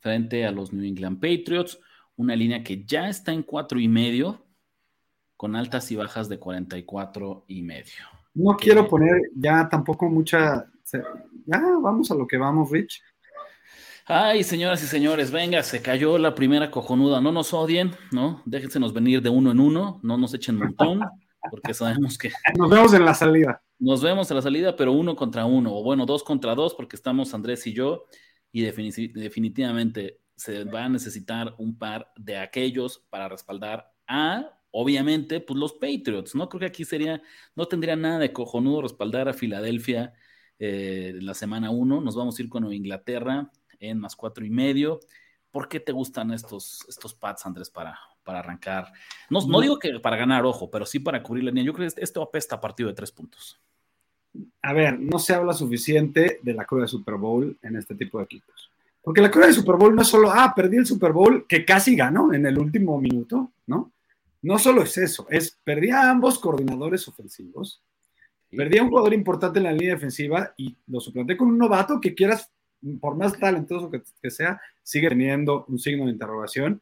frente 0.00 0.44
a 0.44 0.52
los 0.52 0.72
New 0.72 0.84
England 0.84 1.20
Patriots 1.20 1.78
una 2.16 2.36
línea 2.36 2.62
que 2.62 2.84
ya 2.84 3.08
está 3.08 3.32
en 3.32 3.42
cuatro 3.42 3.80
y 3.80 3.88
medio, 3.88 4.44
con 5.36 5.56
altas 5.56 5.90
y 5.90 5.96
bajas 5.96 6.28
de 6.28 6.38
44 6.38 7.44
y 7.48 7.62
medio. 7.62 8.04
No 8.34 8.56
quiero 8.56 8.88
poner 8.88 9.30
ya 9.34 9.68
tampoco 9.68 10.08
mucha. 10.08 10.66
Ya 11.46 11.60
vamos 11.82 12.10
a 12.10 12.14
lo 12.14 12.26
que 12.26 12.36
vamos, 12.36 12.70
Rich. 12.70 13.02
Ay, 14.06 14.42
señoras 14.42 14.82
y 14.82 14.86
señores, 14.86 15.30
venga, 15.30 15.62
se 15.62 15.80
cayó 15.80 16.18
la 16.18 16.34
primera 16.34 16.70
cojonuda. 16.70 17.20
No 17.20 17.32
nos 17.32 17.54
odien, 17.54 17.92
¿no? 18.10 18.42
Déjensenos 18.44 18.92
venir 18.92 19.22
de 19.22 19.30
uno 19.30 19.52
en 19.52 19.60
uno, 19.60 20.00
no 20.02 20.18
nos 20.18 20.34
echen 20.34 20.56
montón, 20.56 21.00
porque 21.50 21.74
sabemos 21.74 22.18
que. 22.18 22.30
Nos 22.58 22.70
vemos 22.70 22.94
en 22.94 23.04
la 23.04 23.14
salida. 23.14 23.62
Nos 23.78 24.02
vemos 24.02 24.30
en 24.30 24.36
la 24.36 24.42
salida, 24.42 24.76
pero 24.76 24.92
uno 24.92 25.16
contra 25.16 25.44
uno, 25.44 25.76
o 25.76 25.82
bueno, 25.82 26.06
dos 26.06 26.22
contra 26.22 26.54
dos, 26.54 26.74
porque 26.74 26.96
estamos 26.96 27.34
Andrés 27.34 27.66
y 27.66 27.72
yo, 27.72 28.04
y 28.52 28.62
definitivamente 28.62 30.20
se 30.36 30.64
va 30.64 30.84
a 30.84 30.88
necesitar 30.88 31.54
un 31.58 31.78
par 31.78 32.12
de 32.16 32.38
aquellos 32.38 33.04
para 33.10 33.28
respaldar 33.28 33.92
a, 34.06 34.58
obviamente, 34.70 35.40
pues 35.40 35.58
los 35.58 35.72
Patriots, 35.74 36.34
¿no? 36.34 36.48
Creo 36.48 36.60
que 36.60 36.66
aquí 36.66 36.84
sería, 36.84 37.22
no 37.54 37.66
tendría 37.66 37.96
nada 37.96 38.18
de 38.18 38.32
cojonudo 38.32 38.82
respaldar 38.82 39.28
a 39.28 39.32
Filadelfia 39.32 40.14
eh, 40.58 41.14
la 41.20 41.34
semana 41.34 41.70
uno. 41.70 42.00
Nos 42.00 42.16
vamos 42.16 42.38
a 42.38 42.42
ir 42.42 42.48
con 42.48 42.72
Inglaterra 42.72 43.50
en 43.80 43.98
más 43.98 44.16
cuatro 44.16 44.44
y 44.44 44.50
medio. 44.50 45.00
¿Por 45.50 45.68
qué 45.68 45.80
te 45.80 45.92
gustan 45.92 46.32
estos, 46.32 46.84
estos 46.88 47.14
pads, 47.14 47.46
Andrés, 47.46 47.70
para, 47.70 47.98
para 48.22 48.40
arrancar? 48.40 48.92
No, 49.30 49.46
no 49.46 49.60
digo 49.60 49.78
que 49.78 49.98
para 50.00 50.16
ganar, 50.16 50.44
ojo, 50.44 50.70
pero 50.70 50.86
sí 50.86 50.98
para 50.98 51.22
cubrir 51.22 51.44
la 51.44 51.50
línea. 51.50 51.64
Yo 51.64 51.72
creo 51.72 51.88
que 51.88 52.00
esto 52.02 52.22
apesta 52.22 52.56
a 52.56 52.60
partido 52.60 52.88
de 52.88 52.94
tres 52.94 53.12
puntos. 53.12 53.60
A 54.62 54.72
ver, 54.72 54.98
no 54.98 55.18
se 55.18 55.34
habla 55.34 55.52
suficiente 55.52 56.40
de 56.42 56.54
la 56.54 56.64
cruda 56.64 56.82
de 56.82 56.88
Super 56.88 57.16
Bowl 57.16 57.56
en 57.62 57.76
este 57.76 57.94
tipo 57.94 58.18
de 58.18 58.24
equipos. 58.24 58.70
Porque 59.02 59.20
la 59.20 59.30
cura 59.30 59.46
del 59.46 59.54
Super 59.54 59.76
Bowl 59.76 59.94
no 59.94 60.02
es 60.02 60.08
solo, 60.08 60.30
ah, 60.30 60.52
perdí 60.54 60.76
el 60.76 60.86
Super 60.86 61.12
Bowl, 61.12 61.44
que 61.48 61.64
casi 61.64 61.96
ganó 61.96 62.32
en 62.32 62.46
el 62.46 62.56
último 62.58 63.00
minuto, 63.00 63.52
¿no? 63.66 63.92
No 64.42 64.58
solo 64.58 64.82
es 64.82 64.96
eso, 64.96 65.26
es 65.28 65.58
perdí 65.62 65.90
a 65.90 66.10
ambos 66.10 66.38
coordinadores 66.38 67.06
ofensivos, 67.08 67.82
perdí 68.50 68.78
a 68.78 68.82
un 68.82 68.90
jugador 68.90 69.12
importante 69.12 69.58
en 69.58 69.64
la 69.64 69.72
línea 69.72 69.94
defensiva 69.94 70.52
y 70.56 70.76
lo 70.86 71.00
suplanté 71.00 71.36
con 71.36 71.48
un 71.48 71.58
novato 71.58 72.00
que 72.00 72.14
quieras, 72.14 72.50
por 73.00 73.16
más 73.16 73.38
talentoso 73.38 73.90
que, 73.90 74.02
que 74.20 74.30
sea, 74.30 74.60
sigue 74.82 75.08
teniendo 75.08 75.64
un 75.68 75.78
signo 75.78 76.06
de 76.06 76.12
interrogación. 76.12 76.80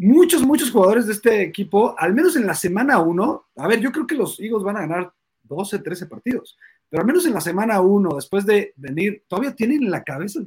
Muchos, 0.00 0.42
muchos 0.42 0.70
jugadores 0.70 1.06
de 1.06 1.12
este 1.12 1.42
equipo, 1.42 1.92
al 1.98 2.14
menos 2.14 2.36
en 2.36 2.46
la 2.46 2.54
semana 2.54 3.00
uno, 3.00 3.48
a 3.56 3.66
ver, 3.66 3.80
yo 3.80 3.90
creo 3.90 4.06
que 4.06 4.14
los 4.14 4.38
Eagles 4.38 4.62
van 4.62 4.76
a 4.76 4.82
ganar 4.82 5.12
12, 5.42 5.80
13 5.80 6.06
partidos. 6.06 6.56
Pero 6.88 7.00
al 7.00 7.06
menos 7.06 7.26
en 7.26 7.34
la 7.34 7.40
semana 7.40 7.80
uno, 7.80 8.14
después 8.14 8.46
de 8.46 8.72
venir, 8.76 9.24
todavía 9.26 9.56
tienen 9.56 9.82
en 9.82 9.90
la 9.90 10.04
cabeza 10.04 10.40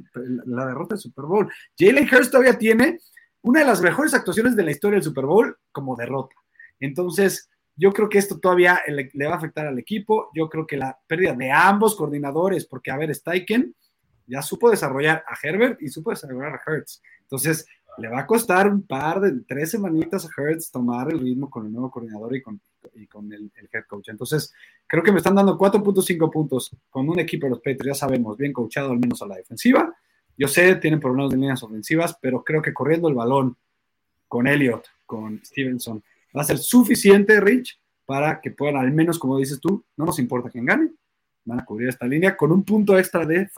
la 0.46 0.66
derrota 0.66 0.94
del 0.94 1.02
Super 1.02 1.26
Bowl. 1.26 1.52
Jalen 1.78 2.08
Hurst 2.10 2.30
todavía 2.30 2.56
tiene 2.56 2.98
una 3.42 3.60
de 3.60 3.66
las 3.66 3.82
mejores 3.82 4.14
actuaciones 4.14 4.56
de 4.56 4.62
la 4.64 4.70
historia 4.70 4.96
del 4.96 5.04
Super 5.04 5.26
Bowl 5.26 5.54
como 5.70 5.96
derrota. 5.96 6.34
Entonces, 6.80 7.50
yo 7.76 7.92
creo 7.92 8.08
que 8.08 8.18
esto 8.18 8.40
todavía 8.40 8.80
le, 8.88 9.26
va 9.26 9.34
a 9.34 9.36
afectar 9.36 9.66
al 9.66 9.78
equipo. 9.78 10.30
Yo 10.34 10.48
creo 10.48 10.66
que 10.66 10.78
la 10.78 10.98
pérdida 11.06 11.34
de 11.34 11.50
ambos 11.52 11.94
coordinadores, 11.94 12.64
porque 12.64 12.90
a 12.90 12.96
ver, 12.96 13.14
Steichen 13.14 13.74
ya 14.26 14.40
supo 14.40 14.70
desarrollar 14.70 15.22
a 15.26 15.36
Herbert 15.42 15.82
y 15.82 15.88
supo 15.88 16.10
desarrollar 16.10 16.54
a 16.54 16.62
Hurts. 16.66 17.02
Entonces, 17.20 17.66
le 17.98 18.08
va 18.08 18.20
a 18.20 18.26
costar 18.26 18.68
un 18.68 18.82
par 18.82 19.20
de 19.20 19.40
tres 19.46 19.70
semanitas 19.70 20.24
a 20.24 20.28
Hertz 20.36 20.70
tomar 20.70 21.10
el 21.12 21.20
ritmo 21.20 21.50
con 21.50 21.66
el 21.66 21.72
nuevo 21.72 21.90
coordinador 21.90 22.34
y 22.36 22.42
con, 22.42 22.60
y 22.94 23.06
con 23.06 23.32
el, 23.32 23.52
head 23.72 23.84
coach. 23.86 24.08
Entonces, 24.08 24.52
creo 24.86 25.02
que 25.02 25.12
me 25.12 25.18
están 25.18 25.34
dando 25.34 25.58
4.5 25.58 26.30
puntos 26.30 26.74
con 26.88 27.08
un 27.08 27.18
equipo 27.18 27.46
de 27.46 27.50
los 27.50 27.58
Patriots, 27.58 27.86
ya 27.86 27.94
sabemos, 27.94 28.36
bien 28.36 28.52
coachado 28.52 28.92
al 28.92 28.98
menos 28.98 29.20
a 29.22 29.26
la 29.26 29.36
defensiva. 29.36 29.94
Yo 30.36 30.48
sé, 30.48 30.76
tienen 30.76 31.00
problemas 31.00 31.30
de 31.30 31.36
líneas 31.36 31.62
ofensivas, 31.62 32.16
pero 32.20 32.42
creo 32.42 32.62
que 32.62 32.72
corriendo 32.72 33.08
el 33.08 33.14
balón 33.14 33.56
con 34.26 34.46
Elliott, 34.46 34.86
con 35.04 35.40
Stevenson, 35.44 36.02
va 36.36 36.40
a 36.40 36.44
ser 36.44 36.58
suficiente, 36.58 37.40
Rich, 37.40 37.78
para 38.06 38.40
que 38.40 38.50
puedan, 38.50 38.76
al 38.76 38.92
menos 38.92 39.18
como 39.18 39.38
dices 39.38 39.60
tú, 39.60 39.84
no 39.96 40.06
nos 40.06 40.18
importa 40.18 40.50
quién 40.50 40.64
gane, 40.64 40.90
van 41.44 41.60
a 41.60 41.64
cubrir 41.64 41.88
esta 41.88 42.06
línea 42.06 42.36
con 42.36 42.52
un 42.52 42.64
punto 42.64 42.98
extra 42.98 43.26
de, 43.26 43.48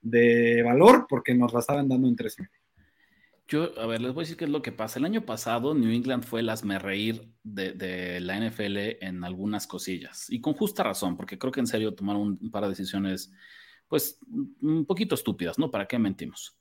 de, 0.00 0.62
valor 0.62 1.06
porque 1.08 1.34
nos 1.34 1.52
la 1.52 1.60
estaban 1.60 1.88
dando 1.88 2.08
en 2.08 2.16
tres 2.16 2.36
yo, 3.48 3.78
a 3.78 3.86
ver, 3.86 4.00
les 4.00 4.12
voy 4.12 4.22
a 4.22 4.24
decir 4.24 4.36
qué 4.36 4.44
es 4.44 4.50
lo 4.50 4.62
que 4.62 4.72
pasa. 4.72 4.98
El 4.98 5.04
año 5.04 5.24
pasado 5.24 5.74
New 5.74 5.90
England 5.90 6.24
fue 6.24 6.40
el 6.40 6.50
reír 6.80 7.32
de, 7.42 7.72
de, 7.72 8.20
la 8.20 8.38
NFL 8.40 9.04
en 9.04 9.22
algunas 9.22 9.66
cosillas. 9.66 10.26
Y 10.30 10.40
con 10.40 10.54
justa 10.54 10.82
razón, 10.82 11.16
porque 11.16 11.38
creo 11.38 11.52
que 11.52 11.60
en 11.60 11.66
serio 11.66 11.94
tomaron 11.94 12.38
un, 12.40 12.50
par 12.50 12.64
de 12.64 12.70
decisiones, 12.70 13.32
pues, 13.88 14.18
un 14.60 14.84
poquito 14.84 15.14
estúpidas, 15.14 15.58
¿no? 15.58 15.70
¿Para 15.70 15.86
qué 15.86 15.98
mentimos? 15.98 16.58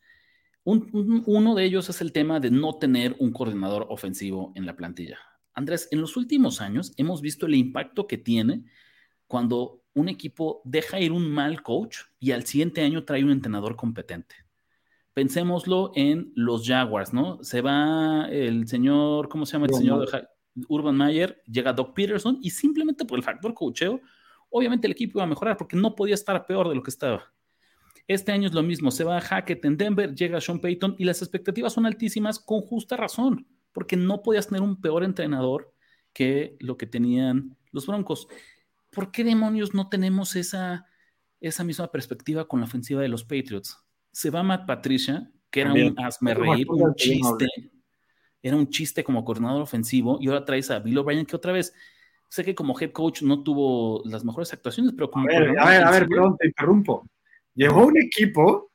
uno 0.68 1.54
de 1.54 1.64
ellos 1.64 1.90
es 1.90 2.02
el 2.02 2.12
tema 2.12 2.40
de 2.40 2.50
no 2.50 2.80
tener 2.80 3.16
un 3.20 3.32
coordinador 3.32 3.86
ofensivo 3.90 4.52
en 4.56 4.66
la 4.66 4.76
plantilla. 4.76 5.20
Andrés, 5.54 5.88
en 5.92 6.02
los 6.02 6.18
últimos 6.18 6.60
años 6.60 6.92
hemos 6.98 7.22
visto 7.22 7.46
el 7.46 7.54
impacto 7.54 8.08
que 8.08 8.18
tiene 8.18 8.66
cuando 9.28 9.84
un 9.94 10.10
equipo 10.10 10.62
deja 10.66 11.00
ir 11.00 11.12
un 11.12 11.32
mal 11.32 11.62
coach 11.62 12.00
y 12.20 12.32
al 12.32 12.46
siguiente 12.46 12.82
año 12.82 13.06
trae 13.06 13.24
un 13.24 13.32
entrenador 13.32 13.76
competente. 13.76 14.45
Pensémoslo 15.16 15.94
en 15.96 16.34
los 16.36 16.68
Jaguars, 16.68 17.14
¿no? 17.14 17.42
Se 17.42 17.62
va 17.62 18.28
el 18.30 18.68
señor, 18.68 19.30
¿cómo 19.30 19.46
se 19.46 19.54
llama 19.54 19.68
el 19.68 19.74
señor? 19.74 20.30
Urban 20.68 20.98
Mayer, 20.98 21.42
llega 21.48 21.72
Doc 21.72 21.94
Peterson 21.94 22.38
y 22.42 22.50
simplemente 22.50 23.06
por 23.06 23.18
el 23.18 23.24
factor 23.24 23.54
coacheo, 23.54 24.02
obviamente 24.50 24.88
el 24.88 24.92
equipo 24.92 25.20
iba 25.20 25.24
a 25.24 25.28
mejorar 25.28 25.56
porque 25.56 25.78
no 25.78 25.96
podía 25.96 26.16
estar 26.16 26.46
peor 26.46 26.68
de 26.68 26.76
lo 26.76 26.84
que 26.84 26.92
estaba. 26.92 27.34
Este 28.10 28.34
año 28.34 28.48
es 28.48 28.54
lo 28.54 28.62
mismo, 28.62 28.92
se 28.92 29.06
va 29.06 29.18
a 29.18 29.22
Hackett 29.22 29.64
en 29.64 29.78
Denver, 29.78 30.14
llega 30.14 30.42
Sean 30.42 30.60
Payton 30.60 30.96
y 31.00 31.06
las 31.06 31.22
expectativas 31.22 31.72
son 31.72 31.86
altísimas 31.86 32.38
con 32.38 32.60
justa 32.60 32.98
razón, 32.98 33.48
porque 33.72 33.96
no 33.96 34.22
podías 34.22 34.48
tener 34.48 34.64
un 34.64 34.82
peor 34.82 35.06
entrenador 35.06 35.74
que 36.12 36.58
lo 36.60 36.78
que 36.78 36.88
tenían 36.88 37.56
los 37.72 37.88
Broncos. 37.88 38.28
¿Por 38.92 39.12
qué 39.12 39.24
demonios 39.24 39.74
no 39.74 39.88
tenemos 39.88 40.36
esa, 40.36 40.86
esa 41.40 41.64
misma 41.64 41.90
perspectiva 41.90 42.50
con 42.50 42.60
la 42.60 42.66
ofensiva 42.66 43.02
de 43.02 43.08
los 43.08 43.24
Patriots? 43.24 43.85
Se 44.16 44.30
va 44.30 44.44
Matt 44.44 44.66
Patricia, 44.66 45.30
que 45.52 45.60
era 45.60 45.74
un 45.74 45.94
hazme 46.00 46.34
reír, 46.34 46.66
un 46.70 46.96
chiste, 46.96 47.48
era 48.42 48.56
un 48.56 48.70
chiste 48.70 49.04
como 49.04 49.26
coordinador 49.26 49.62
ofensivo, 49.62 50.20
y 50.22 50.30
ahora 50.30 50.46
traes 50.46 50.72
a 50.72 50.80
Bill 50.80 51.00
O'Brien, 51.00 51.26
que 51.26 51.36
otra 51.36 51.52
vez, 51.52 51.74
sé 52.30 52.46
que 52.46 52.56
como 52.56 52.80
head 52.80 52.94
coach 52.94 53.24
no 53.24 53.44
tuvo 53.44 54.02
las 54.06 54.24
mejores 54.24 54.54
actuaciones, 54.54 54.94
pero 54.94 55.12
como... 55.12 55.26
A 55.26 55.28
ver, 55.28 55.60
a 55.60 55.70
ver, 55.70 55.84
a 55.84 55.92
ver, 55.92 56.08
perdón, 56.08 56.38
te 56.40 56.48
interrumpo. 56.48 57.06
Llevó 57.56 57.88
un 57.88 57.98
equipo 57.98 58.72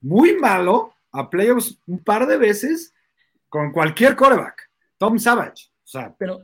muy 0.00 0.34
malo 0.34 0.92
a 1.12 1.30
playoffs 1.30 1.78
un 1.86 2.02
par 2.02 2.26
de 2.26 2.38
veces 2.38 2.92
con 3.48 3.70
cualquier 3.70 4.16
quarterback, 4.16 4.68
Tom 4.98 5.16
Savage. 5.16 5.70
O 5.84 5.86
sea, 5.86 6.12
pero, 6.18 6.40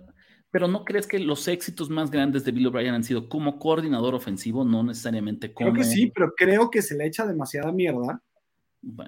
pero 0.48 0.68
¿no 0.68 0.84
crees 0.84 1.08
que 1.08 1.18
los 1.18 1.48
éxitos 1.48 1.90
más 1.90 2.08
grandes 2.08 2.44
de 2.44 2.52
Bill 2.52 2.68
O'Brien 2.68 2.94
han 2.94 3.02
sido 3.02 3.28
como 3.28 3.58
coordinador 3.58 4.14
ofensivo, 4.14 4.64
no 4.64 4.84
necesariamente 4.84 5.52
como... 5.52 5.72
Creo 5.72 5.82
que 5.82 5.90
sí, 5.90 6.12
pero 6.14 6.32
creo 6.36 6.70
que 6.70 6.82
se 6.82 6.96
le 6.96 7.04
echa 7.04 7.26
demasiada 7.26 7.72
mierda 7.72 8.22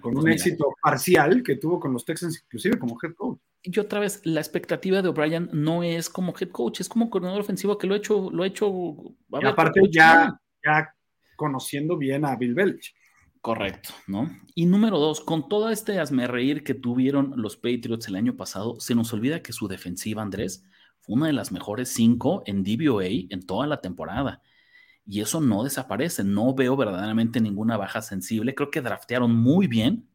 con 0.00 0.16
un 0.16 0.22
pues 0.22 0.34
éxito 0.36 0.74
parcial 0.82 1.42
que 1.42 1.56
tuvo 1.56 1.78
con 1.78 1.92
los 1.92 2.04
Texans, 2.04 2.42
inclusive 2.44 2.78
como 2.78 2.98
head 3.02 3.14
coach. 3.14 3.38
Y 3.62 3.78
otra 3.78 4.00
vez, 4.00 4.20
la 4.24 4.40
expectativa 4.40 5.02
de 5.02 5.08
O'Brien 5.08 5.50
no 5.52 5.82
es 5.82 6.08
como 6.08 6.34
head 6.38 6.50
coach, 6.50 6.80
es 6.80 6.88
como 6.88 7.10
coordinador 7.10 7.42
ofensivo 7.42 7.76
que 7.76 7.86
lo 7.86 7.94
ha 7.94 7.98
hecho, 7.98 8.30
lo 8.30 8.42
ha 8.42 8.46
hecho. 8.46 8.94
y 9.40 9.46
aparte, 9.46 9.80
ya, 9.90 10.40
ya 10.64 10.94
conociendo 11.36 11.96
bien 11.96 12.24
a 12.24 12.36
Bill 12.36 12.54
Belichick. 12.54 12.96
Correcto, 13.40 13.90
¿no? 14.06 14.30
Y 14.54 14.66
número 14.66 14.98
dos, 14.98 15.22
con 15.22 15.48
todo 15.48 15.70
este 15.70 15.98
asme 15.98 16.26
reír 16.26 16.62
que 16.62 16.74
tuvieron 16.74 17.32
los 17.36 17.56
Patriots 17.56 18.08
el 18.08 18.16
año 18.16 18.36
pasado, 18.36 18.78
se 18.80 18.94
nos 18.94 19.12
olvida 19.14 19.42
que 19.42 19.54
su 19.54 19.66
defensiva, 19.66 20.20
Andrés, 20.20 20.64
fue 21.00 21.16
una 21.16 21.26
de 21.26 21.32
las 21.32 21.50
mejores 21.50 21.88
cinco 21.88 22.42
en 22.44 22.62
DVOA 22.62 23.06
en 23.30 23.46
toda 23.46 23.66
la 23.66 23.80
temporada. 23.80 24.42
Y 25.06 25.20
eso 25.20 25.40
no 25.40 25.64
desaparece. 25.64 26.24
No 26.24 26.54
veo 26.54 26.76
verdaderamente 26.76 27.40
ninguna 27.40 27.76
baja 27.76 28.02
sensible. 28.02 28.54
Creo 28.54 28.70
que 28.70 28.80
draftearon 28.80 29.34
muy 29.34 29.66
bien. 29.66 30.08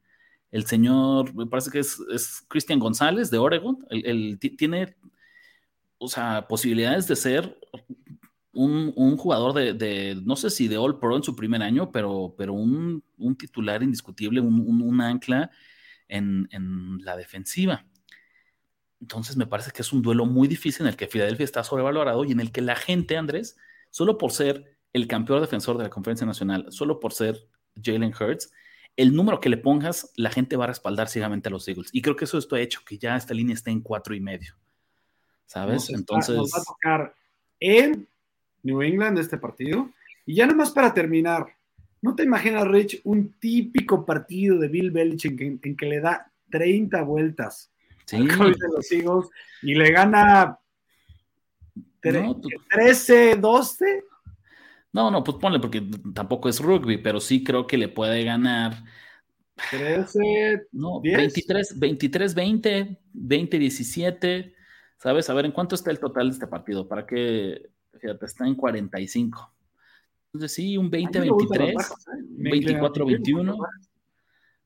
El 0.51 0.65
señor, 0.65 1.33
me 1.35 1.47
parece 1.47 1.71
que 1.71 1.79
es, 1.79 1.99
es 2.13 2.45
Cristian 2.47 2.79
González 2.79 3.29
de 3.29 3.37
Oregon. 3.37 3.85
El, 3.89 4.39
tiene, 4.39 4.95
o 5.97 6.07
sea, 6.07 6.47
posibilidades 6.47 7.07
de 7.07 7.15
ser 7.15 7.57
un, 8.55 9.17
jugador 9.17 9.53
de, 9.53 10.19
no 10.23 10.35
sé 10.35 10.49
si 10.49 10.67
de 10.67 10.77
All 10.77 10.99
Pro 10.99 11.15
en 11.15 11.23
su 11.23 11.35
primer 11.35 11.61
año, 11.61 11.91
pero, 11.91 12.35
pero 12.37 12.53
un, 12.53 13.03
titular 13.37 13.83
indiscutible, 13.83 14.39
un, 14.39 15.01
ancla 15.01 15.51
en, 16.07 16.47
la 17.03 17.17
defensiva. 17.17 17.85
Entonces 19.01 19.35
me 19.35 19.45
parece 19.45 19.71
que 19.71 19.81
es 19.81 19.91
un 19.91 20.01
duelo 20.01 20.25
muy 20.25 20.47
difícil 20.47 20.85
en 20.85 20.89
el 20.89 20.95
que 20.95 21.07
Filadelfia 21.07 21.43
está 21.43 21.63
sobrevalorado 21.63 22.23
y 22.23 22.31
en 22.31 22.39
el 22.39 22.51
que 22.51 22.61
la 22.61 22.75
gente, 22.75 23.17
Andrés, 23.17 23.57
solo 23.91 24.17
por 24.17 24.31
ser 24.31 24.74
el 24.95 25.09
campeón 25.09 25.41
defensor 25.41 25.77
de 25.77 25.83
la 25.83 25.89
conferencia 25.89 26.25
nacional, 26.25 26.67
solo 26.69 27.01
por 27.01 27.11
ser 27.11 27.45
Jalen 27.83 28.13
Hurts, 28.17 28.53
el 28.95 29.13
número 29.13 29.41
que 29.41 29.49
le 29.49 29.57
pongas, 29.57 30.13
la 30.15 30.29
gente 30.29 30.55
va 30.55 30.63
a 30.63 30.67
respaldar 30.67 31.09
ciegamente 31.09 31.49
a 31.49 31.51
los 31.51 31.67
Eagles. 31.67 31.89
Y 31.91 32.01
creo 32.01 32.15
que 32.15 32.23
eso 32.23 32.37
esto 32.37 32.55
ha 32.55 32.61
hecho 32.61 32.79
que 32.85 32.97
ya 32.97 33.17
esta 33.17 33.33
línea 33.33 33.55
esté 33.55 33.71
en 33.71 33.81
cuatro 33.81 34.15
y 34.15 34.21
medio. 34.21 34.55
¿Sabes? 35.47 35.89
Entonces. 35.89 36.37
va 36.37 36.61
a 36.61 36.63
tocar 36.63 37.13
en 37.59 38.07
New 38.63 38.81
England 38.81 39.19
este 39.19 39.37
partido. 39.37 39.89
Y 40.25 40.35
ya 40.35 40.47
nomás 40.47 40.71
para 40.71 40.93
terminar, 40.93 41.45
¿no 42.01 42.15
te 42.15 42.23
imaginas, 42.23 42.65
Rich, 42.65 43.01
un 43.03 43.33
típico 43.33 44.05
partido 44.05 44.57
de 44.59 44.69
Bill 44.69 44.91
Belichick 44.91 45.41
en, 45.41 45.75
que 45.75 45.85
le 45.87 45.99
da 45.99 46.31
30 46.51 47.01
vueltas 47.01 47.69
sí. 48.05 48.25
de 48.25 48.69
los 48.73 48.89
Eagles 48.93 49.29
y 49.61 49.75
le 49.75 49.91
gana 49.91 50.57
13-12? 52.01 54.04
No, 54.95 55.11
no, 55.11 55.23
pues 55.25 55.37
ponle, 55.37 55.59
porque 55.59 55.85
tampoco 56.13 56.47
es 56.47 56.61
rugby, 56.61 56.97
pero 56.97 57.19
sí 57.19 57.43
creo 57.43 57.67
que 57.67 57.77
le 57.77 57.89
puede 57.89 58.23
ganar. 58.23 58.83
13, 59.71 60.67
no, 60.71 61.01
23, 61.01 61.77
23, 61.77 62.33
20, 62.33 62.99
20, 63.11 63.59
17. 63.59 64.55
¿Sabes? 64.97 65.29
A 65.29 65.33
ver, 65.33 65.45
¿en 65.45 65.51
cuánto 65.51 65.75
está 65.75 65.91
el 65.91 65.99
total 65.99 66.29
de 66.29 66.33
este 66.33 66.47
partido? 66.47 66.87
Para 66.87 67.05
que 67.05 67.69
Fíjate, 67.99 68.25
está 68.25 68.47
en 68.47 68.55
45. 68.55 69.53
Entonces 70.27 70.53
sí, 70.53 70.77
un 70.77 70.91
20-23, 70.91 71.75
24-21. 72.37 73.53
¿eh? 73.53 73.57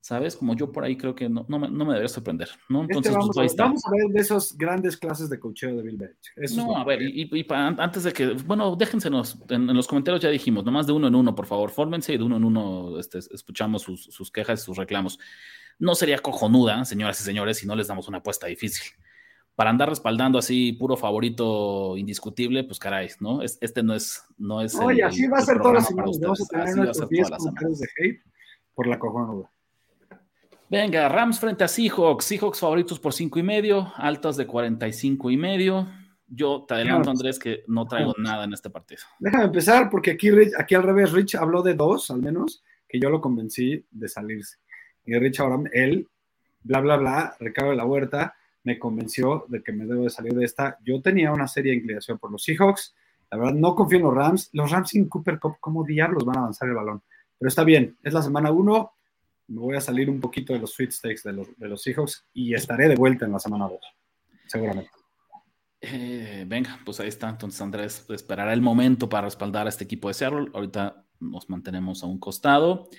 ¿Sabes? 0.02 0.36
Como 0.38 0.56
yo 0.56 0.72
por 0.72 0.86
ahí 0.86 0.96
creo 0.96 1.14
que 1.14 1.28
no, 1.28 1.46
no, 1.50 1.60
me, 1.60 1.70
no 1.70 1.86
me, 1.86 1.94
debería 1.94 2.08
sorprender. 2.08 2.50
¿no? 2.70 2.82
Este 2.84 2.94
Entonces, 2.94 3.14
vamos, 3.14 3.32
pues, 3.36 3.56
vamos, 3.56 3.86
a 3.86 3.92
ver 3.92 4.08
de 4.14 4.22
esas 4.22 4.58
grandes 4.58 4.96
clases 4.96 5.30
de 5.30 5.40
cocheo 5.40 5.76
de 5.76 5.84
Bill 5.84 5.98
Belichick. 5.98 6.58
no, 6.58 6.78
a 6.78 6.86
ver, 6.86 7.02
y, 7.02 7.30
y 7.32 7.46
antes 7.50 8.04
de 8.04 8.14
que, 8.14 8.28
bueno, 8.46 8.76
déjensenos, 8.76 9.38
en, 9.50 9.70
en, 9.70 9.76
los 9.76 9.88
comentarios 9.88 10.22
ya 10.22 10.30
dijimos, 10.30 10.64
nomás 10.64 10.88
de 10.88 10.94
uno 10.94 11.08
en 11.08 11.16
uno, 11.16 11.36
por 11.36 11.46
favor, 11.46 11.70
fórmense 11.70 12.14
y 12.14 12.18
de 12.18 12.24
uno 12.24 12.38
en 12.38 12.46
uno 12.46 12.98
este, 12.98 13.20
escuchamos 13.20 13.82
sus, 13.82 14.06
sus 14.06 14.32
quejas 14.32 14.62
y 14.62 14.66
sus 14.66 14.78
reclamos. 14.78 15.20
No 15.80 15.96
sería 15.96 16.18
cojonuda, 16.20 16.86
señoras 16.86 17.20
y 17.20 17.24
señores, 17.24 17.58
si 17.58 17.68
no 17.68 17.76
les 17.76 17.88
damos 17.88 18.08
una 18.08 18.20
apuesta 18.20 18.48
difícil 18.48 18.94
para 19.60 19.72
andar 19.72 19.90
respaldando 19.90 20.40
así 20.40 20.72
puro 20.72 20.96
favorito 20.96 21.98
indiscutible, 21.98 22.64
pues 22.64 22.80
caray, 22.80 23.10
¿no? 23.20 23.42
este 23.42 23.84
no 23.84 23.94
es, 23.94 24.24
no 24.38 24.62
es. 24.62 24.74
Oye, 24.76 25.04
así 25.04 25.28
va 25.28 25.40
a 25.40 25.42
ser 25.42 25.58
todas 25.58 25.74
las 25.74 25.88
semanas. 25.88 26.18
Vamos 26.18 26.42
a 26.42 26.46
tener 26.48 26.78
nuestros 26.78 27.10
10 27.10 27.30
comentarios 27.30 27.80
de 27.80 27.88
hate 27.98 28.24
por 28.74 28.88
la 28.88 28.98
cojonuda. 28.98 29.52
Venga, 30.70 31.10
Rams 31.10 31.40
frente 31.40 31.64
a 31.64 31.68
Seahawks. 31.68 32.26
Seahawks 32.26 32.60
favoritos 32.60 33.00
por 33.00 33.12
5 33.12 33.40
y 33.40 33.44
medio, 33.44 33.92
altas 33.96 34.38
de 34.38 34.46
45 34.46 35.32
y 35.32 35.38
medio. 35.38 35.88
Yo 36.28 36.64
te 36.68 36.76
adelanto, 36.76 37.10
Andrés, 37.10 37.40
que 37.40 37.64
no 37.66 37.88
traigo 37.88 38.14
nada 38.20 38.44
en 38.44 38.54
este 38.54 38.70
partido. 38.70 39.02
Déjame 39.18 39.46
empezar, 39.46 39.90
porque 39.90 40.12
aquí, 40.12 40.30
aquí 40.56 40.76
al 40.76 40.84
revés, 40.84 41.12
Rich 41.12 41.34
habló 41.34 41.64
de 41.64 41.74
dos, 41.74 42.12
al 42.12 42.22
menos, 42.22 42.64
que 42.88 43.00
yo 43.00 43.10
lo 43.10 43.20
convencí 43.20 43.84
de 43.90 44.08
salirse. 44.08 44.58
Y 45.06 45.18
Rich 45.18 45.40
ahora, 45.40 45.64
él, 45.74 46.08
bla, 46.62 46.82
bla, 46.82 46.98
bla, 46.98 47.36
recado 47.40 47.72
de 47.72 47.76
la 47.76 47.86
huerta, 47.86 48.36
me 48.64 48.78
convenció 48.78 49.46
de 49.48 49.64
que 49.64 49.72
me 49.72 49.88
debo 49.88 50.04
de 50.04 50.12
salir 50.12 50.34
de 50.36 50.46
esta. 50.46 50.78
Yo 50.86 51.02
tenía 51.02 51.34
una 51.34 51.48
seria 51.48 51.74
inclinación 51.74 52.20
por 52.20 52.32
los 52.32 52.44
Seahawks. 52.44 52.94
La 53.32 53.40
verdad, 53.40 53.54
no 53.54 53.74
confío 53.74 53.98
en 53.98 54.04
los 54.04 54.14
Rams. 54.14 54.50
Los 54.54 54.70
Rams 54.70 54.90
sin 54.90 55.10
Cooper 55.10 55.40
Cup, 55.40 55.58
¿cómo 55.60 55.84
diablos 55.84 56.26
van 56.26 56.38
a 56.38 56.42
avanzar 56.42 56.70
el 56.70 56.76
balón? 56.76 57.02
Pero 57.40 57.50
está 57.50 57.64
bien, 57.64 57.98
es 58.04 58.14
la 58.14 58.22
semana 58.22 58.52
uno. 58.52 58.94
Me 59.50 59.60
voy 59.60 59.76
a 59.76 59.82
salir 59.82 60.10
un 60.10 60.20
poquito 60.20 60.54
de 60.54 60.60
los 60.60 60.74
sweet 60.74 60.92
stakes 60.92 61.22
de 61.24 61.34
los, 61.34 61.48
de 61.58 61.68
los 61.68 61.82
Seahawks 61.82 62.26
y 62.34 62.54
estaré 62.54 62.88
de 62.88 62.96
vuelta 62.96 63.26
en 63.26 63.32
la 63.32 63.40
semana 63.40 63.68
2, 63.68 63.80
seguramente. 64.48 64.92
Eh, 65.82 66.44
venga, 66.48 66.80
pues 66.86 67.00
ahí 67.00 67.08
está. 67.08 67.30
Entonces 67.30 67.60
Andrés 67.62 68.06
esperará 68.10 68.54
el 68.54 68.62
momento 68.62 69.10
para 69.10 69.26
respaldar 69.26 69.66
a 69.66 69.70
este 69.70 69.84
equipo 69.84 70.08
de 70.08 70.14
Seattle. 70.14 70.52
Ahorita 70.54 71.06
nos 71.20 71.50
mantenemos 71.50 72.04
a 72.04 72.08
un 72.08 72.20
costado. 72.20 72.90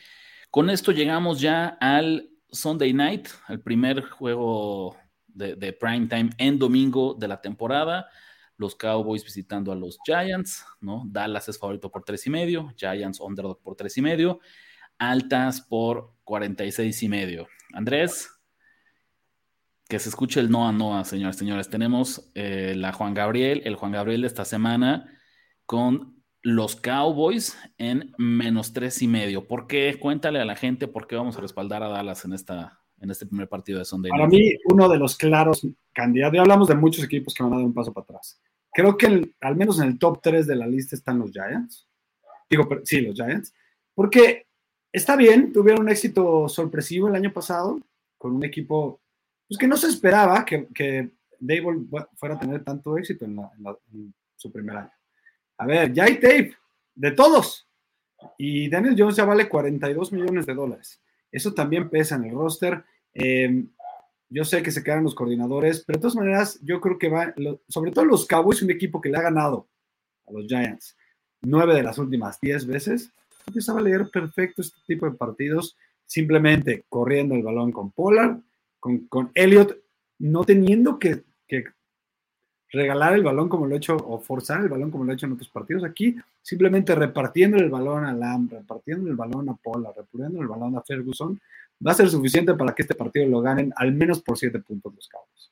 Con 0.50 0.70
esto 0.70 0.92
llegamos 0.92 1.40
ya 1.40 1.78
al 1.80 2.30
Sunday 2.50 2.92
Night, 2.92 3.28
el 3.48 3.60
primer 3.60 4.02
juego 4.02 4.96
de, 5.28 5.72
prime 5.72 6.06
time 6.08 6.30
en 6.38 6.58
domingo 6.58 7.14
de 7.14 7.28
la 7.28 7.40
temporada. 7.40 8.08
Los 8.56 8.74
Cowboys 8.74 9.24
visitando 9.24 9.72
a 9.72 9.76
los 9.76 9.98
Giants, 10.04 10.64
¿no? 10.80 11.04
Dallas 11.06 11.48
es 11.48 11.58
favorito 11.58 11.90
por 11.90 12.04
tres 12.04 12.26
y 12.26 12.30
medio, 12.30 12.72
Giants 12.76 13.20
underdog 13.20 13.62
por 13.62 13.74
tres 13.74 13.96
y 13.96 14.02
medio, 14.02 14.40
altas 14.98 15.62
por 15.62 16.12
46 16.30 17.02
y 17.02 17.08
medio. 17.08 17.48
Andrés, 17.72 18.30
que 19.88 19.98
se 19.98 20.08
escuche 20.08 20.38
el 20.38 20.48
Noa 20.48 20.70
Noa, 20.70 21.04
señores, 21.04 21.34
señores. 21.34 21.68
Tenemos 21.68 22.30
eh, 22.36 22.74
la 22.76 22.92
Juan 22.92 23.14
Gabriel, 23.14 23.62
el 23.64 23.74
Juan 23.74 23.90
Gabriel 23.90 24.20
de 24.20 24.28
esta 24.28 24.44
semana 24.44 25.12
con 25.66 26.22
los 26.42 26.76
Cowboys 26.76 27.58
en 27.78 28.14
menos 28.16 28.72
tres 28.72 29.02
y 29.02 29.08
medio. 29.08 29.48
¿Por 29.48 29.66
qué? 29.66 29.98
Cuéntale 29.98 30.38
a 30.38 30.44
la 30.44 30.54
gente 30.54 30.86
por 30.86 31.08
qué 31.08 31.16
vamos 31.16 31.36
a 31.36 31.40
respaldar 31.40 31.82
a 31.82 31.88
Dallas 31.88 32.24
en 32.24 32.32
esta, 32.32 32.80
en 33.00 33.10
este 33.10 33.26
primer 33.26 33.48
partido 33.48 33.80
de 33.80 33.84
Sunday. 33.84 34.10
Para 34.10 34.28
mí, 34.28 34.52
uno 34.66 34.88
de 34.88 34.98
los 34.98 35.16
claros 35.16 35.66
candidatos, 35.92 36.36
ya 36.36 36.42
hablamos 36.42 36.68
de 36.68 36.76
muchos 36.76 37.04
equipos 37.04 37.34
que 37.34 37.42
van 37.42 37.54
a 37.54 37.56
dar 37.56 37.64
un 37.64 37.74
paso 37.74 37.92
para 37.92 38.04
atrás. 38.04 38.40
Creo 38.72 38.96
que 38.96 39.34
al 39.40 39.56
menos 39.56 39.80
en 39.80 39.88
el 39.88 39.98
top 39.98 40.20
3 40.22 40.46
de 40.46 40.54
la 40.54 40.68
lista 40.68 40.94
están 40.94 41.18
los 41.18 41.32
Giants. 41.32 41.88
Digo, 42.48 42.68
sí, 42.84 43.00
los 43.00 43.16
Giants. 43.16 43.52
Porque 43.96 44.46
está 44.92 45.16
bien, 45.16 45.52
tuvieron 45.52 45.82
un 45.82 45.88
éxito 45.88 46.48
sorpresivo 46.48 47.08
el 47.08 47.14
año 47.14 47.32
pasado, 47.32 47.80
con 48.18 48.34
un 48.34 48.44
equipo 48.44 49.00
pues, 49.48 49.58
que 49.58 49.66
no 49.66 49.76
se 49.76 49.88
esperaba 49.88 50.44
que, 50.44 50.68
que 50.74 51.10
Dable 51.40 51.86
fuera 52.16 52.34
a 52.34 52.38
tener 52.38 52.62
tanto 52.62 52.98
éxito 52.98 53.24
en, 53.24 53.40
su 54.36 54.52
primer 54.52 54.76
año. 54.76 54.92
A 55.56 55.66
ver, 55.66 55.92
ya 55.92 56.04
hay 56.04 56.14
tape 56.16 56.54
de 56.94 57.10
todos. 57.12 57.66
Y 58.36 58.68
Daniel 58.68 58.94
Jones 58.96 59.16
ya 59.16 59.24
vale 59.24 59.48
42 59.48 60.12
millones 60.12 60.44
de 60.44 60.54
dólares. 60.54 61.00
Eso 61.32 61.54
también 61.54 61.88
pesa 61.88 62.16
en 62.16 62.24
el 62.24 62.32
roster. 62.32 62.84
Em, 63.14 63.70
yo 64.28 64.44
sé 64.44 64.62
que 64.62 64.70
se 64.70 64.84
quedan 64.84 65.04
los 65.04 65.14
coordinadores, 65.14 65.82
pero 65.86 65.98
de 65.98 66.02
todas 66.02 66.16
maneras, 66.16 66.60
yo 66.62 66.80
creo 66.80 66.98
que 66.98 67.08
va, 67.08 67.34
sobre 67.68 67.90
todo 67.90 68.04
los 68.04 68.26
Cowboys, 68.26 68.62
un 68.62 68.70
equipo 68.70 69.00
que 69.00 69.08
le 69.08 69.16
ha 69.16 69.22
ganado 69.22 69.68
a 70.26 70.32
los 70.32 70.46
Giants 70.46 70.96
nueve 71.42 71.74
de 71.74 71.82
las 71.82 71.98
últimas 71.98 72.38
diez 72.40 72.66
veces, 72.66 73.12
empieza 73.50 73.76
a 73.76 73.80
leer 73.80 74.08
perfecto 74.10 74.62
este 74.62 74.78
tipo 74.86 75.06
de 75.06 75.16
partidos, 75.16 75.76
simplemente 76.06 76.84
corriendo 76.88 77.34
el 77.34 77.42
balón 77.42 77.72
con 77.72 77.90
Pollard, 77.90 78.38
con, 78.78 79.06
con 79.08 79.30
Elliott, 79.34 79.76
no 80.18 80.44
teniendo 80.44 80.98
que, 80.98 81.22
que 81.46 81.64
regalar 82.70 83.14
el 83.14 83.22
balón 83.22 83.48
como 83.48 83.66
lo 83.66 83.74
he 83.74 83.78
hecho 83.78 83.96
o 83.96 84.20
forzar 84.20 84.62
el 84.62 84.68
balón 84.68 84.90
como 84.90 85.04
lo 85.04 85.12
he 85.12 85.14
hecho 85.14 85.26
en 85.26 85.32
otros 85.32 85.48
partidos. 85.48 85.84
Aquí 85.84 86.16
simplemente 86.42 86.94
repartiendo 86.94 87.58
el 87.58 87.68
balón 87.68 88.04
a 88.04 88.12
Lamb, 88.12 88.52
repartiendo 88.52 89.10
el 89.10 89.16
balón 89.16 89.48
a 89.48 89.54
Pollard, 89.54 89.96
repartiendo 89.96 90.40
el 90.40 90.48
balón 90.48 90.76
a 90.76 90.82
Ferguson, 90.82 91.40
va 91.86 91.92
a 91.92 91.94
ser 91.94 92.08
suficiente 92.08 92.54
para 92.54 92.74
que 92.74 92.82
este 92.82 92.94
partido 92.94 93.26
lo 93.28 93.40
ganen 93.40 93.72
al 93.76 93.92
menos 93.92 94.22
por 94.22 94.38
siete 94.38 94.60
puntos 94.60 94.94
los 94.94 95.08
Cowboys. 95.08 95.50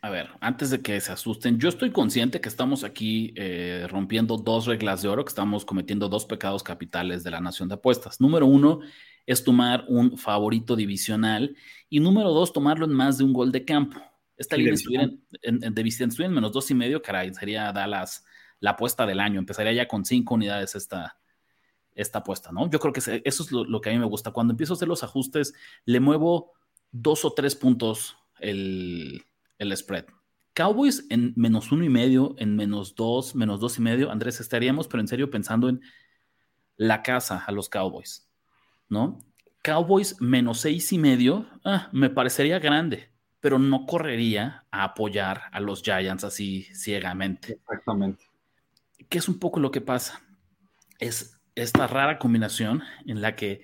A 0.00 0.10
ver, 0.10 0.30
antes 0.40 0.70
de 0.70 0.80
que 0.80 1.00
se 1.00 1.10
asusten, 1.10 1.58
yo 1.58 1.68
estoy 1.68 1.90
consciente 1.90 2.40
que 2.40 2.48
estamos 2.48 2.84
aquí 2.84 3.32
eh, 3.34 3.86
rompiendo 3.90 4.36
dos 4.36 4.66
reglas 4.66 5.02
de 5.02 5.08
oro, 5.08 5.24
que 5.24 5.30
estamos 5.30 5.64
cometiendo 5.64 6.08
dos 6.08 6.24
pecados 6.24 6.62
capitales 6.62 7.24
de 7.24 7.32
la 7.32 7.40
nación 7.40 7.68
de 7.68 7.74
apuestas. 7.74 8.20
Número 8.20 8.46
uno 8.46 8.80
es 9.26 9.42
tomar 9.42 9.84
un 9.88 10.16
favorito 10.16 10.76
divisional 10.76 11.56
y 11.90 11.98
número 11.98 12.32
dos, 12.32 12.52
tomarlo 12.52 12.86
en 12.86 12.92
más 12.92 13.18
de 13.18 13.24
un 13.24 13.32
gol 13.32 13.50
de 13.50 13.64
campo. 13.64 14.00
Esta 14.36 14.56
línea 14.56 14.74
estuviera 14.74 15.04
en, 15.04 15.20
en, 15.42 15.74
de 15.74 15.82
visita 15.82 16.24
en 16.24 16.32
menos 16.32 16.52
dos 16.52 16.70
y 16.70 16.74
medio, 16.74 17.02
caray, 17.02 17.34
sería 17.34 17.72
Dallas 17.72 18.24
la 18.60 18.70
apuesta 18.70 19.04
del 19.04 19.18
año. 19.18 19.40
Empezaría 19.40 19.72
ya 19.72 19.88
con 19.88 20.04
cinco 20.04 20.34
unidades 20.34 20.76
esta, 20.76 21.18
esta 21.92 22.20
apuesta, 22.20 22.52
¿no? 22.52 22.70
Yo 22.70 22.78
creo 22.78 22.92
que 22.92 23.00
eso 23.24 23.42
es 23.42 23.50
lo, 23.50 23.80
que 23.80 23.90
a 23.90 23.92
mí 23.92 23.98
me 23.98 24.06
gusta. 24.06 24.30
Cuando 24.30 24.52
empiezo 24.52 24.74
a 24.74 24.76
hacer 24.76 24.86
los 24.86 25.02
ajustes, 25.02 25.54
le 25.84 25.98
muevo 25.98 26.52
dos 26.92 27.24
o 27.24 27.32
tres 27.32 27.56
puntos 27.56 28.16
el, 28.38 29.24
el 29.58 29.76
spread. 29.76 30.06
Cowboys 30.54 31.06
en 31.10 31.34
menos 31.36 31.70
uno 31.70 31.84
y 31.84 31.88
medio, 31.88 32.34
en 32.38 32.56
menos 32.56 32.94
dos, 32.94 33.34
menos 33.34 33.60
dos 33.60 33.78
y 33.78 33.82
medio, 33.82 34.10
Andrés, 34.10 34.40
estaríamos, 34.40 34.88
pero 34.88 35.00
en 35.00 35.08
serio 35.08 35.30
pensando 35.30 35.68
en 35.68 35.80
la 36.76 37.02
casa 37.02 37.44
a 37.46 37.52
los 37.52 37.68
Cowboys, 37.68 38.28
¿no? 38.88 39.18
Cowboys 39.62 40.20
menos 40.20 40.60
seis 40.60 40.92
y 40.92 40.98
medio, 40.98 41.46
ah, 41.64 41.88
me 41.92 42.10
parecería 42.10 42.58
grande 42.58 43.10
pero 43.40 43.58
no 43.58 43.86
correría 43.86 44.66
a 44.70 44.84
apoyar 44.84 45.42
a 45.52 45.60
los 45.60 45.82
Giants 45.82 46.24
así 46.24 46.62
ciegamente. 46.74 47.52
Exactamente. 47.52 48.24
¿Qué 49.08 49.18
es 49.18 49.28
un 49.28 49.38
poco 49.38 49.60
lo 49.60 49.70
que 49.70 49.80
pasa? 49.80 50.22
Es 50.98 51.40
esta 51.54 51.86
rara 51.86 52.18
combinación 52.18 52.82
en 53.06 53.20
la 53.20 53.36
que 53.36 53.62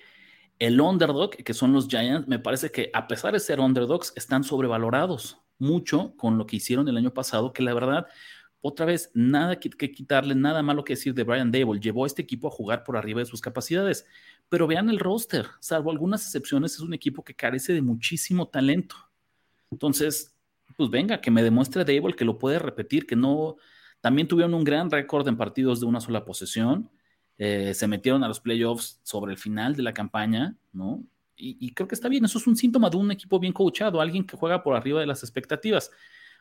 el 0.59 0.79
underdog, 0.79 1.31
que 1.31 1.53
son 1.53 1.73
los 1.73 1.87
Giants, 1.87 2.27
me 2.27 2.39
parece 2.39 2.71
que 2.71 2.89
a 2.93 3.07
pesar 3.07 3.33
de 3.33 3.39
ser 3.39 3.59
underdogs, 3.59 4.13
están 4.15 4.43
sobrevalorados 4.43 5.41
mucho 5.57 6.15
con 6.17 6.37
lo 6.37 6.45
que 6.45 6.57
hicieron 6.57 6.87
el 6.87 6.97
año 6.97 7.13
pasado, 7.13 7.53
que 7.53 7.63
la 7.63 7.73
verdad, 7.73 8.07
otra 8.67 8.85
vez, 8.87 9.11
nada 9.13 9.59
que, 9.59 9.69
quitarle, 9.69 10.33
nada 10.33 10.63
malo 10.63 10.83
que 10.83 10.93
decir 10.93 11.13
de 11.13 11.23
Brian 11.23 11.51
Dable. 11.51 11.79
Llevó 11.79 12.03
a 12.03 12.07
este 12.07 12.23
equipo 12.23 12.47
a 12.47 12.51
jugar 12.51 12.83
por 12.83 12.97
arriba 12.97 13.19
de 13.19 13.27
sus 13.27 13.39
capacidades. 13.39 14.07
Pero 14.49 14.65
vean 14.65 14.89
el 14.89 14.97
roster, 14.97 15.45
salvo 15.59 15.91
algunas 15.91 16.23
excepciones, 16.23 16.73
es 16.73 16.79
un 16.79 16.93
equipo 16.95 17.23
que 17.23 17.35
carece 17.35 17.73
de 17.73 17.83
muchísimo 17.83 18.47
talento. 18.47 18.95
Entonces, 19.69 20.35
pues 20.77 20.89
venga, 20.89 21.21
que 21.21 21.29
me 21.29 21.43
demuestre 21.43 21.85
Dable 21.85 22.15
que 22.15 22.25
lo 22.25 22.39
puede 22.39 22.57
repetir, 22.57 23.05
que 23.05 23.15
no. 23.15 23.57
También 24.01 24.27
tuvieron 24.27 24.53
un 24.55 24.63
gran 24.63 24.89
récord 24.89 25.27
en 25.27 25.37
partidos 25.37 25.79
de 25.79 25.85
una 25.85 26.01
sola 26.01 26.25
posesión. 26.25 26.89
Eh, 27.37 27.73
se 27.75 27.87
metieron 27.87 28.23
a 28.23 28.27
los 28.27 28.39
playoffs 28.39 28.99
sobre 29.03 29.31
el 29.33 29.37
final 29.37 29.75
de 29.75 29.83
la 29.83 29.93
campaña, 29.93 30.55
¿no? 30.73 31.03
Y, 31.37 31.73
creo 31.73 31.87
que 31.87 31.95
está 31.95 32.07
bien. 32.07 32.25
Eso 32.25 32.37
es 32.37 32.47
un 32.47 32.55
síntoma 32.55 32.89
de 32.89 32.97
un 32.97 33.11
equipo 33.11 33.39
bien 33.39 33.53
coachado, 33.53 33.99
alguien 33.99 34.25
que 34.25 34.37
juega 34.37 34.63
por 34.63 34.75
arriba 34.75 34.99
de 34.99 35.05
las 35.05 35.23
expectativas. 35.23 35.91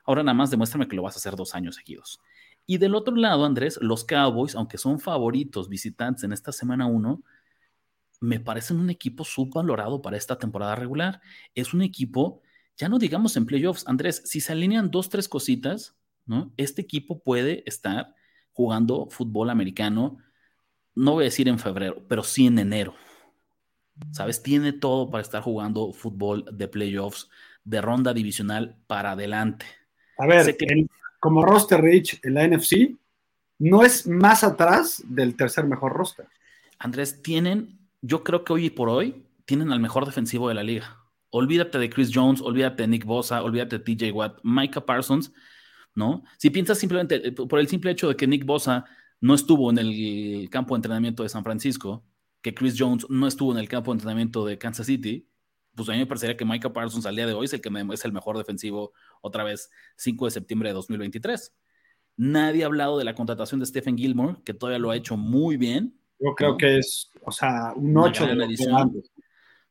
Ahora 0.04 0.22
nada 0.22 0.34
más 0.34 0.50
demuéstrame 0.50 0.86
que 0.86 0.96
lo 0.96 1.02
vas 1.02 1.16
a 1.16 1.18
hacer 1.18 1.34
dos 1.36 1.54
años 1.54 1.76
seguidos. 1.76 2.20
Y 2.66 2.78
del 2.78 2.94
otro 2.94 3.16
lado, 3.16 3.44
Andrés, 3.44 3.78
los 3.82 4.04
Cowboys, 4.04 4.54
aunque 4.54 4.78
son 4.78 5.00
favoritos 5.00 5.68
visitantes 5.68 6.24
en 6.24 6.32
esta 6.32 6.52
semana 6.52 6.86
1, 6.86 7.22
me 8.20 8.40
parecen 8.40 8.78
un 8.78 8.90
equipo 8.90 9.24
subvalorado 9.24 10.00
para 10.00 10.16
esta 10.16 10.38
temporada 10.38 10.76
regular. 10.76 11.20
Es 11.54 11.74
un 11.74 11.82
equipo 11.82 12.42
ya 12.76 12.88
no 12.88 12.98
digamos 12.98 13.36
en 13.36 13.46
playoffs, 13.46 13.86
Andrés, 13.86 14.22
si 14.24 14.40
se 14.40 14.52
alinean 14.52 14.90
dos, 14.90 15.08
tres 15.08 15.28
cositas, 15.28 15.96
¿no? 16.26 16.52
Este 16.56 16.82
equipo 16.82 17.22
puede 17.22 17.62
estar 17.66 18.14
jugando 18.52 19.08
fútbol 19.10 19.50
americano, 19.50 20.18
no 20.94 21.12
voy 21.12 21.24
a 21.24 21.26
decir 21.26 21.48
en 21.48 21.58
febrero, 21.58 22.04
pero 22.08 22.22
sí 22.22 22.46
en 22.46 22.58
enero. 22.58 22.94
¿Sabes? 24.10 24.42
Tiene 24.42 24.72
todo 24.72 25.10
para 25.10 25.22
estar 25.22 25.42
jugando 25.42 25.92
fútbol 25.92 26.44
de 26.52 26.68
playoffs, 26.68 27.30
de 27.64 27.80
ronda 27.80 28.12
divisional 28.12 28.76
para 28.86 29.12
adelante. 29.12 29.66
A 30.18 30.26
ver, 30.26 30.56
como 31.20 31.44
roster 31.44 31.80
Rich 31.80 32.20
en 32.22 32.34
la 32.34 32.46
NFC, 32.46 32.96
no 33.58 33.82
es 33.82 34.06
más 34.06 34.44
atrás 34.44 35.02
del 35.06 35.36
tercer 35.36 35.64
mejor 35.64 35.92
roster. 35.92 36.26
Andrés, 36.78 37.22
tienen, 37.22 37.78
yo 38.02 38.22
creo 38.22 38.44
que 38.44 38.52
hoy 38.52 38.70
por 38.70 38.88
hoy, 38.88 39.24
tienen 39.44 39.72
al 39.72 39.80
mejor 39.80 40.06
defensivo 40.06 40.48
de 40.48 40.54
la 40.54 40.62
liga. 40.62 40.98
Olvídate 41.30 41.78
de 41.78 41.90
Chris 41.90 42.10
Jones, 42.12 42.40
olvídate 42.40 42.82
de 42.82 42.88
Nick 42.88 43.04
Bosa, 43.04 43.42
olvídate 43.42 43.78
de 43.78 43.84
TJ 43.84 44.12
Watt, 44.12 44.38
Micah 44.42 44.84
Parsons, 44.84 45.32
¿no? 45.94 46.24
Si 46.38 46.50
piensas 46.50 46.78
simplemente 46.78 47.28
eh, 47.28 47.32
por 47.32 47.58
el 47.58 47.68
simple 47.68 47.90
hecho 47.90 48.08
de 48.08 48.16
que 48.16 48.26
Nick 48.26 48.44
Bosa 48.44 48.84
no 49.20 49.34
estuvo 49.34 49.70
en 49.70 49.78
el 49.78 50.48
campo 50.50 50.74
de 50.74 50.78
entrenamiento 50.78 51.22
de 51.22 51.28
San 51.28 51.42
Francisco, 51.42 52.04
que 52.44 52.54
Chris 52.54 52.76
Jones 52.78 53.06
no 53.08 53.26
estuvo 53.26 53.52
en 53.52 53.58
el 53.58 53.70
campo 53.70 53.90
de 53.90 53.96
entrenamiento 53.96 54.44
de 54.44 54.58
Kansas 54.58 54.86
City, 54.86 55.26
pues 55.74 55.88
a 55.88 55.92
mí 55.92 55.98
me 55.98 56.06
parecería 56.06 56.36
que 56.36 56.44
Micah 56.44 56.74
Parsons 56.74 57.06
al 57.06 57.16
día 57.16 57.26
de 57.26 57.32
hoy 57.32 57.46
es 57.46 57.54
el 57.54 57.62
que 57.62 57.70
es 57.90 58.04
el 58.04 58.12
mejor 58.12 58.36
defensivo 58.36 58.92
otra 59.22 59.44
vez 59.44 59.70
5 59.96 60.26
de 60.26 60.30
septiembre 60.30 60.68
de 60.68 60.74
2023. 60.74 61.54
Nadie 62.18 62.62
ha 62.62 62.66
hablado 62.66 62.98
de 62.98 63.04
la 63.04 63.14
contratación 63.14 63.60
de 63.60 63.66
Stephen 63.66 63.96
Gilmore, 63.96 64.36
que 64.44 64.52
todavía 64.52 64.78
lo 64.78 64.90
ha 64.90 64.96
hecho 64.96 65.16
muy 65.16 65.56
bien. 65.56 65.98
Yo 66.20 66.34
creo 66.34 66.58
que 66.58 66.76
es, 66.80 67.10
o 67.22 67.32
sea, 67.32 67.72
un 67.76 67.96
8 67.96 68.26
de 68.26 68.44
edición, 68.44 68.92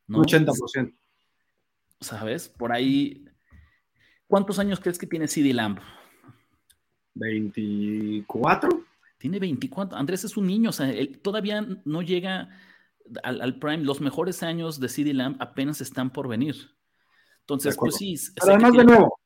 ¿no? 0.08 0.18
Un 0.18 0.24
80%. 0.24 0.92
¿sabes? 2.00 2.48
Por 2.48 2.72
ahí, 2.72 3.24
¿cuántos 4.26 4.58
años 4.58 4.80
crees 4.80 4.98
que 4.98 5.06
tiene 5.06 5.28
CD 5.28 5.54
Lamb? 5.54 5.78
24. 7.14 8.83
Tiene 9.24 9.38
24. 9.38 9.96
Andrés 9.96 10.22
es 10.24 10.36
un 10.36 10.46
niño, 10.46 10.68
o 10.68 10.72
sea, 10.74 10.90
él 10.90 11.18
todavía 11.22 11.66
no 11.86 12.02
llega 12.02 12.50
al, 13.22 13.58
prime. 13.58 13.78
Los 13.78 14.02
mejores 14.02 14.42
años 14.42 14.78
de 14.78 14.90
CD 14.90 15.14
Lamb 15.14 15.38
apenas 15.40 15.80
están 15.80 16.10
por 16.10 16.28
venir. 16.28 16.54
Entonces, 17.40 17.74
pues 17.74 17.94
sí. 17.94 18.16
además, 18.42 18.74
de 18.74 18.84
nuevo, 18.84 19.18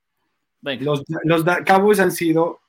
los, 0.62 1.02
los, 1.24 1.44
Cowboys 1.66 1.98
han 1.98 2.12
sido 2.12 2.60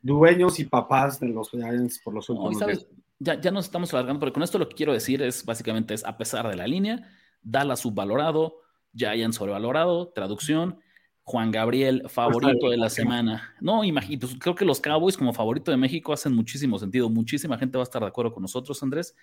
dueños 0.00 0.60
y 0.60 0.64
papás 0.66 1.18
de 1.18 1.30
los 1.30 1.50
Giants 1.50 1.98
por 1.98 2.14
los 2.14 2.30
últimos 2.30 2.62
años. 2.62 2.86
Ya, 3.18 3.40
ya 3.40 3.50
nos 3.50 3.64
estamos 3.64 3.92
alargando, 3.92 4.20
pero 4.20 4.32
con 4.32 4.44
esto 4.44 4.56
lo 4.56 4.68
que 4.68 4.76
quiero 4.76 4.92
decir 4.92 5.20
es 5.22 5.44
básicamente 5.44 5.92
es 5.92 6.04
a 6.04 6.16
pesar 6.16 6.46
de 6.46 6.54
la 6.54 6.68
línea, 6.68 7.02
Dallas 7.42 7.80
subvalorado, 7.80 8.60
hayan 9.04 9.32
sobrevalorado, 9.32 10.12
traducción. 10.14 10.78
Juan 11.28 11.50
Gabriel, 11.50 12.04
favorito 12.08 12.70
de 12.70 12.76
la 12.76 12.88
semana. 12.88 13.52
No, 13.60 13.82
imagínate, 13.82 14.28
pues, 14.28 14.38
creo 14.38 14.54
que 14.54 14.64
los 14.64 14.80
Cowboys 14.80 15.16
como 15.16 15.32
favorito 15.32 15.72
de 15.72 15.76
México 15.76 16.12
hacen 16.12 16.32
muchísimo 16.32 16.78
sentido. 16.78 17.10
Muchísima 17.10 17.58
gente 17.58 17.76
va 17.76 17.82
a 17.82 17.90
estar 17.90 18.00
de 18.00 18.06
acuerdo 18.06 18.32
con 18.32 18.42
nosotros, 18.42 18.80
Andrés. 18.84 19.16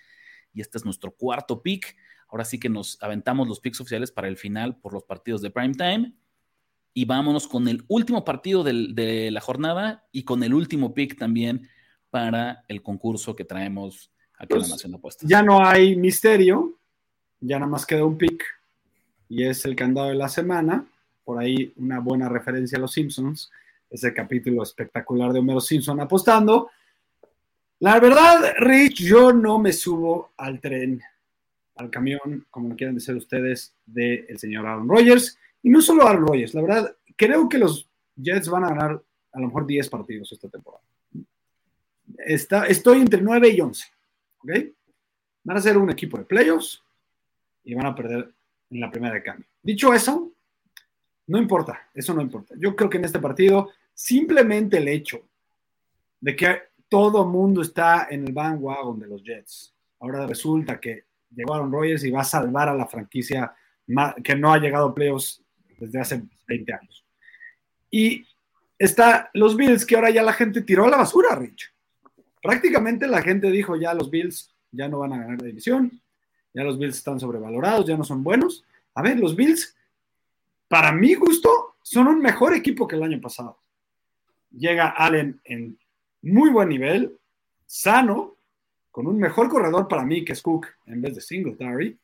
Y 0.52 0.60
este 0.60 0.76
es 0.76 0.84
nuestro 0.84 1.12
cuarto 1.12 1.62
pick. 1.62 1.96
Ahora 2.28 2.44
sí 2.44 2.60
que 2.60 2.68
nos 2.68 3.02
aventamos 3.02 3.48
los 3.48 3.58
picks 3.58 3.80
oficiales 3.80 4.12
para 4.12 4.28
el 4.28 4.36
final 4.36 4.76
por 4.76 4.92
los 4.92 5.04
partidos 5.04 5.40
de 5.40 5.50
prime 5.50 5.72
time. 5.72 6.12
Y 6.92 7.06
vámonos 7.06 7.48
con 7.48 7.68
el 7.68 7.82
último 7.88 8.22
partido 8.22 8.62
de 8.62 9.30
la 9.32 9.40
jornada 9.40 10.06
y 10.12 10.24
con 10.24 10.42
el 10.42 10.52
último 10.52 10.92
pick 10.92 11.18
también 11.18 11.70
para 12.10 12.66
el 12.68 12.82
concurso 12.82 13.34
que 13.34 13.46
traemos 13.46 14.12
aquí 14.36 14.52
en 14.52 14.58
la 14.58 14.64
pues, 14.64 14.70
Nación 14.70 14.92
de 14.92 14.98
Apuestas. 14.98 15.28
Ya 15.28 15.42
no 15.42 15.64
hay 15.66 15.96
misterio, 15.96 16.78
ya 17.40 17.58
nada 17.58 17.70
más 17.70 17.86
queda 17.86 18.04
un 18.04 18.18
pick 18.18 18.44
y 19.30 19.44
es 19.44 19.64
el 19.64 19.74
candado 19.74 20.08
de 20.08 20.16
la 20.16 20.28
semana. 20.28 20.84
Por 21.24 21.38
ahí 21.38 21.72
una 21.76 22.00
buena 22.00 22.28
referencia 22.28 22.78
a 22.78 22.80
los 22.80 22.92
Simpsons, 22.92 23.50
ese 23.90 24.12
capítulo 24.12 24.62
espectacular 24.62 25.32
de 25.32 25.38
Homero 25.38 25.60
Simpson 25.60 26.00
apostando. 26.00 26.70
La 27.80 27.98
verdad, 28.00 28.54
Rich, 28.58 29.02
yo 29.02 29.32
no 29.32 29.58
me 29.58 29.72
subo 29.72 30.32
al 30.36 30.60
tren, 30.60 31.02
al 31.76 31.90
camión, 31.90 32.46
como 32.50 32.68
lo 32.68 32.76
quieran 32.76 32.94
decir 32.94 33.14
ustedes, 33.14 33.74
del 33.84 34.38
señor 34.38 34.66
Aaron 34.66 34.88
Rodgers. 34.88 35.38
Y 35.62 35.70
no 35.70 35.80
solo 35.80 36.06
Aaron 36.06 36.26
Rodgers, 36.26 36.54
la 36.54 36.62
verdad, 36.62 36.96
creo 37.16 37.48
que 37.48 37.58
los 37.58 37.88
Jets 38.16 38.48
van 38.48 38.64
a 38.64 38.68
ganar 38.68 39.02
a 39.32 39.40
lo 39.40 39.46
mejor 39.46 39.66
10 39.66 39.88
partidos 39.88 40.30
esta 40.32 40.48
temporada. 40.48 40.84
Estoy 42.16 43.00
entre 43.00 43.20
9 43.20 43.48
y 43.48 43.60
11. 43.60 43.86
¿Ok? 44.38 44.50
Van 45.42 45.56
a 45.56 45.60
ser 45.60 45.76
un 45.76 45.90
equipo 45.90 46.16
de 46.16 46.24
playoffs 46.24 46.82
y 47.64 47.74
van 47.74 47.86
a 47.86 47.94
perder 47.94 48.30
en 48.70 48.80
la 48.80 48.90
primera 48.90 49.14
de 49.14 49.22
cambio. 49.22 49.46
Dicho 49.62 49.92
eso, 49.92 50.23
No 51.26 51.38
importa, 51.38 51.88
eso 51.94 52.12
no 52.14 52.20
importa. 52.20 52.54
Yo 52.58 52.76
creo 52.76 52.90
que 52.90 52.98
en 52.98 53.04
este 53.04 53.18
partido, 53.18 53.70
simplemente 53.92 54.78
el 54.78 54.88
hecho 54.88 55.22
de 56.20 56.36
que 56.36 56.58
todo 56.88 57.26
mundo 57.26 57.62
está 57.62 58.08
en 58.10 58.26
el 58.26 58.32
bandwagon 58.32 58.98
de 58.98 59.06
los 59.06 59.22
Jets. 59.22 59.74
Ahora 60.00 60.26
resulta 60.26 60.78
que 60.78 61.04
llegó 61.34 61.54
Aaron 61.54 61.72
Rodgers 61.72 62.04
y 62.04 62.10
va 62.10 62.20
a 62.20 62.24
salvar 62.24 62.68
a 62.68 62.74
la 62.74 62.86
franquicia 62.86 63.52
que 64.22 64.36
no 64.36 64.52
ha 64.52 64.58
llegado 64.58 64.88
a 64.88 64.94
playoffs 64.94 65.42
desde 65.78 66.00
hace 66.00 66.22
20 66.46 66.72
años. 66.72 67.04
Y 67.90 68.26
está 68.78 69.30
los 69.34 69.56
Bills, 69.56 69.84
que 69.84 69.96
ahora 69.96 70.10
ya 70.10 70.22
la 70.22 70.32
gente 70.32 70.62
tiró 70.62 70.84
a 70.84 70.90
la 70.90 70.96
basura, 70.96 71.34
Rich. 71.34 71.72
Prácticamente 72.42 73.06
la 73.06 73.22
gente 73.22 73.50
dijo 73.50 73.76
ya 73.76 73.94
los 73.94 74.10
Bills 74.10 74.54
ya 74.70 74.88
no 74.88 74.98
van 74.98 75.12
a 75.12 75.18
ganar 75.18 75.40
la 75.40 75.46
división, 75.46 76.00
ya 76.52 76.62
los 76.64 76.78
Bills 76.78 76.96
están 76.96 77.20
sobrevalorados, 77.20 77.86
ya 77.86 77.96
no 77.96 78.04
son 78.04 78.22
buenos. 78.22 78.64
A 78.94 79.02
ver, 79.02 79.18
los 79.18 79.34
Bills, 79.34 79.76
para 80.74 80.90
mi 80.90 81.14
gusto, 81.14 81.76
son 81.84 82.08
un 82.08 82.18
mejor 82.18 82.52
equipo 82.52 82.88
que 82.88 82.96
el 82.96 83.04
año 83.04 83.20
pasado. 83.20 83.60
Llega 84.50 84.88
Allen 84.88 85.40
en 85.44 85.78
muy 86.20 86.50
buen 86.50 86.68
nivel, 86.68 87.16
sano, 87.64 88.38
con 88.90 89.06
un 89.06 89.16
mejor 89.16 89.48
corredor 89.48 89.86
para 89.86 90.04
mí 90.04 90.24
que 90.24 90.32
es 90.32 90.42
Cook 90.42 90.66
en 90.86 91.00
vez 91.00 91.14
de 91.14 91.20
Singletary, 91.20 91.96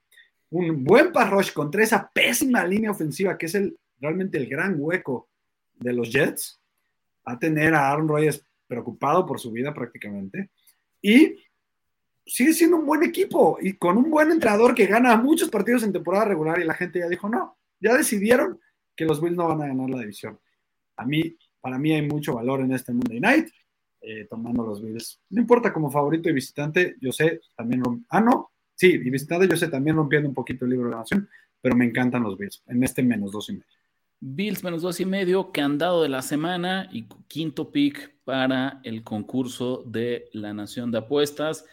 un 0.50 0.84
buen 0.84 1.10
pass 1.10 1.50
contra 1.50 1.82
esa 1.82 2.08
pésima 2.14 2.64
línea 2.64 2.92
ofensiva 2.92 3.36
que 3.36 3.46
es 3.46 3.56
el, 3.56 3.76
realmente 3.98 4.38
el 4.38 4.46
gran 4.46 4.76
hueco 4.78 5.26
de 5.74 5.92
los 5.92 6.12
Jets, 6.12 6.60
a 7.24 7.40
tener 7.40 7.74
a 7.74 7.90
Aaron 7.90 8.06
Rodgers 8.06 8.40
preocupado 8.68 9.26
por 9.26 9.40
su 9.40 9.50
vida 9.50 9.74
prácticamente, 9.74 10.48
y 11.02 11.38
sigue 12.24 12.52
siendo 12.52 12.76
un 12.76 12.86
buen 12.86 13.02
equipo 13.02 13.58
y 13.60 13.72
con 13.72 13.96
un 13.96 14.08
buen 14.08 14.30
entrenador 14.30 14.76
que 14.76 14.86
gana 14.86 15.16
muchos 15.16 15.50
partidos 15.50 15.82
en 15.82 15.92
temporada 15.92 16.26
regular 16.26 16.60
y 16.60 16.64
la 16.64 16.74
gente 16.74 17.00
ya 17.00 17.08
dijo, 17.08 17.28
no, 17.28 17.56
ya 17.81 17.97
decidieron 17.97 18.61
que 18.95 19.05
los 19.05 19.20
Bills 19.20 19.37
no 19.37 19.49
van 19.49 19.62
a 19.62 19.66
ganar 19.66 19.91
la 19.91 20.01
división. 20.01 20.39
A 20.97 21.07
mí, 21.07 21.37
para 21.61 21.78
mí 21.78 21.93
hay 21.93 22.03
mucho 22.03 22.35
valor 22.35 22.61
en 22.61 22.72
este 22.72 22.93
Monday 22.93 23.20
Night, 23.20 23.49
eh, 24.03 24.26
tomando 24.28 24.64
los 24.64 24.83
Bills. 24.83 25.20
No 25.31 25.41
importa 25.41 25.72
como 25.72 25.91
favorito 25.91 26.28
y 26.28 26.33
visitante, 26.33 26.97
yo 27.01 27.12
sé, 27.12 27.41
también, 27.57 27.83
ah, 28.09 28.20
no, 28.20 28.53
sí, 28.74 28.89
y 28.89 29.11
visitante 29.11 29.49
yo 29.49 29.57
sé, 29.57 29.68
también 29.68 29.97
rompiendo 29.97 30.28
un 30.28 30.35
poquito 30.35 30.64
el 30.64 30.72
libro 30.72 30.87
de 30.87 30.93
la 30.93 30.99
nación, 30.99 31.28
pero 31.61 31.76
me 31.76 31.85
encantan 31.85 32.22
los 32.22 32.37
Bills, 32.37 32.62
en 32.66 32.83
este 32.85 33.03
menos 33.03 33.33
dos 33.33 33.49
y 33.49 33.55
medio. 33.55 33.66
Bills 34.22 34.62
menos 34.62 34.83
dos 34.83 35.01
y 35.01 35.07
medio, 35.07 35.51
candado 35.51 36.03
de 36.03 36.11
la 36.11 36.20
semana 36.20 36.91
y 36.93 37.09
quinto 37.26 37.72
pick 37.72 38.14
para 38.24 38.81
el 38.85 39.03
concurso 39.03 39.83
de 39.87 40.28
la 40.35 40.53
Nación 40.53 40.91
de 40.91 40.99
Apuestas. 40.99 41.64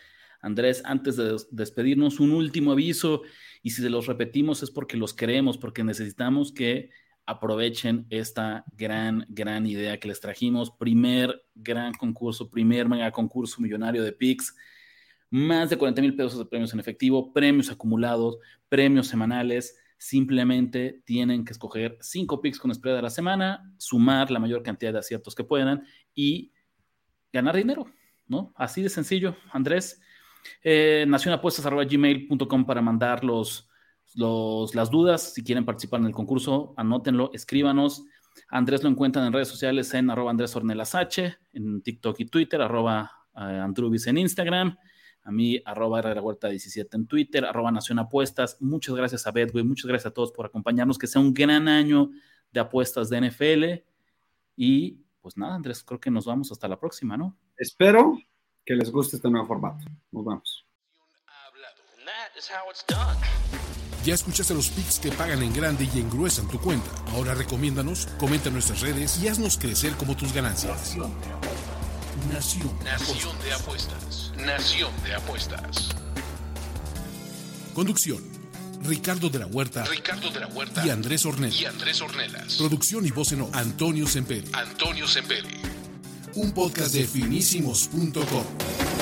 Andrés, 0.42 0.82
antes 0.86 1.18
de 1.18 1.36
despedirnos, 1.52 2.22
un 2.22 2.32
último 2.32 2.72
aviso, 2.72 3.24
y 3.68 3.72
si 3.72 3.82
se 3.82 3.90
los 3.90 4.06
repetimos 4.06 4.64
es 4.64 4.72
porque 4.72 4.96
los 4.96 5.14
queremos, 5.14 5.58
porque 5.58 5.84
necesitamos 5.84 6.54
que 6.54 6.90
aprovechen 7.26 8.08
esta 8.10 8.64
gran, 8.78 9.26
gran 9.28 9.68
idea 9.68 10.00
que 10.00 10.08
les 10.08 10.22
trajimos. 10.22 10.72
Primer 10.72 11.44
gran 11.54 11.94
concurso, 11.94 12.50
primer 12.50 12.88
mega 12.88 13.12
concurso 13.12 13.62
millonario 13.62 14.04
de 14.04 14.14
PIX. 14.14 14.56
Más 15.32 15.70
de 15.70 15.78
40 15.78 16.02
mil 16.02 16.16
pesos 16.16 16.40
de 16.40 16.46
premios 16.46 16.72
en 16.72 16.80
efectivo, 16.80 17.34
premios 17.34 17.70
acumulados, 17.70 18.38
premios 18.70 19.08
semanales. 19.08 19.78
Simplemente 19.98 21.02
tienen 21.04 21.44
que 21.44 21.52
escoger 21.52 21.98
cinco 22.00 22.40
picks 22.40 22.60
con 22.60 22.74
spread 22.74 22.96
de 22.96 23.02
la 23.02 23.10
semana, 23.10 23.70
sumar 23.78 24.32
la 24.32 24.40
mayor 24.40 24.64
cantidad 24.64 24.94
de 24.94 25.00
aciertos 25.00 25.36
que 25.36 25.44
puedan 25.44 25.84
y 26.16 26.54
ganar 27.34 27.58
dinero, 27.58 27.92
¿no? 28.28 28.54
Así 28.56 28.82
de 28.82 28.88
sencillo, 28.88 29.36
Andrés. 29.52 30.00
Eh, 30.64 31.06
nacionapuestas.gmail.com 31.08 32.66
para 32.66 32.82
mandar 32.82 33.24
los, 33.24 33.70
las 34.16 34.90
dudas. 34.92 35.34
Si 35.34 35.44
quieren 35.44 35.66
participar 35.66 36.00
en 36.00 36.08
el 36.08 36.14
concurso, 36.14 36.74
anótenlo, 36.78 37.32
escríbanos. 37.34 38.04
Andrés 38.50 38.84
lo 38.84 38.90
encuentran 38.90 39.26
en 39.26 39.34
redes 39.34 39.48
sociales 39.48 39.94
en 39.94 40.10
arroba 40.10 40.32
Andrés 40.32 40.56
Ornelas 40.56 40.96
H, 40.96 41.36
en 41.54 41.82
TikTok 41.82 42.20
y 42.20 42.26
Twitter, 42.26 42.62
arroba 42.62 43.12
eh, 43.36 43.40
Andrubis 43.40 44.08
en 44.08 44.18
Instagram 44.20 44.78
a 45.28 45.32
mí, 45.32 45.62
arroba 45.66 46.02
la 46.02 46.22
Huerta 46.22 46.48
17 46.48 46.96
en 46.96 47.06
Twitter, 47.06 47.44
arroba 47.44 47.70
Nación 47.70 48.00
Apuestas. 48.00 48.62
Muchas 48.62 48.96
gracias 48.96 49.28
a 49.28 49.32
Betway, 49.32 49.62
muchas 49.62 49.86
gracias 49.86 50.10
a 50.10 50.14
todos 50.14 50.32
por 50.32 50.46
acompañarnos, 50.46 50.98
que 50.98 51.06
sea 51.06 51.20
un 51.20 51.34
gran 51.34 51.68
año 51.68 52.12
de 52.54 52.62
apuestas 52.62 53.10
de 53.10 53.30
NFL. 53.30 53.84
Y 54.56 55.02
pues 55.20 55.36
nada, 55.36 55.56
Andrés, 55.56 55.84
creo 55.84 56.00
que 56.00 56.10
nos 56.10 56.26
vamos 56.26 56.50
hasta 56.54 56.70
la 56.70 56.80
próxima, 56.80 57.18
¿no? 57.18 57.38
Espero 57.58 58.18
que 58.68 58.76
les 58.76 58.92
guste 58.92 59.16
este 59.16 59.30
nuevo 59.30 59.48
formato. 59.48 59.86
Nos 60.12 60.26
vemos. 60.26 60.66
Ya 64.04 64.14
escuchaste 64.14 64.54
los 64.54 64.70
picks 64.70 65.00
que 65.00 65.12
pagan 65.12 65.42
en 65.42 65.54
grande 65.54 65.90
y 65.94 66.00
engruesan 66.00 66.48
tu 66.50 66.60
cuenta. 66.60 66.90
Ahora 67.14 67.34
recomiéndanos, 67.34 68.08
comenta 68.20 68.50
en 68.50 68.54
nuestras 68.54 68.82
redes 68.82 69.22
y 69.24 69.28
haznos 69.30 69.58
crecer 69.58 69.94
como 69.94 70.16
tus 70.16 70.34
ganancias. 70.34 70.96
Nación. 72.32 72.78
Nación 72.84 73.40
de 73.40 73.54
apuestas. 73.54 74.34
Nación 74.38 74.92
de 75.04 75.16
apuestas. 75.16 75.90
Conducción. 77.74 78.22
Ricardo 78.84 79.30
de 79.30 79.40
la 79.40 79.48
Huerta. 79.48 79.86
Ricardo 79.86 80.30
de 80.30 80.42
la 80.42 80.48
Huerta. 80.48 80.86
Y 80.86 80.90
Andrés 80.90 81.26
Ornelas. 81.26 81.60
Y 81.60 81.66
Andrés 81.66 82.02
Ornelas. 82.02 82.56
Producción 82.58 83.06
y 83.06 83.12
voz 83.12 83.32
en 83.32 83.48
Antonio 83.54 84.08
Semperi. 84.08 84.50
Antonio 84.54 85.08
Semperi. 85.08 85.67
Un 86.38 86.52
podcast 86.52 86.94
de 86.94 87.08
finísimos.com. 87.08 88.97